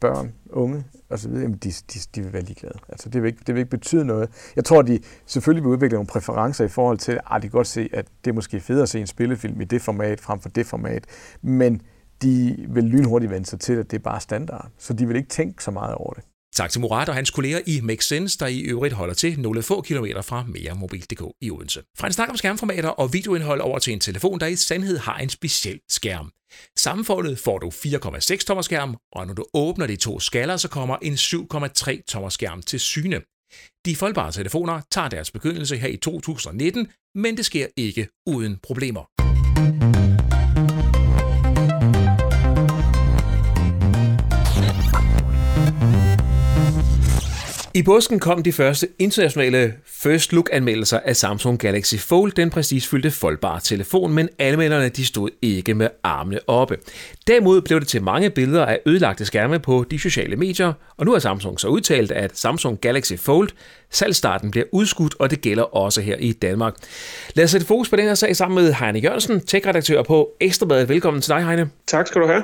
børn, 0.00 0.32
unge 0.50 0.84
osv., 1.10 1.32
jamen 1.32 1.56
de, 1.56 1.70
de, 1.70 1.98
de 2.14 2.22
vil 2.22 2.32
være 2.32 2.42
ligeglade. 2.42 2.78
Altså, 2.88 3.08
det, 3.08 3.22
vil 3.22 3.28
ikke, 3.28 3.42
det 3.46 3.54
vil 3.54 3.60
ikke 3.60 3.70
betyde 3.70 4.04
noget. 4.04 4.30
Jeg 4.56 4.64
tror, 4.64 4.82
de 4.82 5.00
selvfølgelig 5.26 5.64
vil 5.64 5.70
udvikle 5.70 5.94
nogle 5.94 6.06
præferencer 6.06 6.64
i 6.64 6.68
forhold 6.68 6.98
til, 6.98 7.12
at 7.12 7.36
de 7.36 7.40
kan 7.40 7.50
godt 7.50 7.66
se, 7.66 7.88
at 7.92 8.06
det 8.24 8.30
er 8.30 8.34
måske 8.34 8.60
federe 8.60 8.82
at 8.82 8.88
se 8.88 9.00
en 9.00 9.06
spillefilm 9.06 9.60
i 9.60 9.64
det 9.64 9.82
format 9.82 10.20
frem 10.20 10.40
for 10.40 10.48
det 10.48 10.66
format. 10.66 11.04
Men 11.42 11.82
de 12.22 12.56
vil 12.68 12.84
lynhurtigt 12.84 13.32
vende 13.32 13.46
sig 13.46 13.60
til, 13.60 13.72
at 13.72 13.90
det 13.90 13.98
er 13.98 14.02
bare 14.02 14.20
standard. 14.20 14.70
Så 14.78 14.92
de 14.92 15.06
vil 15.06 15.16
ikke 15.16 15.28
tænke 15.28 15.64
så 15.64 15.70
meget 15.70 15.94
over 15.94 16.12
det. 16.12 16.24
Tak 16.54 16.70
til 16.70 16.80
Murat 16.80 17.08
og 17.08 17.14
hans 17.14 17.30
kolleger 17.30 17.60
i 17.66 17.80
Make 17.80 18.04
Sense, 18.04 18.38
der 18.38 18.46
i 18.46 18.60
øvrigt 18.60 18.94
holder 18.94 19.14
til 19.14 19.40
nogle 19.40 19.62
få 19.62 19.82
kilometer 19.82 20.22
fra 20.22 20.44
meremobil.dk 20.48 21.22
i 21.40 21.50
Odense. 21.50 21.82
Fra 21.98 22.06
en 22.06 22.12
snak 22.12 22.28
om 22.28 22.36
skærmformater 22.36 22.88
og 22.88 23.12
videoindhold 23.12 23.60
over 23.60 23.78
til 23.78 23.92
en 23.92 24.00
telefon, 24.00 24.40
der 24.40 24.46
i 24.46 24.56
sandhed 24.56 24.98
har 24.98 25.18
en 25.18 25.28
speciel 25.28 25.80
skærm. 25.88 26.30
Sammenfoldet 26.78 27.38
får 27.38 27.58
du 27.58 27.68
4,6 27.68 28.36
tommer 28.36 28.62
skærm, 28.62 28.96
og 29.12 29.26
når 29.26 29.34
du 29.34 29.44
åbner 29.54 29.86
de 29.86 29.96
to 29.96 30.20
skaller, 30.20 30.56
så 30.56 30.68
kommer 30.68 30.96
en 31.02 31.14
7,3 31.14 32.04
tommer 32.08 32.28
skærm 32.28 32.62
til 32.62 32.80
syne. 32.80 33.20
De 33.86 33.96
foldbare 33.96 34.32
telefoner 34.32 34.80
tager 34.90 35.08
deres 35.08 35.30
begyndelse 35.30 35.76
her 35.76 35.88
i 35.88 35.96
2019, 35.96 36.88
men 37.14 37.36
det 37.36 37.44
sker 37.44 37.66
ikke 37.76 38.08
uden 38.26 38.58
problemer. 38.62 39.31
I 47.74 47.82
påsken 47.82 48.20
kom 48.20 48.42
de 48.42 48.52
første 48.52 48.88
internationale 48.98 49.74
First 49.86 50.32
Look-anmeldelser 50.32 51.00
af 51.04 51.16
Samsung 51.16 51.58
Galaxy 51.58 51.94
Fold, 51.94 52.32
den 52.32 52.50
prestigefyldte 52.50 53.10
foldbare 53.10 53.60
telefon, 53.60 54.12
men 54.12 54.28
anmelderne 54.38 54.88
de 54.88 55.06
stod 55.06 55.30
ikke 55.42 55.74
med 55.74 55.88
armene 56.02 56.38
oppe. 56.46 56.78
Derimod 57.26 57.60
blev 57.60 57.80
det 57.80 57.88
til 57.88 58.02
mange 58.02 58.30
billeder 58.30 58.66
af 58.66 58.80
ødelagte 58.86 59.24
skærme 59.24 59.58
på 59.58 59.84
de 59.90 59.98
sociale 59.98 60.36
medier, 60.36 60.72
og 60.96 61.04
nu 61.06 61.12
har 61.12 61.18
Samsung 61.18 61.60
så 61.60 61.68
udtalt, 61.68 62.12
at 62.12 62.38
Samsung 62.38 62.80
Galaxy 62.80 63.12
Fold 63.16 63.48
salgstarten 63.92 64.50
bliver 64.50 64.66
udskudt, 64.72 65.14
og 65.18 65.30
det 65.30 65.40
gælder 65.40 65.76
også 65.76 66.00
her 66.00 66.16
i 66.16 66.32
Danmark. 66.32 66.74
Lad 67.34 67.44
os 67.44 67.50
sætte 67.50 67.66
fokus 67.66 67.88
på 67.88 67.96
den 67.96 68.04
her 68.04 68.14
sag 68.14 68.36
sammen 68.36 68.64
med 68.64 68.72
Heine 68.72 68.98
Jørgensen, 68.98 69.40
tech-redaktør 69.40 70.02
på 70.02 70.30
Ekstrabladet. 70.40 70.88
Velkommen 70.88 71.22
til 71.22 71.30
dig, 71.34 71.46
Heine. 71.46 71.70
Tak 71.86 72.06
skal 72.06 72.20
du 72.20 72.26
have. 72.26 72.42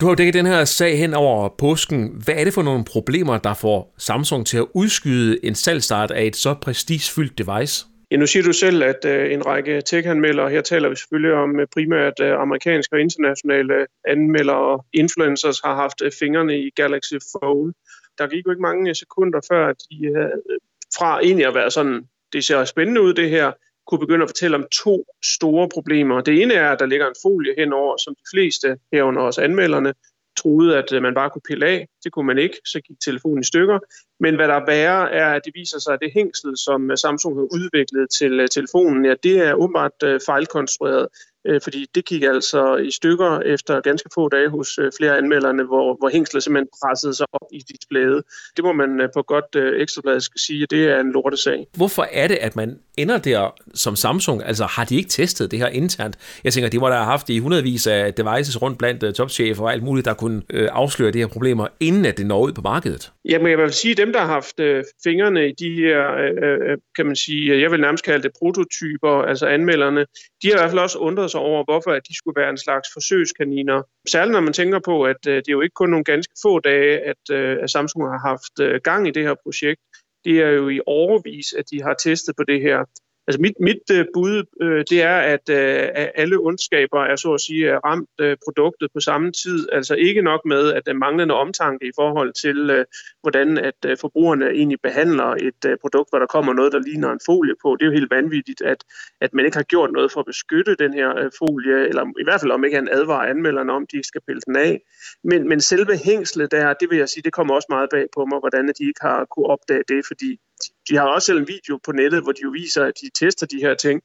Du 0.00 0.06
har 0.06 0.10
jo 0.10 0.14
dækket 0.14 0.34
den 0.34 0.46
her 0.46 0.64
sag 0.64 0.98
hen 0.98 1.14
over 1.14 1.48
påsken. 1.58 2.10
Hvad 2.24 2.34
er 2.34 2.44
det 2.44 2.54
for 2.54 2.62
nogle 2.62 2.84
problemer, 2.84 3.38
der 3.38 3.54
får 3.54 3.94
Samsung 3.98 4.46
til 4.46 4.58
at 4.58 4.65
udskyde 4.74 5.44
en 5.44 5.54
salgsstart 5.54 6.10
af 6.10 6.24
et 6.24 6.36
så 6.36 6.54
prestigefyldt 6.54 7.38
device? 7.38 7.86
Ja, 8.10 8.16
nu 8.16 8.26
siger 8.26 8.42
du 8.42 8.52
selv, 8.52 8.82
at 8.82 9.04
øh, 9.04 9.32
en 9.32 9.46
række 9.46 9.80
tech-anmeldere, 9.80 10.50
her 10.50 10.60
taler 10.60 10.88
vi 10.88 10.96
selvfølgelig 10.96 11.32
om 11.32 11.60
øh, 11.60 11.66
primært 11.74 12.20
øh, 12.20 12.40
amerikanske 12.40 12.96
og 12.96 13.00
internationale 13.00 13.86
anmeldere 14.08 14.56
og 14.56 14.86
influencers, 14.92 15.60
har 15.64 15.74
haft 15.74 16.02
øh, 16.02 16.12
fingrene 16.18 16.58
i 16.58 16.70
Galaxy 16.70 17.14
Fold. 17.32 17.74
Der 18.18 18.26
gik 18.26 18.46
jo 18.46 18.50
ikke 18.50 18.62
mange 18.62 18.88
øh, 18.90 18.94
sekunder 18.94 19.40
før, 19.50 19.66
at 19.66 19.76
de 19.90 20.06
øh, 20.06 20.58
fra 20.98 21.20
egentlig 21.20 21.46
at 21.46 21.54
være 21.54 21.70
sådan, 21.70 22.02
det 22.32 22.44
ser 22.44 22.64
spændende 22.64 23.02
ud 23.02 23.14
det 23.14 23.30
her, 23.30 23.52
kunne 23.86 23.98
begynde 23.98 24.22
at 24.22 24.28
fortælle 24.28 24.56
om 24.56 24.66
to 24.84 25.04
store 25.24 25.68
problemer. 25.68 26.20
Det 26.20 26.42
ene 26.42 26.54
er, 26.54 26.70
at 26.70 26.78
der 26.78 26.86
ligger 26.86 27.06
en 27.06 27.22
folie 27.22 27.54
henover, 27.58 27.96
som 27.96 28.14
de 28.14 28.26
fleste 28.32 28.76
herunder 28.92 29.22
også 29.22 29.40
anmelderne 29.42 29.92
troede, 30.36 30.78
at 30.78 30.92
øh, 30.92 31.02
man 31.02 31.14
bare 31.14 31.30
kunne 31.30 31.48
pille 31.48 31.66
af. 31.66 31.88
Det 32.04 32.12
kunne 32.12 32.26
man 32.26 32.38
ikke, 32.38 32.56
så 32.64 32.80
gik 32.86 32.96
telefonen 33.04 33.40
i 33.40 33.44
stykker. 33.44 33.78
Men 34.20 34.34
hvad 34.34 34.48
der 34.48 34.54
er 34.54 34.66
værre, 34.66 35.12
er, 35.12 35.28
at 35.34 35.42
det 35.44 35.52
viser 35.54 35.78
sig, 35.78 35.94
at 35.94 35.98
det 36.02 36.12
hængsel, 36.14 36.56
som 36.56 36.90
øh, 36.90 36.96
Samsung 36.96 37.36
har 37.36 37.46
udviklet 37.56 38.10
til 38.18 38.40
øh, 38.40 38.48
telefonen, 38.48 39.04
ja, 39.04 39.14
det 39.22 39.38
er 39.46 39.54
åbenbart 39.54 39.98
fejlkonstrueret 40.26 41.06
øh, 41.46 41.60
fordi 41.60 41.86
det 41.94 42.04
gik 42.04 42.22
altså 42.22 42.76
i 42.76 42.90
stykker 42.90 43.40
efter 43.40 43.80
ganske 43.80 44.08
få 44.14 44.28
dage 44.28 44.48
hos 44.48 44.78
øh, 44.78 44.92
flere 44.98 45.18
anmelderne, 45.18 45.62
hvor, 45.62 45.96
hvor 45.98 46.08
hængslet 46.08 46.42
simpelthen 46.42 46.68
pressede 46.82 47.14
sig 47.14 47.26
op 47.32 47.48
i 47.52 47.58
displayet. 47.58 48.22
Det 48.56 48.64
må 48.64 48.72
man 48.72 49.00
øh, 49.00 49.08
på 49.14 49.22
godt 49.22 49.54
øh, 49.56 49.82
ekstrablad 49.82 50.20
skal 50.20 50.40
sige, 50.40 50.62
at 50.62 50.70
det 50.70 50.84
er 50.84 51.00
en 51.00 51.12
lortesag. 51.12 51.66
Hvorfor 51.76 52.06
er 52.12 52.28
det, 52.28 52.38
at 52.40 52.56
man 52.56 52.78
ender 52.96 53.18
der 53.18 53.54
som 53.74 53.96
Samsung? 53.96 54.42
Altså 54.44 54.64
har 54.64 54.84
de 54.84 54.96
ikke 54.96 55.08
testet 55.08 55.50
det 55.50 55.58
her 55.58 55.68
internt? 55.68 56.18
Jeg 56.44 56.52
tænker, 56.52 56.70
de 56.70 56.78
må 56.78 56.88
da 56.88 56.94
have 56.94 57.04
haft 57.04 57.30
i 57.30 57.38
hundredvis 57.38 57.86
af 57.86 58.14
devices 58.14 58.62
rundt 58.62 58.78
blandt 58.78 59.02
uh, 59.02 59.12
topchefer 59.12 59.62
og 59.62 59.72
alt 59.72 59.82
muligt, 59.82 60.04
der 60.04 60.14
kunne 60.14 60.42
øh, 60.50 60.68
afsløre 60.72 61.10
de 61.10 61.18
her 61.18 61.26
problemer, 61.26 61.66
inden 61.80 62.04
at 62.04 62.18
det 62.18 62.26
når 62.26 62.40
ud 62.40 62.52
på 62.52 62.60
markedet. 62.60 63.12
Jamen 63.24 63.50
jeg 63.50 63.58
vil 63.58 63.72
sige, 63.72 63.94
dem, 63.94 64.12
der 64.12 64.20
har 64.20 64.26
haft 64.26 64.60
øh, 64.60 64.84
fingrene 65.04 65.48
i 65.48 65.52
de 65.58 65.74
her, 65.74 66.14
øh, 66.14 66.70
øh, 66.70 66.78
kan 66.96 67.06
man 67.06 67.16
sige, 67.16 67.60
jeg 67.60 67.70
vil 67.70 67.80
nærmest 67.80 68.04
kalde 68.04 68.22
det 68.22 68.32
prototyper, 68.38 69.08
altså 69.08 69.46
anmelderne, 69.46 70.00
de 70.42 70.48
har 70.48 70.54
i 70.54 70.58
hvert 70.58 70.70
fald 70.70 70.78
også 70.78 70.98
undret 70.98 71.30
sig 71.30 71.35
over, 71.38 71.64
hvorfor 71.64 71.90
at 71.90 72.02
de 72.08 72.16
skulle 72.16 72.40
være 72.40 72.50
en 72.50 72.58
slags 72.58 72.88
forsøgskaniner. 72.92 73.82
Særligt 74.08 74.32
når 74.32 74.40
man 74.40 74.52
tænker 74.52 74.80
på, 74.84 75.02
at 75.02 75.22
øh, 75.28 75.36
det 75.36 75.48
er 75.48 75.52
jo 75.52 75.60
ikke 75.60 75.74
kun 75.74 75.90
nogle 75.90 76.04
ganske 76.04 76.34
få 76.42 76.60
dage, 76.60 76.98
at, 76.98 77.22
øh, 77.30 77.58
at 77.62 77.70
Samsung 77.70 78.04
har 78.04 78.28
haft 78.30 78.54
øh, 78.60 78.80
gang 78.84 79.08
i 79.08 79.10
det 79.10 79.22
her 79.22 79.34
projekt. 79.42 79.80
Det 80.24 80.40
er 80.40 80.48
jo 80.48 80.68
i 80.68 80.80
overvis, 80.86 81.52
at 81.52 81.64
de 81.70 81.82
har 81.82 81.94
testet 81.94 82.36
på 82.36 82.44
det 82.44 82.60
her. 82.60 82.78
Altså 83.28 83.40
mit, 83.40 83.56
mit 83.60 83.84
øh, 83.92 84.06
bud, 84.14 84.44
øh, 84.62 84.84
det 84.90 85.02
er, 85.02 85.16
at, 85.16 85.48
øh, 85.50 85.88
alle 86.14 86.36
ondskaber 86.38 87.00
er 87.04 87.16
så 87.16 87.32
at 87.32 87.40
sige 87.40 87.78
ramt 87.78 88.10
øh, 88.20 88.36
produktet 88.44 88.88
på 88.94 89.00
samme 89.00 89.32
tid. 89.32 89.68
Altså 89.72 89.94
ikke 89.94 90.22
nok 90.22 90.40
med, 90.44 90.72
at 90.72 90.86
den 90.86 90.98
manglende 90.98 91.34
omtanke 91.34 91.86
i 91.86 91.90
forhold 91.94 92.32
til, 92.32 92.70
øh, 92.70 92.84
hvordan 93.22 93.58
at 93.58 93.80
øh, 93.86 93.96
forbrugerne 94.00 94.46
egentlig 94.50 94.78
behandler 94.82 95.24
et 95.24 95.62
øh, 95.66 95.76
produkt, 95.80 96.10
hvor 96.10 96.18
der 96.18 96.26
kommer 96.26 96.52
noget, 96.52 96.72
der 96.72 96.78
ligner 96.78 97.10
en 97.12 97.20
folie 97.26 97.54
på. 97.62 97.76
Det 97.76 97.82
er 97.82 97.90
jo 97.90 97.98
helt 97.98 98.10
vanvittigt, 98.10 98.62
at, 98.62 98.84
at 99.20 99.34
man 99.34 99.44
ikke 99.44 99.56
har 99.56 99.68
gjort 99.72 99.92
noget 99.92 100.12
for 100.12 100.20
at 100.20 100.26
beskytte 100.26 100.76
den 100.78 100.94
her 100.94 101.10
øh, 101.18 101.30
folie, 101.38 101.88
eller 101.88 102.02
i 102.20 102.24
hvert 102.24 102.40
fald 102.40 102.52
om 102.52 102.64
ikke 102.64 102.76
han 102.76 102.88
advarer 102.92 103.30
anmelderne 103.30 103.72
om, 103.72 103.86
de 103.86 103.96
ikke 103.96 104.08
skal 104.08 104.20
pille 104.26 104.42
den 104.46 104.56
af. 104.56 104.80
Men, 105.24 105.48
men 105.48 105.60
selve 105.60 105.96
hængslet 105.96 106.50
der, 106.50 106.74
det 106.80 106.90
vil 106.90 106.98
jeg 106.98 107.08
sige, 107.08 107.22
det 107.22 107.32
kommer 107.32 107.54
også 107.54 107.66
meget 107.70 107.88
bag 107.90 108.06
på 108.16 108.24
mig, 108.24 108.38
hvordan 108.38 108.68
de 108.68 108.84
ikke 108.90 109.00
har 109.00 109.24
kunne 109.24 109.46
opdage 109.46 109.84
det, 109.88 110.06
fordi 110.06 110.40
de 110.88 110.96
har 110.96 111.06
også 111.06 111.26
selv 111.26 111.38
en 111.38 111.48
video 111.48 111.78
på 111.84 111.92
nettet, 111.92 112.22
hvor 112.22 112.32
de 112.32 112.42
jo 112.42 112.50
viser, 112.50 112.84
at 112.84 112.94
de 113.02 113.10
tester 113.20 113.46
de 113.46 113.56
her 113.56 113.74
ting. 113.74 114.02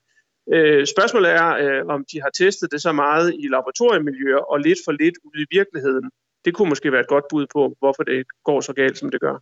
Øh, 0.54 0.86
spørgsmålet 0.86 1.30
er, 1.30 1.48
øh, 1.62 1.86
om 1.86 2.04
de 2.12 2.20
har 2.20 2.30
testet 2.30 2.72
det 2.72 2.82
så 2.82 2.92
meget 2.92 3.34
i 3.38 3.48
laboratoriemiljøer 3.48 4.42
og 4.52 4.60
lidt 4.60 4.78
for 4.84 4.92
lidt 4.92 5.14
ude 5.24 5.42
i 5.42 5.46
virkeligheden. 5.50 6.10
Det 6.44 6.54
kunne 6.54 6.68
måske 6.68 6.92
være 6.92 7.00
et 7.00 7.08
godt 7.14 7.24
bud 7.30 7.46
på, 7.54 7.76
hvorfor 7.78 8.02
det 8.02 8.26
går 8.44 8.60
så 8.60 8.72
galt, 8.72 8.98
som 8.98 9.10
det 9.10 9.20
gør. 9.20 9.36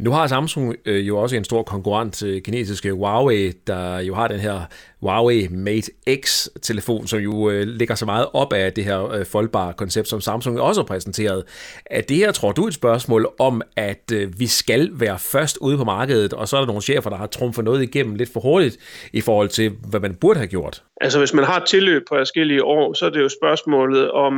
Nu 0.00 0.10
har 0.10 0.26
Samsung 0.26 0.74
øh, 0.84 1.08
jo 1.08 1.18
også 1.18 1.36
en 1.36 1.44
stor 1.44 1.62
konkurrent 1.62 2.14
til 2.14 2.42
kinesiske 2.42 2.92
Huawei, 2.92 3.52
der 3.66 3.98
jo 3.98 4.14
har 4.14 4.28
den 4.28 4.40
her 4.40 4.60
Huawei 5.00 5.48
Mate 5.50 5.90
X-telefon, 6.24 7.06
som 7.06 7.18
jo 7.18 7.50
øh, 7.50 7.66
ligger 7.66 7.94
så 7.94 8.06
meget 8.06 8.26
op 8.32 8.52
af 8.52 8.72
det 8.72 8.84
her 8.84 9.12
øh, 9.12 9.26
foldbare 9.26 9.72
koncept, 9.72 10.08
som 10.08 10.20
Samsung 10.20 10.60
også 10.60 10.80
har 10.80 10.86
præsenteret. 10.86 11.44
Er 11.86 12.00
det 12.00 12.16
her, 12.16 12.32
tror 12.32 12.52
du, 12.52 12.66
et 12.66 12.74
spørgsmål 12.74 13.28
om, 13.38 13.62
at 13.76 14.12
vi 14.38 14.46
skal 14.46 14.90
være 14.92 15.18
først 15.18 15.58
ude 15.60 15.76
på 15.76 15.84
markedet, 15.84 16.32
og 16.32 16.48
så 16.48 16.56
er 16.56 16.60
der 16.60 16.66
nogle 16.66 16.82
chefer, 16.82 17.10
der 17.10 17.16
har 17.16 17.26
trumfet 17.26 17.64
noget 17.64 17.82
igennem 17.82 18.14
lidt 18.14 18.32
for 18.32 18.40
hurtigt 18.40 18.76
i 19.12 19.20
forhold 19.20 19.48
til, 19.48 19.72
hvad 19.90 20.00
man 20.00 20.14
burde 20.14 20.38
have 20.38 20.48
gjort? 20.48 20.82
Altså 21.00 21.18
hvis 21.18 21.34
man 21.34 21.44
har 21.44 21.64
tilløb 21.64 22.02
på 22.08 22.14
forskellige 22.18 22.64
år, 22.64 22.94
så 22.94 23.06
er 23.06 23.10
det 23.10 23.20
jo 23.20 23.28
spørgsmålet, 23.28 24.10
om, 24.10 24.34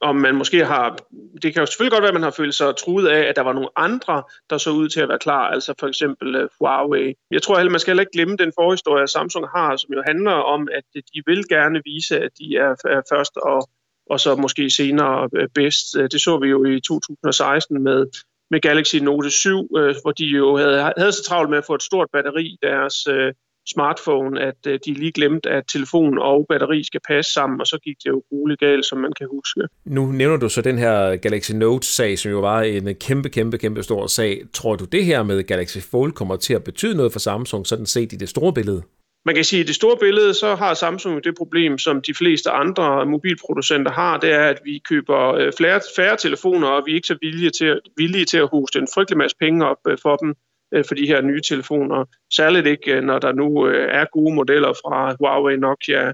om 0.00 0.16
man 0.16 0.34
måske 0.34 0.64
har... 0.64 0.96
Det 1.42 1.52
kan 1.52 1.60
jo 1.62 1.66
selvfølgelig 1.66 1.92
godt 1.92 2.02
være, 2.02 2.08
at 2.08 2.14
man 2.14 2.22
har 2.22 2.34
følt 2.36 2.54
sig 2.54 2.76
truet 2.76 3.08
af, 3.08 3.28
at 3.28 3.36
der 3.36 3.42
var 3.42 3.52
nogle 3.52 3.68
andre, 3.76 4.22
der 4.50 4.58
så 4.58 4.70
ud 4.70 4.88
til 4.88 4.99
at 5.02 5.08
være 5.08 5.18
klar, 5.18 5.48
altså 5.50 5.74
for 5.80 5.86
eksempel 5.88 6.36
øh, 6.36 6.48
Huawei. 6.58 7.14
Jeg 7.30 7.42
tror 7.42 7.56
heller, 7.56 7.70
man 7.70 7.80
skal 7.80 7.90
heller 7.90 8.02
ikke 8.02 8.12
glemme 8.12 8.36
den 8.36 8.52
forhistorie, 8.58 9.06
Samsung 9.06 9.46
har, 9.48 9.76
som 9.76 9.94
jo 9.94 10.02
handler 10.06 10.32
om, 10.32 10.68
at 10.72 10.84
de 10.94 11.22
vil 11.26 11.48
gerne 11.48 11.82
vise, 11.84 12.20
at 12.20 12.30
de 12.38 12.56
er, 12.56 12.74
er 12.84 13.02
først 13.12 13.36
og, 13.36 13.68
og 14.10 14.20
så 14.20 14.34
måske 14.34 14.70
senere 14.70 15.28
øh, 15.36 15.48
bedst. 15.54 15.94
Det 16.12 16.20
så 16.20 16.38
vi 16.38 16.48
jo 16.48 16.64
i 16.64 16.80
2016 16.80 17.82
med 17.82 18.06
med 18.50 18.60
Galaxy 18.60 18.96
Note 18.96 19.30
7, 19.30 19.68
øh, 19.78 19.94
hvor 20.02 20.12
de 20.12 20.24
jo 20.24 20.56
havde, 20.56 20.92
havde 20.96 21.12
så 21.12 21.24
travlt 21.24 21.50
med 21.50 21.58
at 21.58 21.64
få 21.64 21.74
et 21.74 21.82
stort 21.82 22.08
batteri 22.12 22.44
i 22.44 22.58
deres 22.62 23.06
øh, 23.06 23.34
smartphone, 23.66 24.40
at 24.40 24.66
øh, 24.66 24.78
de 24.86 24.94
lige 24.94 25.12
glemte, 25.12 25.50
at 25.50 25.64
telefon 25.72 26.18
og 26.18 26.46
batteri 26.48 26.84
skal 26.84 27.00
passe 27.08 27.32
sammen, 27.32 27.60
og 27.60 27.66
så 27.66 27.78
gik 27.84 27.96
det 28.04 28.10
jo 28.10 28.22
grueligt 28.28 28.60
galt, 28.60 28.86
som 28.86 28.98
man 28.98 29.12
kan 29.18 29.28
huske. 29.30 29.60
Nu 29.84 30.06
nævner 30.06 30.36
du 30.36 30.48
så 30.48 30.62
den 30.62 30.78
her 30.78 31.16
Galaxy 31.16 31.52
Note-sag, 31.52 32.18
som 32.18 32.30
jo 32.30 32.40
var 32.40 32.60
en 32.62 32.94
kæmpe, 32.94 33.28
kæmpe, 33.28 33.58
kæmpe 33.58 33.82
stor 33.82 34.06
sag. 34.06 34.42
Tror 34.54 34.76
du, 34.76 34.84
det 34.84 35.04
her 35.04 35.22
med 35.22 35.42
Galaxy 35.42 35.78
Fold 35.90 36.12
kommer 36.12 36.36
til 36.36 36.54
at 36.54 36.64
betyde 36.64 36.96
noget 36.96 37.12
for 37.12 37.18
Samsung, 37.18 37.66
sådan 37.66 37.86
set 37.86 38.12
i 38.12 38.16
det 38.16 38.28
store 38.28 38.52
billede? 38.52 38.82
Man 39.24 39.34
kan 39.34 39.44
sige, 39.44 39.60
at 39.60 39.64
i 39.64 39.66
det 39.66 39.74
store 39.74 39.96
billede, 40.00 40.34
så 40.34 40.54
har 40.54 40.74
Samsung 40.74 41.24
det 41.24 41.34
problem, 41.38 41.78
som 41.78 42.02
de 42.02 42.14
fleste 42.14 42.50
andre 42.50 43.06
mobilproducenter 43.06 43.92
har, 43.92 44.18
det 44.18 44.32
er, 44.32 44.44
at 44.44 44.60
vi 44.64 44.82
køber 44.88 45.34
øh, 45.34 45.52
flere, 45.56 45.80
færre 45.96 46.16
telefoner, 46.16 46.68
og 46.68 46.82
vi 46.86 46.90
er 46.90 46.94
ikke 46.94 47.06
så 47.06 47.18
villige 47.20 47.50
til, 47.50 47.80
villige 47.96 48.24
til 48.24 48.38
at 48.38 48.48
hoste 48.48 48.78
en 48.78 48.88
frygtelig 48.94 49.18
masse 49.18 49.36
penge 49.40 49.66
op 49.66 49.76
øh, 49.88 49.98
for 50.02 50.16
dem, 50.16 50.34
Øh, 50.74 50.84
for 50.88 50.94
de 50.94 51.06
her 51.06 51.20
nye 51.20 51.40
telefoner. 51.40 52.04
Særligt 52.32 52.66
ikke, 52.66 52.96
øh, 52.96 53.02
når 53.02 53.18
der 53.18 53.32
nu 53.32 53.68
øh, 53.68 53.88
er 53.92 54.04
gode 54.12 54.34
modeller 54.34 54.72
fra 54.72 55.16
Huawei, 55.18 55.56
Nokia, 55.56 56.12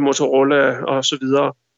Motorola 0.00 0.84
osv. 0.84 1.26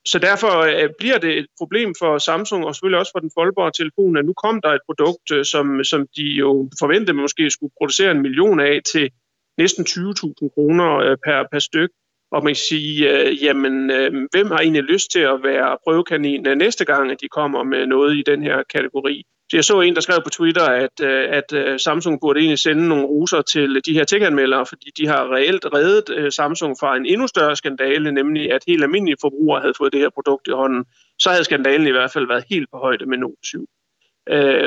Så 0.06 0.18
derfor 0.18 0.66
bliver 0.98 1.18
det 1.18 1.38
et 1.38 1.46
problem 1.58 1.94
for 1.98 2.18
Samsung, 2.18 2.64
og 2.64 2.74
selvfølgelig 2.74 2.98
også 2.98 3.12
for 3.14 3.20
den 3.20 3.30
foldbare 3.38 3.70
telefon, 3.70 4.16
at 4.16 4.24
nu 4.24 4.32
kom 4.32 4.60
der 4.62 4.68
et 4.68 4.80
produkt, 4.86 5.46
som, 5.46 5.84
som 5.84 6.06
de 6.16 6.22
jo 6.22 6.70
forventede 6.78 7.16
måske 7.16 7.50
skulle 7.50 7.72
producere 7.78 8.10
en 8.10 8.22
million 8.22 8.60
af 8.60 8.80
til 8.92 9.10
næsten 9.58 9.84
20.000 9.84 10.54
kroner 10.54 11.16
per, 11.24 11.44
per 11.52 11.58
styk. 11.58 11.90
Og 12.30 12.44
man 12.44 12.50
kan 12.50 12.56
sige, 12.70 13.10
øh, 13.10 13.44
jamen, 13.44 13.90
øh, 13.90 14.12
hvem 14.30 14.46
har 14.46 14.58
egentlig 14.58 14.82
lyst 14.82 15.10
til 15.10 15.20
at 15.20 15.42
være 15.42 15.78
prøvekanin 15.84 16.42
næste 16.56 16.84
gang, 16.84 17.10
at 17.10 17.20
de 17.20 17.28
kommer 17.28 17.62
med 17.62 17.86
noget 17.86 18.16
i 18.16 18.22
den 18.26 18.42
her 18.42 18.62
kategori? 18.62 19.24
Så 19.50 19.56
jeg 19.56 19.64
så 19.64 19.80
en, 19.80 19.94
der 19.94 20.00
skrev 20.00 20.22
på 20.24 20.30
Twitter, 20.30 20.64
at, 20.64 21.00
øh, 21.02 21.24
at 21.30 21.52
øh, 21.52 21.78
Samsung 21.78 22.20
burde 22.20 22.40
egentlig 22.40 22.58
sende 22.58 22.88
nogle 22.88 23.04
ruser 23.04 23.42
til 23.42 23.80
de 23.86 23.92
her 23.92 24.04
tech-anmeldere, 24.04 24.66
fordi 24.66 24.90
de 24.96 25.06
har 25.06 25.34
reelt 25.34 25.66
reddet 25.74 26.16
øh, 26.16 26.32
Samsung 26.32 26.76
fra 26.80 26.96
en 26.96 27.06
endnu 27.06 27.26
større 27.26 27.56
skandale, 27.56 28.12
nemlig 28.12 28.52
at 28.52 28.64
helt 28.66 28.82
almindelige 28.82 29.16
forbrugere 29.20 29.60
havde 29.60 29.74
fået 29.78 29.92
det 29.92 30.00
her 30.00 30.10
produkt 30.10 30.48
i 30.48 30.50
hånden. 30.50 30.84
Så 31.18 31.30
havde 31.30 31.44
skandalen 31.44 31.86
i 31.86 31.90
hvert 31.90 32.12
fald 32.12 32.26
været 32.26 32.44
helt 32.50 32.68
på 32.72 32.78
højde 32.78 33.06
med 33.06 33.18
Note 33.18 33.42
7. 33.44 33.66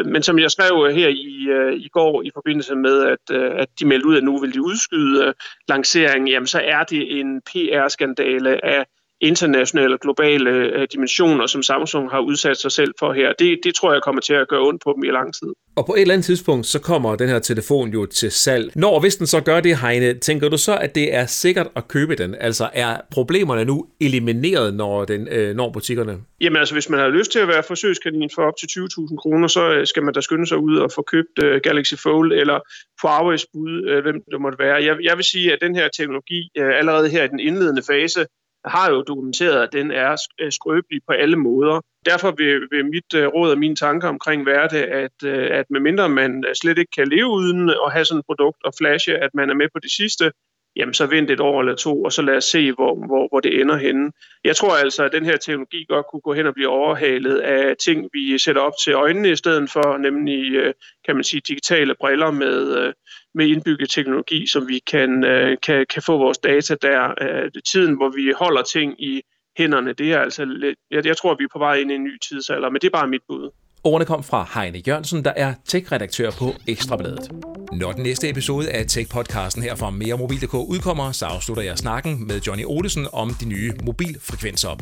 Men 0.06 0.24
som 0.24 0.40
jeg 0.40 0.52
skrev 0.52 0.94
her 0.96 1.08
i, 1.08 1.76
i 1.76 1.88
går 1.88 2.24
i 2.24 2.32
forbindelse 2.34 2.76
med, 2.76 3.06
at, 3.06 3.36
at 3.36 3.68
de 3.80 3.86
meldte 3.86 4.08
ud, 4.08 4.18
at 4.18 4.24
nu 4.24 4.40
vil 4.40 4.54
de 4.54 4.62
udskyde 4.62 5.34
lanceringen, 5.68 6.28
jamen 6.28 6.48
så 6.48 6.62
er 6.64 6.84
det 6.84 7.20
en 7.20 7.42
PR-skandale 7.42 8.66
af 8.66 8.86
internationale 9.24 9.94
og 9.94 10.00
globale 10.00 10.50
øh, 10.50 10.88
dimensioner, 10.94 11.46
som 11.46 11.64
Samsung 11.64 12.12
har 12.12 12.20
udsat 12.20 12.58
sig 12.58 12.72
selv 12.72 12.94
for 13.00 13.14
her. 13.14 13.34
Det, 13.40 13.60
det 13.64 13.76
tror 13.76 13.94
jeg 13.94 14.02
kommer 14.04 14.22
til 14.22 14.34
at 14.34 14.48
gøre 14.48 14.62
ondt 14.68 14.82
på 14.84 14.94
dem 14.96 15.04
i 15.04 15.12
lang 15.12 15.34
tid. 15.34 15.48
Og 15.76 15.86
på 15.86 15.94
et 15.94 16.02
eller 16.02 16.14
andet 16.14 16.26
tidspunkt, 16.26 16.66
så 16.66 16.80
kommer 16.82 17.16
den 17.16 17.30
her 17.30 17.40
telefon 17.40 17.90
jo 17.90 18.06
til 18.06 18.32
salg. 18.32 18.72
Når 18.76 19.00
hvis 19.00 19.16
den 19.16 19.28
så 19.28 19.42
gør 19.42 19.60
det, 19.60 19.78
Heine, 19.78 20.14
tænker 20.14 20.50
du 20.50 20.58
så, 20.58 20.78
at 20.78 20.96
det 20.96 21.16
er 21.16 21.26
sikkert 21.26 21.68
at 21.76 21.88
købe 21.88 22.16
den? 22.16 22.36
Altså 22.40 22.70
er 22.74 22.98
problemerne 23.12 23.66
nu 23.66 23.86
elimineret, 24.02 24.74
når 24.74 25.06
den 25.06 25.28
øh, 25.32 25.56
når 25.56 25.72
butikkerne? 25.72 26.18
Jamen 26.42 26.58
altså, 26.58 26.76
hvis 26.76 26.90
man 26.90 27.00
har 27.00 27.08
lyst 27.08 27.32
til 27.32 27.40
at 27.40 27.48
være 27.48 27.64
forsøgskanin 27.64 28.30
for 28.36 28.42
op 28.42 28.54
til 28.60 28.68
20.000 28.68 29.16
kroner, 29.16 29.48
så 29.48 29.74
øh, 29.74 29.88
skal 29.88 30.04
man 30.04 30.14
da 30.14 30.22
skynde 30.22 30.48
sig 30.48 30.58
ud 30.58 30.78
og 30.78 30.92
få 30.96 31.02
købt 31.02 31.44
uh, 31.44 31.56
Galaxy 31.64 31.94
Fold 32.04 32.34
eller 32.34 32.60
Huawei's 33.02 33.46
bud, 33.54 33.74
uh, 33.92 34.02
hvem 34.04 34.16
det 34.32 34.42
måtte 34.42 34.60
være. 34.60 34.76
Jeg, 34.84 34.96
jeg 35.04 35.18
vil 35.18 35.26
sige, 35.26 35.54
at 35.54 35.60
den 35.62 35.76
her 35.76 35.88
teknologi 35.98 36.50
uh, 36.60 36.78
allerede 36.80 37.10
her 37.10 37.24
i 37.24 37.28
den 37.28 37.40
indledende 37.40 37.84
fase 37.88 38.26
har 38.66 38.90
jo 38.90 39.02
dokumenteret, 39.02 39.64
at 39.64 39.74
den 39.74 39.92
er 39.92 40.16
øh, 40.42 40.52
skrøbelig 40.52 41.02
på 41.08 41.14
alle 41.14 41.36
måder. 41.36 41.82
Derfor 42.06 42.32
vil, 42.32 42.62
vil 42.72 42.86
mit 42.86 43.14
øh, 43.16 43.28
råd 43.28 43.52
og 43.52 43.58
mine 43.58 43.76
tanker 43.76 44.08
omkring 44.08 44.46
være 44.46 44.68
det, 44.68 44.84
at, 44.84 45.18
øh, 45.26 45.48
at 45.52 45.66
medmindre 45.70 46.10
man 46.10 46.46
slet 46.62 46.78
ikke 46.78 46.92
kan 46.98 47.08
leve 47.08 47.28
uden 47.28 47.70
at 47.70 47.92
have 47.92 48.06
sådan 48.06 48.20
et 48.20 48.26
produkt 48.26 48.58
og 48.66 48.74
flashe, 48.78 49.18
at 49.18 49.30
man 49.34 49.50
er 49.50 49.54
med 49.54 49.68
på 49.74 49.80
det 49.80 49.92
sidste, 49.92 50.32
jamen 50.76 50.94
så 50.94 51.06
vent 51.06 51.32
et 51.32 51.40
år 51.40 51.60
eller 51.60 51.76
to, 51.76 52.04
og 52.04 52.14
så 52.14 52.22
lad 52.22 52.38
os 52.38 52.44
se, 52.44 52.72
hvor, 52.72 52.96
hvor, 53.08 53.28
hvor 53.28 53.40
det 53.40 53.62
ender 53.62 53.78
henne. 53.78 54.12
Jeg 54.44 54.56
tror 54.56 54.76
altså, 54.76 55.04
at 55.04 55.12
den 55.12 55.26
her 55.26 55.38
teknologi 55.38 55.86
godt 55.90 56.06
kunne 56.12 56.22
gå 56.22 56.34
hen 56.34 56.48
og 56.48 56.54
blive 56.54 56.70
overhalet 56.70 57.38
af 57.40 57.76
ting, 57.78 58.10
vi 58.14 58.38
sætter 58.38 58.62
op 58.62 58.74
til 58.84 58.94
øjnene 58.94 59.32
i 59.32 59.36
stedet 59.36 59.70
for, 59.72 59.98
nemlig, 59.98 60.74
kan 61.06 61.16
man 61.16 61.24
sige, 61.24 61.42
digitale 61.48 61.96
briller 62.00 62.32
med, 62.32 62.78
øh, 62.78 62.94
med 63.36 63.48
indbygget 63.48 63.90
teknologi, 63.90 64.48
som 64.48 64.68
vi 64.68 64.80
kan, 64.92 65.24
øh, 65.24 65.58
kan, 65.64 65.86
kan 65.94 66.02
få 66.02 66.18
vores 66.18 66.38
data 66.38 66.76
der. 66.82 67.50
Tiden, 67.72 67.96
hvor 67.96 68.10
vi 68.10 68.34
holder 68.38 68.62
ting 68.62 69.04
i 69.04 69.22
hænderne, 69.58 69.94
det 69.94 70.12
er 70.12 70.20
altså 70.20 70.46
lidt, 70.46 70.80
jeg, 70.92 71.06
jeg 71.06 71.18
tror, 71.18 71.36
vi 71.40 71.44
er 71.44 71.54
på 71.54 71.60
vej 71.60 71.76
ind 71.76 71.92
i 71.92 71.96
en 71.96 72.04
ny 72.04 72.20
tidsalder, 72.30 72.70
men 72.70 72.82
det 72.82 72.88
er 72.88 72.98
bare 72.98 73.08
mit 73.08 73.22
bud. 73.28 73.50
Ordene 73.84 74.06
kom 74.06 74.24
fra 74.24 74.50
Heine 74.54 74.82
Jørgensen, 74.88 75.26
der 75.26 75.34
er 75.36 75.54
tech-redaktør 75.66 76.32
på 76.32 76.54
Ekstrabladet. 76.68 77.32
Når 77.72 77.92
den 77.92 78.04
næste 78.04 78.30
episode 78.30 78.72
af 78.72 78.86
Tech-podcasten 78.86 79.62
her 79.62 79.76
fra 79.76 79.90
Mere 79.90 80.18
Mobil.dk 80.18 80.54
udkommer, 80.54 81.12
så 81.12 81.26
afslutter 81.26 81.64
jeg 81.64 81.78
snakken 81.78 82.28
med 82.28 82.40
Johnny 82.48 82.64
Olesen 82.66 83.08
om 83.14 83.30
de 83.42 83.46
nye 83.50 83.72
mobilfrekvenser. 83.86 84.78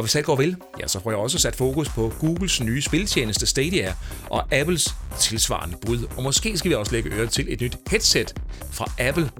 Og 0.00 0.04
hvis 0.04 0.16
alt 0.16 0.26
går 0.26 0.36
vel, 0.36 0.56
ja, 0.80 0.88
så 0.88 1.00
får 1.02 1.10
jeg 1.10 1.18
også 1.18 1.38
sat 1.38 1.56
fokus 1.56 1.88
på 1.88 2.12
Googles 2.20 2.62
nye 2.62 2.82
spiltjeneste 2.82 3.46
Stadia 3.46 3.94
og 4.30 4.54
Apples 4.54 4.94
tilsvarende 5.18 5.76
bud. 5.86 6.06
Og 6.16 6.22
måske 6.22 6.58
skal 6.58 6.68
vi 6.68 6.74
også 6.74 6.92
lægge 6.92 7.10
øre 7.10 7.26
til 7.26 7.46
et 7.48 7.60
nyt 7.60 7.76
headset 7.90 8.34
fra 8.70 8.92
Apple 8.98 9.30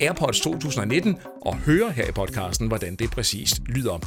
AirPods 0.00 0.40
2019 0.40 1.16
og 1.40 1.56
høre 1.56 1.90
her 1.90 2.08
i 2.08 2.12
podcasten, 2.12 2.68
hvordan 2.68 2.96
det 2.96 3.10
præcist 3.10 3.60
lyder. 3.66 3.98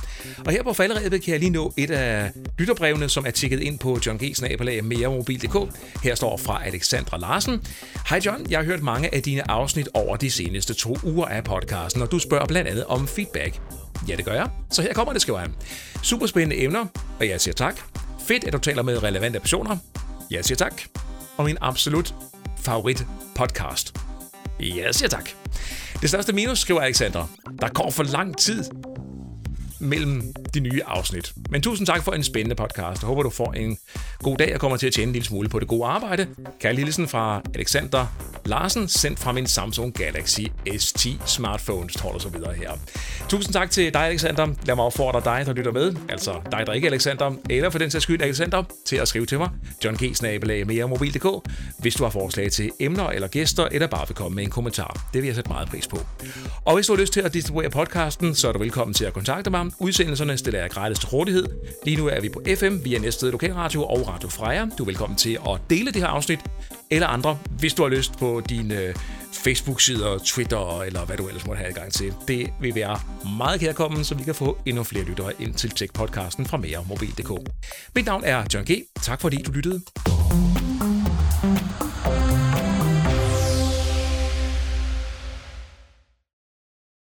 Og 0.45 0.51
her 0.51 0.64
på 0.64 0.74
falderæbet 0.74 1.22
kan 1.22 1.32
jeg 1.32 1.39
lige 1.39 1.49
nå 1.49 1.74
et 1.78 1.91
af 1.91 2.32
lytterbrevene, 2.60 3.10
som 3.10 3.26
er 3.26 3.32
tikket 3.32 3.60
ind 3.60 3.80
på 3.80 3.99
John 4.05 4.18
G. 4.18 4.22
Meremobil.dk. 4.84 5.76
Her 6.03 6.16
står 6.16 6.38
fra 6.38 6.66
Alexandra 6.66 7.18
Larsen. 7.18 7.62
Hej 8.10 8.22
John, 8.26 8.45
jeg 8.49 8.60
har 8.60 8.66
hørt 8.66 8.84
mange 8.84 9.16
af 9.16 9.24
dine 9.24 9.51
afsnit 9.51 9.89
over 9.93 10.18
de 10.18 10.32
seneste 10.32 10.74
to 10.74 10.97
uger 11.03 11.26
af 11.26 11.43
podcasten, 11.43 12.01
og 12.01 12.12
du 12.12 12.20
spørger 12.20 12.45
blandt 12.45 12.70
andet 12.70 12.86
om 12.86 13.07
feedback. 13.07 13.60
Ja, 14.08 14.16
det 14.16 14.26
gør 14.26 14.34
jeg. 14.34 14.50
Så 14.72 14.82
her 14.82 14.93
kommer 14.93 15.14
det, 15.14 15.22
skriver 15.22 15.39
han. 15.39 15.56
Super 16.04 16.26
spændende 16.26 16.64
emner, 16.64 16.86
og 17.20 17.28
jeg 17.28 17.41
siger 17.41 17.54
tak. 17.56 17.80
Fedt, 18.28 18.43
at 18.43 18.54
du 18.54 18.58
taler 18.58 18.82
med 18.82 19.04
relevante 19.04 19.39
personer. 19.39 19.78
Jeg 20.32 20.45
siger 20.45 20.56
tak. 20.58 20.82
Og 21.38 21.45
min 21.45 21.58
absolut 21.62 22.16
favorit 22.58 23.06
podcast. 23.36 23.95
Jeg 24.60 24.95
siger 24.95 25.10
tak. 25.10 25.30
Det 26.02 26.10
største 26.10 26.34
minus, 26.34 26.60
skriver 26.60 26.82
Alexander. 26.82 27.28
Der 27.62 27.68
går 27.70 27.91
for 27.91 28.04
lang 28.04 28.38
tid 28.38 28.64
mellem 29.80 30.34
de 30.54 30.60
nye 30.60 30.82
afsnit. 30.86 31.34
Men 31.50 31.62
tusind 31.62 31.88
tak 31.88 32.04
for 32.04 32.12
en 32.12 32.24
spændende 32.24 32.56
podcast. 32.56 33.02
Jeg 33.02 33.08
håber, 33.08 33.24
du 33.24 33.30
får 33.30 33.54
en 33.54 33.78
god 34.20 34.38
dag 34.38 34.54
og 34.54 34.60
kommer 34.60 34.78
til 34.78 34.88
at 34.88 34.94
tjene 34.94 35.10
en 35.10 35.14
lille 35.14 35.26
smule 35.26 35.50
på 35.50 35.60
det 35.60 35.68
gode 35.68 35.86
arbejde. 35.86 36.28
Kære 36.60 36.74
Lillesen 36.74 37.08
fra 37.08 37.42
Alexander 37.56 38.06
Larsen, 38.46 38.88
sendt 38.88 39.20
fra 39.20 39.32
min 39.32 39.48
Samsung 39.48 39.94
Galaxy 39.94 40.42
S10 40.70 41.10
smartphone, 41.26 41.90
står 41.90 42.12
der 42.12 42.20
så 42.20 42.30
videre 42.30 42.54
her. 42.54 42.72
Tusind 43.30 43.54
tak 43.54 43.72
til 43.72 43.94
dig, 43.94 44.02
Alexander. 44.02 44.48
Lad 44.66 44.76
mig 44.76 44.86
opfordre 44.86 45.22
dig, 45.26 45.46
der 45.46 45.54
lytter 45.54 45.72
med, 45.72 45.96
altså 46.10 46.34
dig, 46.52 46.64
der 46.68 46.74
ikke 46.74 46.88
er 46.88 46.92
Alexander, 46.92 47.32
eller 47.50 47.70
for 47.70 47.80
den 47.80 47.92
sags 47.92 48.04
skyld 48.04 48.22
Alexander, 48.22 48.64
til 48.86 48.96
at 48.96 49.08
skrive 49.08 49.26
til 49.26 49.38
mig, 49.38 49.50
John 49.86 49.98
G. 49.98 50.90
mobil.dk, 50.90 51.52
hvis 51.80 51.96
du 51.96 52.04
har 52.04 52.12
forslag 52.12 52.52
til 52.52 52.72
emner 52.80 53.08
eller 53.08 53.28
gæster, 53.28 53.68
eller 53.72 53.88
bare 53.88 54.08
vil 54.08 54.16
komme 54.16 54.36
med 54.36 54.44
en 54.44 54.50
kommentar. 54.50 55.08
Det 55.14 55.22
vil 55.22 55.28
jeg 55.28 55.36
sætte 55.36 55.50
meget 55.50 55.70
pris 55.70 55.88
på. 55.88 56.00
Og 56.66 56.76
hvis 56.76 56.88
du 56.88 56.94
har 56.94 57.02
lyst 57.02 57.14
til 57.14 57.22
at 57.22 57.34
distribuere 57.34 57.70
podcasten, 57.70 58.36
så 58.36 58.48
er 58.48 58.52
du 58.52 58.60
velkommen 58.60 58.94
til 58.94 59.06
at 59.06 59.14
kontakte 59.14 59.50
mig. 59.50 59.69
Udsendelserne 59.80 60.38
stiller 60.38 60.60
jeg 60.60 60.70
gratis 60.70 61.00
til 61.00 61.10
rådighed. 61.10 61.46
Lige 61.86 61.98
nu 61.98 62.08
er 62.08 62.22
vi 62.22 62.30
på 62.30 62.42
FM 62.56 62.78
via 62.84 63.00
Næstved 63.00 63.32
Lokalradio 63.32 63.84
og 63.84 64.08
Radio 64.08 64.30
Freja. 64.30 64.66
Du 64.78 64.84
er 64.84 64.86
velkommen 64.86 65.18
til 65.18 65.38
at 65.50 65.62
dele 65.70 65.92
det 65.92 66.02
her 66.02 66.08
afsnit, 66.08 66.40
eller 66.92 67.08
andre, 67.08 67.40
hvis 67.60 67.74
du 67.74 67.84
har 67.84 67.90
lyst 67.90 68.12
på 68.20 68.42
dine 68.50 68.82
øh, 68.82 68.96
Facebook-sider, 69.34 70.18
Twitter 70.26 70.82
eller 70.82 71.06
hvad 71.06 71.18
du 71.18 71.28
ellers 71.28 71.46
måtte 71.48 71.60
have 71.60 71.70
adgang 71.70 71.94
til. 71.94 72.14
Det 72.28 72.54
vil 72.62 72.76
være 72.76 73.00
meget 73.38 73.60
kærkommen, 73.60 74.04
så 74.04 74.16
vi 74.16 74.24
kan 74.24 74.36
få 74.36 74.58
endnu 74.66 74.84
flere 74.84 75.04
lyttere 75.04 75.34
ind 75.40 75.54
til 75.54 75.68
Tech-podcasten 75.68 76.46
fra 76.46 76.58
meremobil.dk. 76.58 77.52
Mit 77.96 78.06
navn 78.06 78.24
er 78.26 78.44
John 78.54 78.66
G. 78.66 78.84
Tak 79.02 79.22
fordi 79.22 79.38
du 79.42 79.52
lyttede. 79.52 79.82